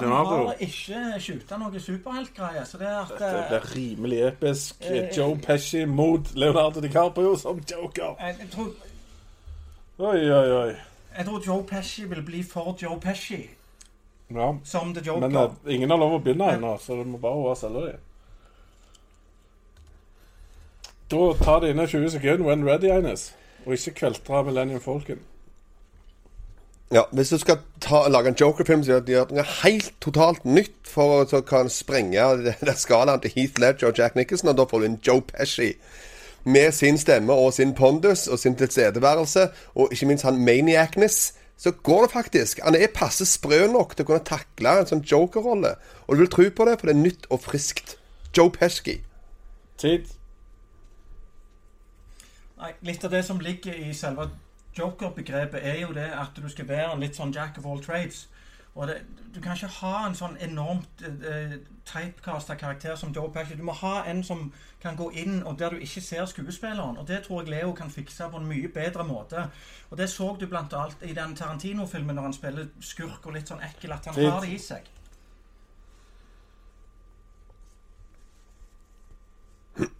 Han 0.00 0.12
har 0.26 0.54
ikke 0.60 1.20
skjuta 1.20 1.58
noe 1.60 1.80
superheltgreie, 1.80 2.64
så 2.66 2.78
det 2.78 2.86
er 2.88 2.98
at 3.02 3.12
Det 3.18 3.28
eh, 3.28 3.48
blir 3.50 3.68
rimelig 3.76 4.20
episk. 4.28 4.76
Eh, 4.80 5.08
Joe 5.16 5.36
Pesci 5.38 5.84
mot 5.86 6.34
Leonardo 6.34 6.80
DiCaprio 6.80 7.36
som 7.36 7.60
Joker. 7.70 8.14
jeg, 8.20 8.48
tror, 8.52 8.72
Oi, 9.98 10.30
oi, 10.30 10.50
oi. 10.52 10.74
jeg 11.16 11.26
tror 11.26 11.42
Joe 11.46 11.62
Pesci 11.64 12.04
vil 12.04 12.22
bli 12.22 12.42
for 12.42 12.76
Joe 12.82 13.00
Pesci 13.00 13.42
Ja. 14.34 14.52
som 14.64 14.94
The 14.94 15.02
Joker. 15.06 15.28
Men 15.28 15.36
uh, 15.36 15.50
ingen 15.68 15.90
har 15.90 15.98
lov 15.98 16.14
å 16.16 16.18
begynne 16.24 16.52
ennå, 16.56 16.78
så 16.80 16.96
du 16.96 17.04
må 17.04 17.18
bare 17.18 17.44
være 17.44 17.56
selge 17.56 17.86
dem. 17.86 18.00
Da 21.10 21.32
tar 21.44 21.60
det 21.60 21.70
inne 21.74 21.86
20 21.86 22.10
sekunder 22.10 22.46
when 22.46 22.64
ready, 22.64 22.88
Eines. 22.90 23.34
Og 23.66 23.72
ikke 23.76 23.90
kveltre 24.00 24.44
Millennium 24.44 24.80
Falcon. 24.80 25.20
Ja, 26.92 27.02
Hvis 27.12 27.28
du 27.28 27.38
skal 27.38 27.58
ta, 27.80 28.08
lage 28.08 28.28
en 28.28 28.36
Joker-film, 28.40 28.84
så 28.84 28.92
gjør 28.92 29.08
gjør 29.08 29.30
noe 29.32 29.44
helt 29.64 29.94
totalt 30.04 30.44
nytt 30.44 30.88
for 30.88 31.22
å 31.22 31.28
så 31.28 31.40
kan 31.40 31.70
sprenge 31.72 32.26
det, 32.44 32.56
det 32.60 32.76
skalaen 32.78 33.22
til 33.24 33.32
Heath 33.34 33.60
Ledger 33.60 33.88
og 33.88 33.98
Jack 33.98 34.18
Nicholson, 34.18 34.52
og 34.52 34.58
da 34.58 34.66
får 34.68 34.82
du 34.82 34.88
inn 34.90 35.00
Joe 35.06 35.24
Pesci. 35.32 35.72
Med 36.44 36.74
sin 36.76 36.98
stemme 37.00 37.32
og 37.32 37.54
sin 37.56 37.72
pondus 37.74 38.26
og 38.28 38.38
sin 38.38 38.56
tilstedeværelse, 38.60 39.48
og 39.74 39.92
ikke 39.96 40.10
minst 40.10 40.28
han 40.28 40.42
maniacness, 40.44 41.32
så 41.56 41.72
går 41.72 42.02
det 42.02 42.12
faktisk. 42.12 42.60
Han 42.64 42.76
er 42.76 42.92
passe 42.94 43.24
sprø 43.26 43.64
nok 43.72 43.96
til 43.96 44.04
å 44.04 44.10
kunne 44.10 44.28
takle 44.28 44.76
en 44.82 44.90
sånn 44.90 45.04
Joker-rolle. 45.08 45.76
Og 46.04 46.16
du 46.16 46.24
vil 46.24 46.30
tro 46.30 46.50
på 46.50 46.68
det, 46.68 46.76
for 46.80 46.90
det 46.90 46.96
er 46.98 47.00
nytt 47.00 47.28
og 47.32 47.40
friskt. 47.46 47.96
Joe 48.36 48.52
Pesci. 48.52 48.98
Tid. 49.80 50.10
Nei, 52.60 52.74
litt 52.86 53.04
av 53.06 53.14
det 53.14 53.22
som 53.24 53.40
ligger 53.40 53.74
i 53.74 53.94
selve 53.96 54.28
joker-begrepet, 54.78 55.60
er 55.66 55.80
jo 55.80 55.92
det 55.92 56.10
at 56.10 56.36
du 56.36 56.48
skal 56.48 56.68
være 56.68 56.92
en 56.92 57.00
litt 57.00 57.16
sånn 57.16 57.32
jack 57.34 57.58
of 57.58 57.66
all 57.66 57.82
trades. 57.84 58.28
Og 58.74 58.88
det, 58.88 58.96
Du 59.34 59.40
kan 59.40 59.54
ikke 59.56 59.66
ha 59.66 60.06
en 60.06 60.14
sånn 60.14 60.36
enormt 60.40 61.02
eh, 61.02 61.52
typecasta 61.86 62.54
karakter 62.54 62.94
som 62.96 63.12
Joe 63.12 63.30
Pesci. 63.34 63.56
Du 63.58 63.62
må 63.66 63.72
ha 63.72 64.04
en 64.10 64.22
som 64.24 64.52
kan 64.82 64.96
gå 64.96 65.10
inn 65.10 65.42
og 65.42 65.58
der 65.58 65.70
du 65.70 65.76
ikke 65.76 66.00
ser 66.00 66.26
skuespilleren. 66.26 66.96
Og 66.98 67.08
Det 67.08 67.22
tror 67.22 67.42
jeg 67.42 67.50
Leo 67.50 67.72
kan 67.72 67.90
fikse 67.90 68.28
på 68.30 68.36
en 68.36 68.46
mye 68.46 68.68
bedre 68.68 69.04
måte. 69.04 69.48
Og 69.90 69.98
Det 69.98 70.10
så 70.10 70.36
du 70.40 70.46
annet 70.56 70.96
i 71.02 71.12
den 71.14 71.34
Tarantino-filmen 71.36 72.14
når 72.14 72.22
han 72.22 72.32
spiller 72.32 72.66
skurk 72.80 73.26
og 73.26 73.32
litt 73.34 73.48
sånn 73.48 73.62
ekkel, 73.62 73.92
at 73.92 74.04
han 74.06 74.14
har 74.30 74.40
det 74.40 74.48
i 74.54 74.58
seg. 74.58 74.82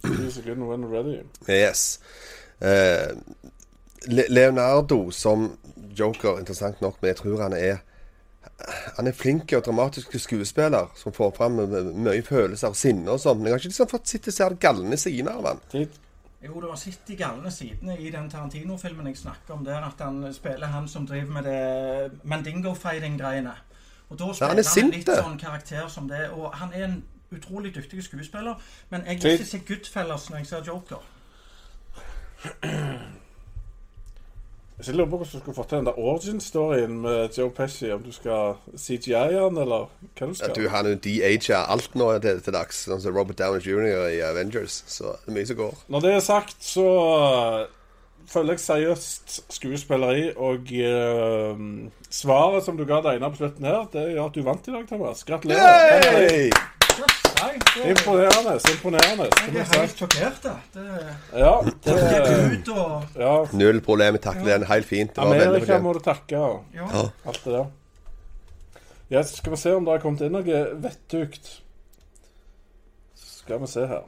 20 0.03 0.31
sekunder 0.31 0.65
when 0.67 0.85
ready. 0.85 1.23
Yes. 1.47 1.99
Eh, 2.61 2.67
Le- 2.67 3.54
Leonardo 4.07 5.11
som 5.11 5.57
Joker, 5.95 6.39
interessant 6.39 6.81
nok, 6.81 6.97
men 7.01 7.07
jeg 7.13 7.17
tror 7.23 7.41
han 7.41 7.53
er 7.53 7.77
Han 8.95 9.07
er 9.07 9.11
flink 9.11 9.51
og 9.57 9.63
dramatisk 9.65 10.13
skuespiller 10.19 10.91
som 10.95 11.13
får 11.13 11.31
fram 11.35 11.57
mye 11.57 12.21
følelser 12.23 12.71
og 12.71 12.77
sinne 12.79 13.11
og 13.11 13.19
sånn. 13.19 13.39
Men 13.41 13.49
jeg 13.49 13.53
har 13.53 13.59
ikke 13.59 13.71
liksom 13.71 13.89
fått 13.91 14.07
sett 14.07 14.29
se 14.31 14.47
de 14.49 14.55
galne 14.61 14.97
sidene 15.01 15.33
av 15.33 15.47
han. 15.49 15.59
Jo, 16.45 16.59
du 16.61 16.67
har 16.69 16.77
sett 16.77 17.01
de 17.07 17.17
galne 17.19 17.51
sidene 17.51 17.97
i 17.97 18.11
den 18.13 18.29
Tarantino-filmen 18.29 19.09
jeg 19.09 19.17
snakker 19.17 19.57
om, 19.57 19.65
der 19.65 19.81
at 19.83 19.99
han 19.99 20.21
spiller 20.33 20.71
han 20.71 20.87
som 20.87 21.07
driver 21.09 21.33
med 21.39 21.49
det 21.49 22.21
Mandingo-fighting-greiene. 22.23 23.55
Og 24.09 24.19
da 24.19 24.29
Ja, 24.29 24.33
spiller 24.33 24.53
han 24.53 24.63
han, 24.63 24.77
er 24.77 24.85
en 24.85 24.91
litt 24.93 25.11
sånn 25.25 25.39
karakter 25.41 25.87
som 25.89 26.07
det, 26.07 26.29
og 26.37 26.53
han 26.61 26.71
er 26.73 26.85
en 26.85 27.03
utrolig 27.33 27.73
dyktig 27.75 28.03
skuespiller, 28.05 28.61
men 28.89 29.03
jeg 29.09 29.23
vil 29.23 29.39
ikke 29.39 29.51
se 29.51 29.63
Goodfellas 29.67 30.29
når 30.29 30.37
jeg 30.37 30.47
ser 30.53 30.63
Joker. 30.69 31.01
Så 34.81 34.91
jeg 34.91 34.97
lurer 34.97 35.07
på 35.09 35.17
hvordan 35.17 35.31
du 35.31 35.39
skulle 35.39 35.55
fått 35.55 35.69
til 35.71 35.77
den 35.79 35.85
der 35.87 35.99
origin-storyen 36.03 36.97
med 36.99 37.37
Joe 37.37 37.49
Pesci. 37.55 37.87
Om 37.95 38.01
du 38.03 38.11
skal 38.11 38.57
CGI 38.75 39.13
han, 39.37 39.55
eller 39.61 39.85
hva 39.87 40.19
du 40.19 40.25
Ja, 40.25 40.33
skal. 40.33 40.51
du, 40.57 40.65
han 40.69 40.85
er 40.89 40.89
jo 40.97 40.99
de-aga 41.05 41.61
alt 41.71 41.95
nå 41.95 42.09
til, 42.19 42.41
til 42.43 42.53
dags. 42.57 42.81
Sånn 42.89 42.99
som 43.01 43.15
Robert 43.15 43.39
Downey 43.39 43.63
jr. 43.63 44.09
i 44.11 44.19
Avengers. 44.27 44.81
Så 44.91 45.13
det 45.23 45.31
er 45.31 45.37
mye 45.39 45.47
som 45.47 45.59
går. 45.61 45.79
Når 45.95 46.03
det 46.03 46.11
er 46.17 46.19
sagt, 46.27 46.57
så 46.59 46.85
øh, 46.91 47.65
føler 48.27 48.57
jeg 48.57 48.65
seriøst 48.65 49.37
skuespilleri. 49.55 50.27
Og 50.35 50.67
øh, 50.75 51.65
svaret 52.11 52.67
som 52.67 52.75
du 52.75 52.83
ga 52.89 52.99
deg 53.07 53.21
ene 53.21 53.31
på 53.31 53.45
slutten 53.45 53.71
her, 53.71 53.87
det 53.95 54.09
gjør 54.11 54.27
at 54.27 54.35
du 54.35 54.43
vant 54.43 54.67
i 54.67 54.75
dag, 54.75 54.87
Thomas. 54.91 55.23
Gratulerer. 55.23 56.11
Hey! 56.11 56.51
Det, 57.53 57.89
Imponerende. 57.91 58.53
Imponerende. 58.71 59.27
jeg 59.53 59.61
er 59.61 59.79
helt 59.79 59.97
sjokkert. 59.99 60.47
Det 60.73 60.85
Ja, 61.33 61.53
det 61.85 61.95
ut 62.51 62.69
og 62.75 63.03
ja. 63.15 63.33
Null 63.53 63.81
problem. 63.81 64.17
Jeg 64.19 64.21
takler 64.21 64.57
den 64.57 64.67
helt 64.69 64.85
fint. 64.85 65.15
Det 65.15 65.23
var 65.23 65.45
Amerika 65.45 65.79
må 65.79 65.93
du 65.93 65.99
takke. 65.99 66.35
Ja. 66.35 66.49
Ja. 66.73 67.03
Alt 67.25 67.41
det 67.45 67.53
der. 67.53 67.65
Ja, 69.09 69.21
skal 69.23 69.51
vi 69.51 69.57
se 69.57 69.75
om 69.75 69.85
det 69.85 69.93
har 69.93 70.01
kommet 70.01 70.25
inn 70.25 70.33
noe 70.33 70.61
vettugt. 70.81 71.51
Skal 73.15 73.61
vi 73.61 73.69
se 73.69 73.85
her. 73.89 74.07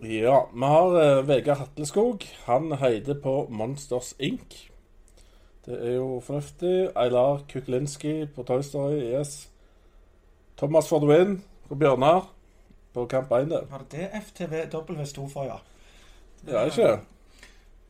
Ja, 0.00 0.38
vi 0.52 0.70
har 0.70 0.96
uh, 0.96 1.28
Vegard 1.28 1.58
Hatleskog. 1.58 2.24
Han 2.44 2.72
heider 2.80 3.20
på 3.20 3.46
Monsters 3.50 4.14
Inc. 4.18 4.56
Det 5.66 5.76
er 5.82 5.94
jo 5.96 6.20
fornuftig. 6.24 6.90
Eilar 6.96 7.40
Kuklinski 7.48 8.26
på 8.34 8.44
Toy 8.46 8.62
Story, 8.62 9.00
yes. 9.16 9.48
Thomas 10.56 10.88
for 10.88 11.02
the 11.02 11.10
win 11.10 11.42
på 11.68 11.74
Bjørnar 11.78 12.24
på 12.96 13.04
kamp 13.10 13.32
1. 13.32 13.50
det. 13.50 13.60
Var 13.70 13.84
det 13.90 13.98
det 13.98 14.22
FTVW 14.22 15.04
sto 15.04 15.26
for, 15.28 15.44
ja? 15.44 15.58
Det 16.46 16.54
er 16.56 16.72
ikke 16.72 16.96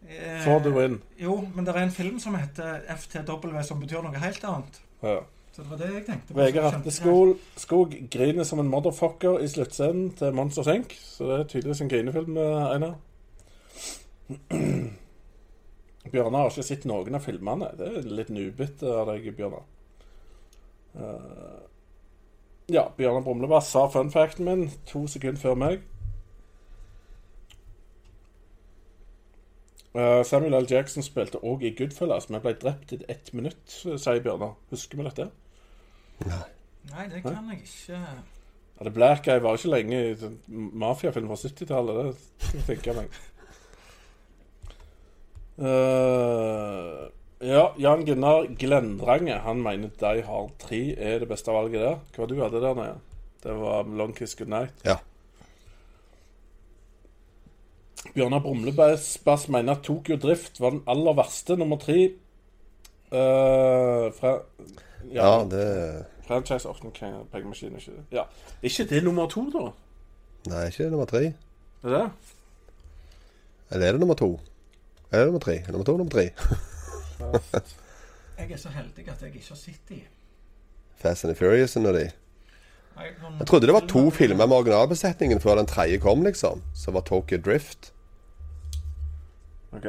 Eh, 0.09 0.45
For 0.45 0.59
the 0.63 0.71
win. 0.71 1.01
Jo, 1.19 1.49
men 1.55 1.67
det 1.67 1.75
er 1.75 1.83
en 1.83 1.91
film 1.91 2.21
som 2.23 2.35
heter 2.39 2.85
FTW, 2.97 3.63
som 3.67 3.81
betyr 3.81 4.05
noe 4.05 4.21
helt 4.23 4.45
annet. 4.47 4.81
Ja. 5.03 5.17
Så 5.53 5.63
det 5.65 5.71
var 5.71 5.81
det 5.81 5.89
jeg 5.95 6.05
tenkte. 6.07 6.37
Vegard 6.37 6.73
Hatteskog 6.75 7.37
Skog 7.57 7.95
griner 8.13 8.45
som 8.45 8.61
en 8.61 8.69
motherfucker 8.71 9.41
i 9.41 9.49
sluttscenen 9.49 10.11
til 10.19 10.35
Monster 10.37 10.63
Senk. 10.67 10.93
Så 11.01 11.27
det 11.31 11.39
er 11.39 11.49
tydeligvis 11.51 11.81
en 11.81 11.91
grinefilm, 11.91 12.37
eh, 12.37 12.75
Einar. 12.75 12.95
Bjørnar 16.13 16.45
har 16.45 16.53
ikke 16.53 16.67
sett 16.69 16.85
noen 16.87 17.17
av 17.19 17.25
filmene. 17.25 17.73
Det 17.79 17.89
er 17.89 18.11
litt 18.21 18.31
nubete 18.31 18.93
av 19.01 19.11
deg, 19.11 19.27
Bjørnar. 19.39 19.65
Eh, 20.95 21.66
Ja, 22.73 22.89
Bjørnar 22.97 23.23
Brumlebass 23.23 23.71
sa 23.71 23.85
fun 23.87 24.11
facten 24.11 24.45
min 24.45 24.71
to 24.91 25.05
sekunder 25.07 25.39
før 25.39 25.55
meg. 25.55 25.85
Eh, 29.97 30.25
Samuel 30.27 30.55
L. 30.59 30.67
Jackson 30.71 31.05
spilte 31.07 31.39
òg 31.47 31.63
i 31.63 31.71
Goodfellas, 31.79 32.27
men 32.29 32.43
ble 32.45 32.57
drept 32.61 32.93
i 32.93 32.99
ett 33.09 33.31
minutt, 33.33 33.63
sier 33.71 34.19
Bjørnar. 34.25 34.57
Husker 34.75 34.99
vi 34.99 35.07
dette? 35.07 35.29
Nei, 36.27 37.07
det 37.13 37.23
kan 37.23 37.49
jeg 37.53 37.63
ikke. 37.63 38.03
Ja, 38.77 38.85
det 38.85 38.93
Black 38.93 39.31
Eye 39.31 39.43
var 39.43 39.57
ikke 39.57 39.73
lenge 39.73 40.03
i 40.11 40.33
mafiafilm 40.83 41.31
fra 41.31 41.39
70-tallet. 41.41 42.27
Det 42.53 42.67
tenker 42.67 42.93
jeg 42.93 42.99
meg. 42.99 43.17
Eh, 45.57 45.65
ja, 45.65 46.36
Jan 47.79 48.05
Gunnar 48.07 48.47
Glendrange 48.59 49.39
han 49.45 49.61
mener 49.63 49.91
De 50.01 50.23
Hard 50.25 50.53
3 50.63 50.81
er 50.97 51.19
det 51.19 51.29
beste 51.29 51.53
valget 51.53 51.81
der. 51.81 51.99
Hva 52.15 52.23
var 52.23 52.31
det 52.31 52.37
du 52.37 52.43
hadde 52.43 52.63
der 52.63 52.75
nede? 52.75 52.97
Det 53.45 53.57
var 53.61 53.91
Long 53.99 54.15
Kiss 54.17 54.35
Goodnight. 54.37 54.73
Ja. 54.85 54.97
Bjørnar 58.15 58.41
Brumlebass 58.41 59.19
Bass 59.19 59.49
mener 59.49 59.77
at 59.77 59.83
Tokyo 59.85 60.17
Drift 60.17 60.61
var 60.61 60.71
den 60.71 60.83
aller 60.89 61.13
verste, 61.13 61.57
nummer 61.57 61.77
tre. 61.77 62.11
Uh, 63.13 64.13
fra 64.17 64.39
Ja, 65.13 65.45
det 65.51 66.05
Franchise 66.27 66.69
Orton 66.69 66.91
pengemaskin, 67.33 67.77
ikke 67.77 67.93
det? 67.93 68.05
Ja. 68.13 68.23
Ikke 68.63 68.85
det 68.85 69.05
nummer 69.05 69.29
to, 69.29 69.45
da? 69.51 69.69
Nei, 70.51 70.67
ikke 70.67 70.85
det 70.85 70.91
nummer 70.91 71.07
tre. 71.07 71.35
Er 71.85 71.89
det? 71.89 72.11
Eller 73.71 73.87
er 73.87 73.93
det 73.93 74.01
nummer 74.01 74.15
to? 74.15 74.41
Er 75.11 75.19
det 75.19 75.27
nummer 75.27 75.41
tre? 75.41 75.63
Nummer 75.69 75.85
to, 75.85 75.97
nummer 75.97 76.11
tre. 76.11 76.31
Jeg 78.39 78.53
er 78.53 78.61
så 78.61 78.69
heldig 78.69 79.09
at 79.09 79.23
jeg 79.23 79.35
ikke 79.35 79.49
har 79.49 79.57
sett 79.57 79.89
de. 79.89 80.03
Fast 80.97 81.25
and 81.25 81.33
the 81.33 81.39
Furious 81.39 81.77
og 81.77 81.95
de. 81.95 82.11
Jeg, 82.97 83.47
trodde 83.47 83.67
det 83.67 83.75
var 83.75 83.87
to 83.89 84.11
filmer 84.11 84.47
med 84.47 84.57
originalbesetningen 84.57 85.41
før 85.41 85.55
den 85.55 85.67
tredje 85.67 85.99
kom, 85.99 86.23
liksom. 86.23 86.63
Som 86.75 86.95
var 86.95 87.01
Tokyo 87.01 87.39
Drift. 87.45 87.93
OK. 89.73 89.87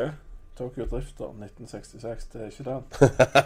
Tokyo 0.58 0.86
Drifter 0.86 1.26
1966, 1.26 2.26
det 2.26 2.42
er 2.42 2.46
ikke 2.46 2.64
den. 2.64 2.84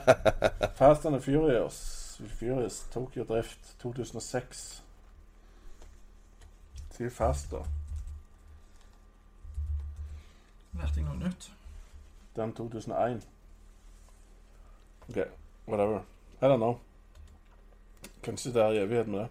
Fast 0.79 1.05
and 1.05 1.13
the 1.15 1.21
Furious, 1.21 2.21
Furious 2.39 2.85
Tokyo 2.93 3.23
Drift 3.23 3.75
2006. 3.79 4.83
Si 6.91 7.09
Fast, 7.09 7.51
da. 7.51 7.57
Lærte 10.73 10.93
jeg 10.95 11.05
noe 11.05 11.19
nytt? 11.19 11.51
Den 12.35 12.53
2001. 12.55 13.27
OK, 15.11 15.21
whatever. 15.67 16.01
I 16.41 16.45
don't 16.49 16.57
know. 16.63 16.79
Kanskje 18.23 18.53
det 18.55 18.63
er 18.63 18.75
i 18.77 18.81
evighet 18.85 19.07
med 19.11 19.19
det. 19.19 19.29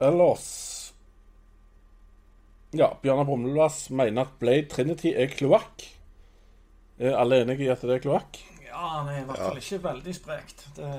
Ellers 0.00 0.46
Ja, 2.72 2.86
Bjørnar 3.02 3.24
Brumlevass 3.26 3.88
mener 3.90 4.22
at 4.28 4.36
Blade 4.38 4.68
Trinity 4.70 5.10
er 5.16 5.26
kloakk. 5.32 5.82
Er 7.02 7.16
alle 7.18 7.40
enige 7.42 7.64
i 7.66 7.70
at 7.72 7.82
det 7.82 7.96
er 7.96 8.02
kloakk? 8.04 8.38
Ja, 8.68 8.76
han 9.00 9.08
er 9.10 9.22
i 9.22 9.24
hvert 9.26 9.40
fall 9.42 9.58
ikke 9.58 9.80
veldig 9.88 10.14
sprekt. 10.14 10.62
Det, 10.76 10.90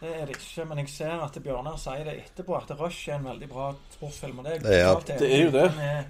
det 0.00 0.12
er 0.14 0.26
det 0.30 0.36
ikke. 0.36 0.64
Men 0.70 0.78
jeg 0.84 0.92
ser 0.94 1.24
at 1.26 1.38
Bjørnar 1.42 1.80
sier 1.82 2.04
det 2.06 2.14
etterpå, 2.22 2.54
at 2.60 2.70
Rush 2.78 3.08
er 3.10 3.16
en 3.18 3.26
veldig 3.26 3.48
bra 3.50 3.72
sportsfilm. 3.96 4.38
Og 4.38 4.46
det 4.46 4.54
er, 4.54 4.62
Det 4.62 4.78
er- 4.78 5.18
det 5.18 5.32
er 5.34 5.44
jo 5.44 5.50
det. 5.50 5.64
Den, 5.72 5.80
er, 5.80 6.04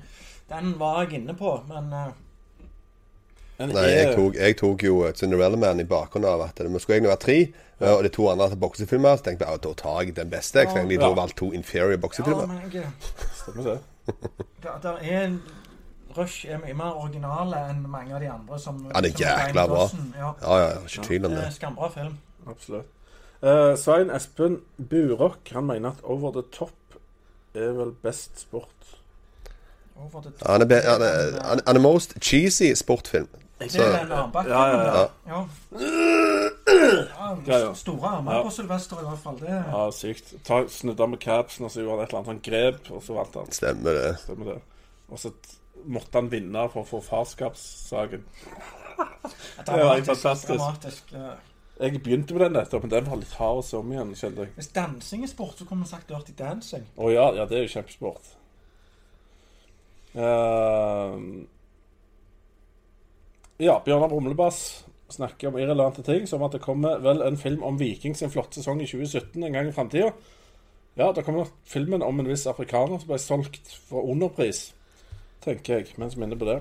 den 0.52 0.74
var 0.78 1.00
jeg 1.06 1.22
inne 1.22 1.34
på, 1.40 1.54
men 1.68 1.88
eh, 1.92 2.12
Nei, 3.58 3.84
jeg 3.90 4.14
tok, 4.14 4.34
jeg 4.38 4.56
tok 4.56 4.82
jo 4.86 4.98
Cinderella 5.18 5.56
Man 5.58 5.80
i 5.82 5.84
bakgrunnen 5.88 6.30
av 6.30 6.44
at 6.44 6.60
det 6.62 6.80
skulle 6.80 6.96
egentlig 7.00 7.10
være 7.10 7.24
tre. 7.24 7.38
Og 7.80 8.04
de 8.04 8.10
to 8.14 8.28
andre 8.30 8.46
hadde 8.48 8.60
boksefilmer. 8.60 9.16
Så 9.18 9.24
tenkte 9.26 9.46
jeg 9.46 9.54
at 9.58 9.64
da 9.64 9.72
tar 9.74 10.02
jeg 10.02 10.16
den 10.16 10.30
beste. 10.30 10.58
Jeg 10.62 10.68
tenkte 10.68 10.88
de 10.94 10.94
Ja. 11.00 11.08
to 11.08 11.14
valgte 11.18 11.36
to 11.40 11.52
inferior 11.52 11.90
ja, 11.90 11.96
boksefilmer. 11.96 12.46
men 12.46 12.60
jeg, 12.72 12.86
Stemmer 13.34 13.70
det. 13.70 13.78
det, 14.62 14.70
der 14.82 14.96
er 15.02 15.24
en 15.24 15.42
Rush 16.18 16.46
er 16.48 16.58
mye 16.58 16.74
mer 16.74 16.96
originale 16.96 17.58
enn 17.70 17.82
mange 17.90 18.14
av 18.14 18.20
de 18.20 18.30
andre. 18.30 18.58
Som, 18.58 18.78
Ja, 18.94 19.00
det 19.00 19.12
er 19.20 19.26
jækla 19.26 19.66
bra. 19.66 19.88
Ja, 20.16 20.30
Ja, 20.42 20.58
ja, 20.58 20.68
ja, 20.68 20.78
ikke 20.86 21.02
tvil 21.06 21.26
om 21.26 21.34
det 21.36 21.52
skambra 21.54 21.88
film. 21.94 22.14
Absolutt. 22.48 22.86
Uh, 23.42 23.76
Svein 23.78 24.10
Espen 24.10 24.56
Burok 24.90 25.50
han 25.52 25.66
mener 25.66 25.90
at 25.90 26.00
Over 26.02 26.32
the 26.32 26.42
Top 26.52 26.72
er 27.54 27.72
vel 27.72 27.92
best 28.02 28.40
sport. 28.40 28.70
Over 29.96 30.22
the 30.22 30.30
Han 30.46 30.62
er, 30.62 30.90
han 30.90 31.02
er, 31.02 31.60
han 31.66 31.76
er 31.76 31.80
most 31.80 32.16
cheesy 32.20 32.72
sportfilm. 32.74 33.28
Det 33.58 33.70
Så, 33.72 33.78
Ja, 33.82 34.00
ja, 34.46 34.82
ja. 34.84 35.08
Ja. 35.26 35.46
Ja, 37.46 37.58
ja. 37.58 37.72
Store 37.74 38.08
armer 38.08 38.34
Ja. 38.34 38.42
på 38.42 38.50
Sylvester 38.50 39.00
i 39.00 39.04
hvert 39.08 39.18
fall. 39.18 39.38
Det 39.40 39.48
Ja, 39.48 39.90
sykt. 39.90 40.34
Ta, 40.44 40.60
snudde 40.68 41.08
med 41.08 41.18
capsen, 41.20 41.64
og 41.64 41.70
så 41.70 41.80
gjorde 41.82 41.96
han 41.96 42.00
et 42.04 42.08
eller 42.08 42.18
annet 42.18 42.30
sånn 42.32 42.42
grep, 42.50 42.90
og 42.90 43.02
så 43.02 43.14
vant 43.14 43.34
han. 43.34 43.50
stemmer 43.52 43.92
det. 43.98 44.18
Stemmer 44.18 44.44
det. 44.54 44.60
Og 45.10 45.18
så 45.18 45.32
måtte 45.86 46.12
han 46.20 46.30
vinne 46.30 46.68
for 46.70 46.82
å 46.82 46.86
få 46.86 47.02
farskapssaken. 47.02 48.24
var 49.66 49.94
helt 49.94 50.06
fantastisk. 50.06 50.48
dramatisk. 50.54 51.12
Jeg 51.80 52.02
begynte 52.02 52.34
med 52.34 52.40
den 52.42 52.52
nettopp, 52.52 52.82
men 52.82 52.90
den 52.90 53.06
var 53.06 53.16
litt 53.16 53.32
hard 53.38 53.58
å 53.58 53.62
se 53.64 53.76
om 53.76 53.92
igjen, 53.92 54.14
kjente 54.14 54.36
jeg. 54.42 54.48
Hvis 54.56 54.72
dansing 54.74 55.22
er 55.22 55.28
sport, 55.30 55.58
så 55.58 55.64
kunne 55.64 55.78
man 55.84 55.88
sagt 55.88 56.08
dirty 56.08 56.32
dancing. 56.38 56.86
Å 56.98 57.12
ja, 57.12 57.28
ja, 57.34 57.44
det 57.46 57.58
er 57.58 57.62
jo 57.68 57.74
kjempesport. 57.78 58.34
Eh, 60.18 61.18
ja, 63.58 63.78
Bjørnar 63.84 64.08
Brumlebass 64.08 64.84
snakker 65.08 65.48
om 65.48 65.58
irrelevante 65.58 66.02
ting, 66.06 66.26
som 66.28 66.42
at 66.46 66.54
det 66.54 66.62
kommer 66.62 67.00
vel 67.02 67.22
en 67.24 67.38
film 67.40 67.64
om 67.66 67.78
Viking 67.80 68.16
sin 68.16 68.30
flotte 68.30 68.60
sesong 68.60 68.82
i 68.84 68.88
2017 68.88 69.42
en 69.42 69.56
gang 69.56 69.70
i 69.70 69.74
framtida. 69.74 70.12
Ja, 70.98 71.12
da 71.14 71.22
kommer 71.22 71.50
filmen 71.66 72.02
om 72.02 72.20
en 72.20 72.28
viss 72.28 72.46
afrikaner 72.50 72.98
som 72.98 73.10
ble 73.10 73.18
solgt 73.22 73.70
for 73.88 74.06
underpris, 74.10 74.68
tenker 75.44 75.78
jeg, 75.78 75.94
mens 75.96 76.16
vi 76.16 76.24
er 76.24 76.30
inne 76.30 76.38
på 76.38 76.48
det. 76.48 76.60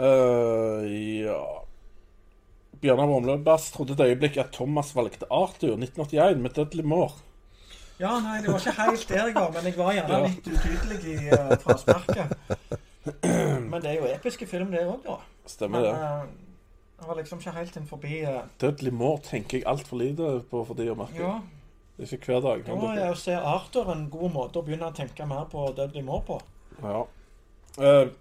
Uh, 0.00 0.86
ja 1.20 1.40
Bjørnar 2.80 3.10
Brumlebass 3.10 3.70
trodde 3.74 3.92
et 3.92 4.00
øyeblikk 4.00 4.38
at 4.40 4.54
Thomas 4.54 4.94
valgte 4.96 5.26
Arthur 5.28 5.74
1981 5.76 6.40
med 6.40 6.54
Dudley 6.56 6.84
Moore. 6.84 7.12
Ja, 8.00 8.14
nei, 8.24 8.38
det 8.40 8.48
var 8.48 8.62
ikke 8.62 8.76
helt 8.78 9.08
der 9.08 9.26
jeg 9.26 9.34
var, 9.36 9.50
men 9.52 9.66
jeg 9.68 9.76
var 9.76 9.92
gjerne 9.92 10.20
litt 10.24 10.46
utydelig 10.48 11.00
i 11.04 11.16
uh, 11.28 11.50
frasparket. 11.60 12.80
Men 13.22 13.80
det 13.80 13.94
er 13.94 13.98
jo 14.00 14.08
episke 14.10 14.46
film, 14.48 14.72
det 14.74 14.84
òg, 14.84 15.00
da. 15.06 15.18
Stemmer 15.48 15.80
Men 15.80 15.88
det. 15.88 15.92
eh, 15.96 16.50
jeg 17.00 17.08
var 17.08 17.16
liksom 17.16 17.40
ikke 17.40 17.54
helt 17.56 17.76
inn 17.80 17.86
forbi 17.88 18.16
uh, 18.28 18.42
Dødelig 18.60 18.90
Mår 18.92 19.22
tenker 19.24 19.56
jeg 19.56 19.66
altfor 19.70 19.96
lite 20.02 20.32
på 20.50 20.60
for 20.68 20.76
de 20.76 20.84
merker 20.90 20.98
merke. 21.00 21.22
Ja, 21.22 21.38
Det 21.96 22.06
er 22.06 22.16
ikke 22.18 22.34
hver 22.34 22.42
dag. 22.44 22.66
da 22.66 22.90
er 22.92 23.14
å 23.14 23.16
se 23.16 23.36
Arthur 23.36 23.88
en 23.92 24.10
god 24.12 24.34
måte 24.34 24.60
å 24.60 24.66
begynne 24.66 24.90
å 24.90 24.96
tenke 24.96 25.24
mer 25.28 25.46
på 25.48 25.64
Dudley 25.76 26.04
Moore 26.04 26.26
på. 26.28 26.36
Ja. 26.84 27.06
Eh, 27.80 28.12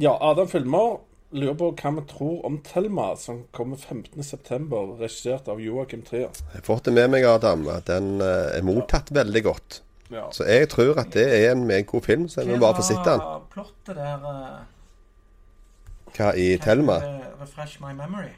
ja, 0.00 0.12
Adam 0.20 0.48
Filmer 0.48 0.98
lurer 1.32 1.56
på 1.56 1.70
hva 1.72 1.92
vi 1.96 2.04
tror 2.08 2.44
om 2.48 2.58
Thelma, 2.64 3.14
som 3.16 3.44
kommer 3.56 3.80
15.9., 3.80 4.98
regissert 5.00 5.48
av 5.48 5.60
Joakim 5.60 6.04
Trier. 6.04 6.28
Jeg 6.52 6.60
har 6.60 6.66
fått 6.66 6.88
det 6.88 6.94
med 6.96 7.14
meg, 7.14 7.24
Adam, 7.28 7.64
at 7.72 7.88
den 7.88 8.20
eh, 8.20 8.58
er 8.58 8.66
mottatt 8.66 9.12
veldig 9.12 9.44
godt. 9.48 9.80
Ja. 10.12 10.26
Så 10.32 10.44
jeg 10.44 10.68
tror 10.68 10.98
at 11.00 11.12
det 11.14 11.24
er 11.46 11.52
en 11.52 11.64
meget 11.66 11.86
god 11.86 12.02
film, 12.02 12.28
så 12.28 12.40
jeg 12.40 12.50
må 12.50 12.58
bare 12.60 12.76
få 12.76 12.82
sitte 12.82 13.10
den. 13.10 13.20
Hva 13.20 13.32
var 13.32 13.42
plottet 13.52 13.96
der? 13.96 14.28
eh, 14.30 16.16
Hva 16.16 16.32
i 16.36 16.56
Thelma? 16.58 17.00
Refresh 17.40 17.80
my 17.80 17.92
memory. 17.92 18.32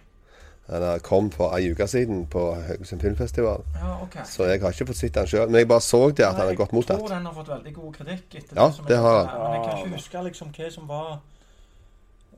Den 0.70 1.00
kom 1.04 1.30
for 1.30 1.52
ei 1.56 1.72
uke 1.72 1.86
siden 1.86 2.26
på 2.26 2.54
Haugesund 2.54 3.00
Filmfestival. 3.00 3.60
Ja, 3.74 4.02
okay. 4.02 4.24
Så 4.24 4.44
jeg 4.48 4.60
har 4.62 4.72
ikke 4.72 4.86
fått 4.86 4.96
sett 4.96 5.14
den 5.14 5.26
sjøl. 5.28 5.46
Men 5.50 5.58
jeg 5.60 5.68
bare 5.68 5.80
så 5.84 6.08
det 6.08 6.24
at 6.24 6.38
den 6.40 6.48
er 6.48 6.54
godt 6.54 6.72
Jeg 6.72 6.84
tror 6.98 7.08
den 7.08 7.26
har 7.26 7.34
fått 7.34 7.48
veldig 7.48 7.74
god 7.74 7.92
kritikk. 7.92 8.34
etter 8.34 8.62
Ja, 8.62 8.70
som 8.70 8.84
det 8.88 8.96
har 8.96 9.24
hørte, 9.24 9.38
Men 9.42 9.52
jeg 9.52 9.64
kan 9.64 9.78
ikke 9.78 9.96
huske 9.96 10.22
liksom 10.24 10.48
hva 10.56 10.70
som 10.70 10.88
var 10.88 11.20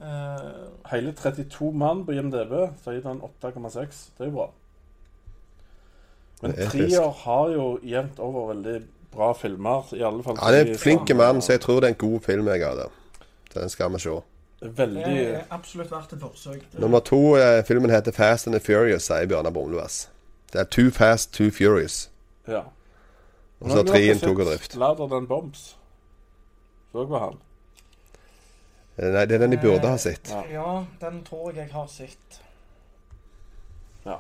Uh, 0.01 0.91
Hele 0.91 1.13
32 1.13 1.73
mann 1.73 2.05
på 2.05 2.13
IMDb, 2.13 2.53
så 2.85 2.93
gir 2.93 3.01
den 3.01 3.21
8,6. 3.25 4.11
Det 4.19 4.27
er 4.27 4.29
jo 4.29 4.31
bra. 4.31 4.51
Men 6.43 6.51
Det 6.53 6.65
er 6.67 6.69
Trier 6.71 7.11
har 7.25 7.49
jo 7.49 7.79
jevnt 7.83 8.19
over 8.19 8.53
veldig 8.55 8.83
bra 9.17 9.33
filmer. 9.35 9.91
I 9.97 10.03
alle 10.07 10.23
fall 10.25 10.39
Han 10.43 10.55
er 10.55 10.71
en 10.71 10.79
flink 10.79 11.11
mann, 11.17 11.43
så 11.43 11.57
jeg 11.57 11.61
tror 11.65 11.81
det 11.81 11.91
er 11.91 11.95
en 11.95 12.01
god 12.05 12.21
film. 12.21 12.49
jeg 12.49 12.63
Adam. 12.63 12.91
Så 13.53 13.61
den 13.61 13.69
skal 13.73 13.93
vi 13.93 13.99
se. 14.05 14.17
Veldig 14.63 15.05
Det 15.05 15.35
er 15.35 15.43
absolutt 15.51 15.91
verdt 15.91 16.13
et 16.13 16.21
forsøk. 16.21 16.63
Nummer 16.81 17.01
to, 17.01 17.37
eh, 17.37 17.65
filmen 17.65 17.91
heter 17.91 18.13
Fast 18.13 18.47
and 18.47 18.55
the 18.55 18.61
Furious, 18.61 19.03
sier 19.03 19.27
Bjørnar 19.27 19.51
Brumlevass. 19.53 20.09
Det 20.53 20.61
er 20.61 20.65
Too 20.65 20.91
Fast, 20.91 21.33
Too 21.35 21.51
Furious. 21.51 22.11
Ja. 22.49 22.63
Og 23.61 23.71
så 23.71 23.83
treen 23.83 24.19
tok 24.21 24.39
og 24.39 24.47
drift. 24.47 24.77
Lader 24.77 25.09
den 25.09 25.27
Bombs. 25.27 25.77
Så 26.93 27.05
var 27.05 27.19
han. 27.19 27.39
Eh, 28.99 29.13
Nei, 29.13 29.27
det 29.27 29.33
er 29.37 29.39
den 29.45 29.53
de 29.53 29.59
burde 29.61 29.89
ha 29.89 29.97
sett. 29.97 30.31
Ja. 30.31 30.43
Ja, 30.53 30.85
den 31.01 31.23
tror 31.25 31.51
jeg 31.51 31.57
jeg 31.57 31.73
har 31.73 31.87
sett. 31.87 32.41
Ja. 34.07 34.17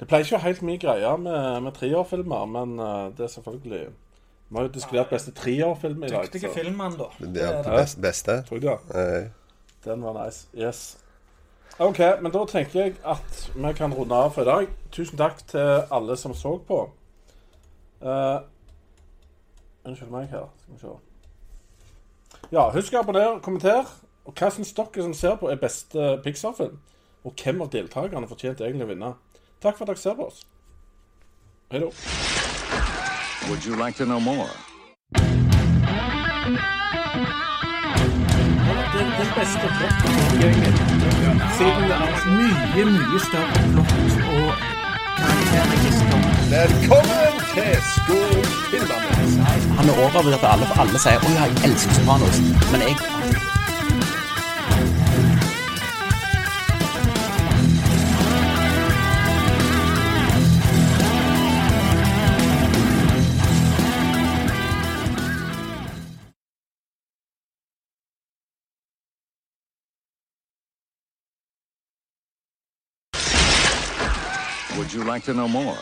Det 0.00 0.08
pleier 0.08 0.24
ikke 0.24 0.36
å 0.36 0.38
være 0.38 0.48
helt 0.48 0.62
mye 0.62 0.78
greier 0.80 1.16
med, 1.20 1.62
med 1.62 1.74
trierfilmer, 1.76 2.46
men 2.46 2.78
eh, 2.78 3.10
det 3.16 3.26
er 3.26 3.32
selvfølgelig 3.34 3.82
Vi 4.50 4.56
har 4.56 4.62
jo 4.66 4.72
diskutert 4.74 5.10
beste 5.10 5.30
trierfilm 5.32 6.02
i 6.04 6.08
dag. 6.10 6.24
Dyktige 6.26 6.50
filmen, 6.50 6.92
filmmann, 6.92 6.96
da. 6.98 7.26
Det 7.26 7.42
er 7.42 7.62
det 7.62 7.72
best- 7.72 8.00
beste. 8.02 8.42
tror 8.48 8.58
jeg 8.58 8.78
det. 8.88 8.96
Eh, 9.24 9.28
Den 9.84 10.02
var 10.02 10.24
nice. 10.26 10.46
Yes. 10.58 10.98
OK, 11.78 11.98
men 12.20 12.32
da 12.32 12.44
tenker 12.44 12.80
jeg 12.80 12.94
at 13.04 13.50
vi 13.54 13.72
kan 13.72 13.94
runde 13.94 14.14
av 14.14 14.32
for 14.34 14.42
i 14.42 14.44
dag. 14.44 14.66
Tusen 14.92 15.16
takk 15.18 15.38
til 15.48 15.84
alle 15.90 16.16
som 16.16 16.34
så 16.34 16.58
på. 16.68 16.90
Uh, 18.02 18.40
unnskyld 19.84 20.10
meg 20.10 20.28
her. 20.28 20.50
Skal 20.62 20.74
vi 20.74 20.80
se. 20.80 22.46
Ja, 22.52 22.70
husk 22.70 22.92
å 22.92 22.98
abonnere, 23.04 23.40
kommenter. 23.40 23.86
Og 24.26 24.34
hva 24.36 24.50
syns 24.52 24.72
dere 24.76 25.02
som 25.02 25.14
ser 25.14 25.36
på, 25.40 25.48
er 25.50 25.56
beste 25.56 26.18
Pixar-film? 26.24 26.76
Og 27.24 27.32
hvem 27.44 27.62
av 27.62 27.70
deltakerne 27.72 28.28
fortjente 28.28 28.64
egentlig 28.66 28.84
å 28.88 28.92
vinne? 28.92 29.14
Takk 29.62 29.78
for 29.78 29.84
at 29.84 29.94
dere 29.94 30.02
ser 30.04 30.14
på 30.14 30.26
oss. 30.26 30.44
Hei 31.70 31.80
da. 31.80 31.90
Would 33.50 33.64
you 33.64 33.74
like 33.74 33.96
to 33.96 34.06
know 34.06 34.20
more? 34.20 34.48
Den, 38.92 39.08
beste 39.36 39.58
flotten 39.58 40.12
Siden 41.58 41.90
er 41.90 42.02
Mye, 42.36 42.84
mye 42.84 43.20
større 43.20 43.58
plott 43.72 43.92
og 44.36 44.52
karakterregister. 45.18 46.18
Velkommen 46.54 47.32
til 47.54 47.74
Skolfilmerne. 47.94 49.12
Han 49.78 49.88
er 49.88 49.94
overbevist 50.04 50.44
at 50.44 50.50
alle, 50.52 50.66
alle 50.80 50.98
sier 51.06 51.18
'Å 51.18 51.30
ja, 51.38 51.44
jeg 51.50 51.70
elsker 51.70 51.92
Sopranos'. 51.98 52.40
Men 52.72 52.80
jeg 52.86 52.96
Would 74.90 74.98
you 74.98 75.04
like 75.04 75.22
to 75.26 75.34
know 75.34 75.46
more? 75.46 75.78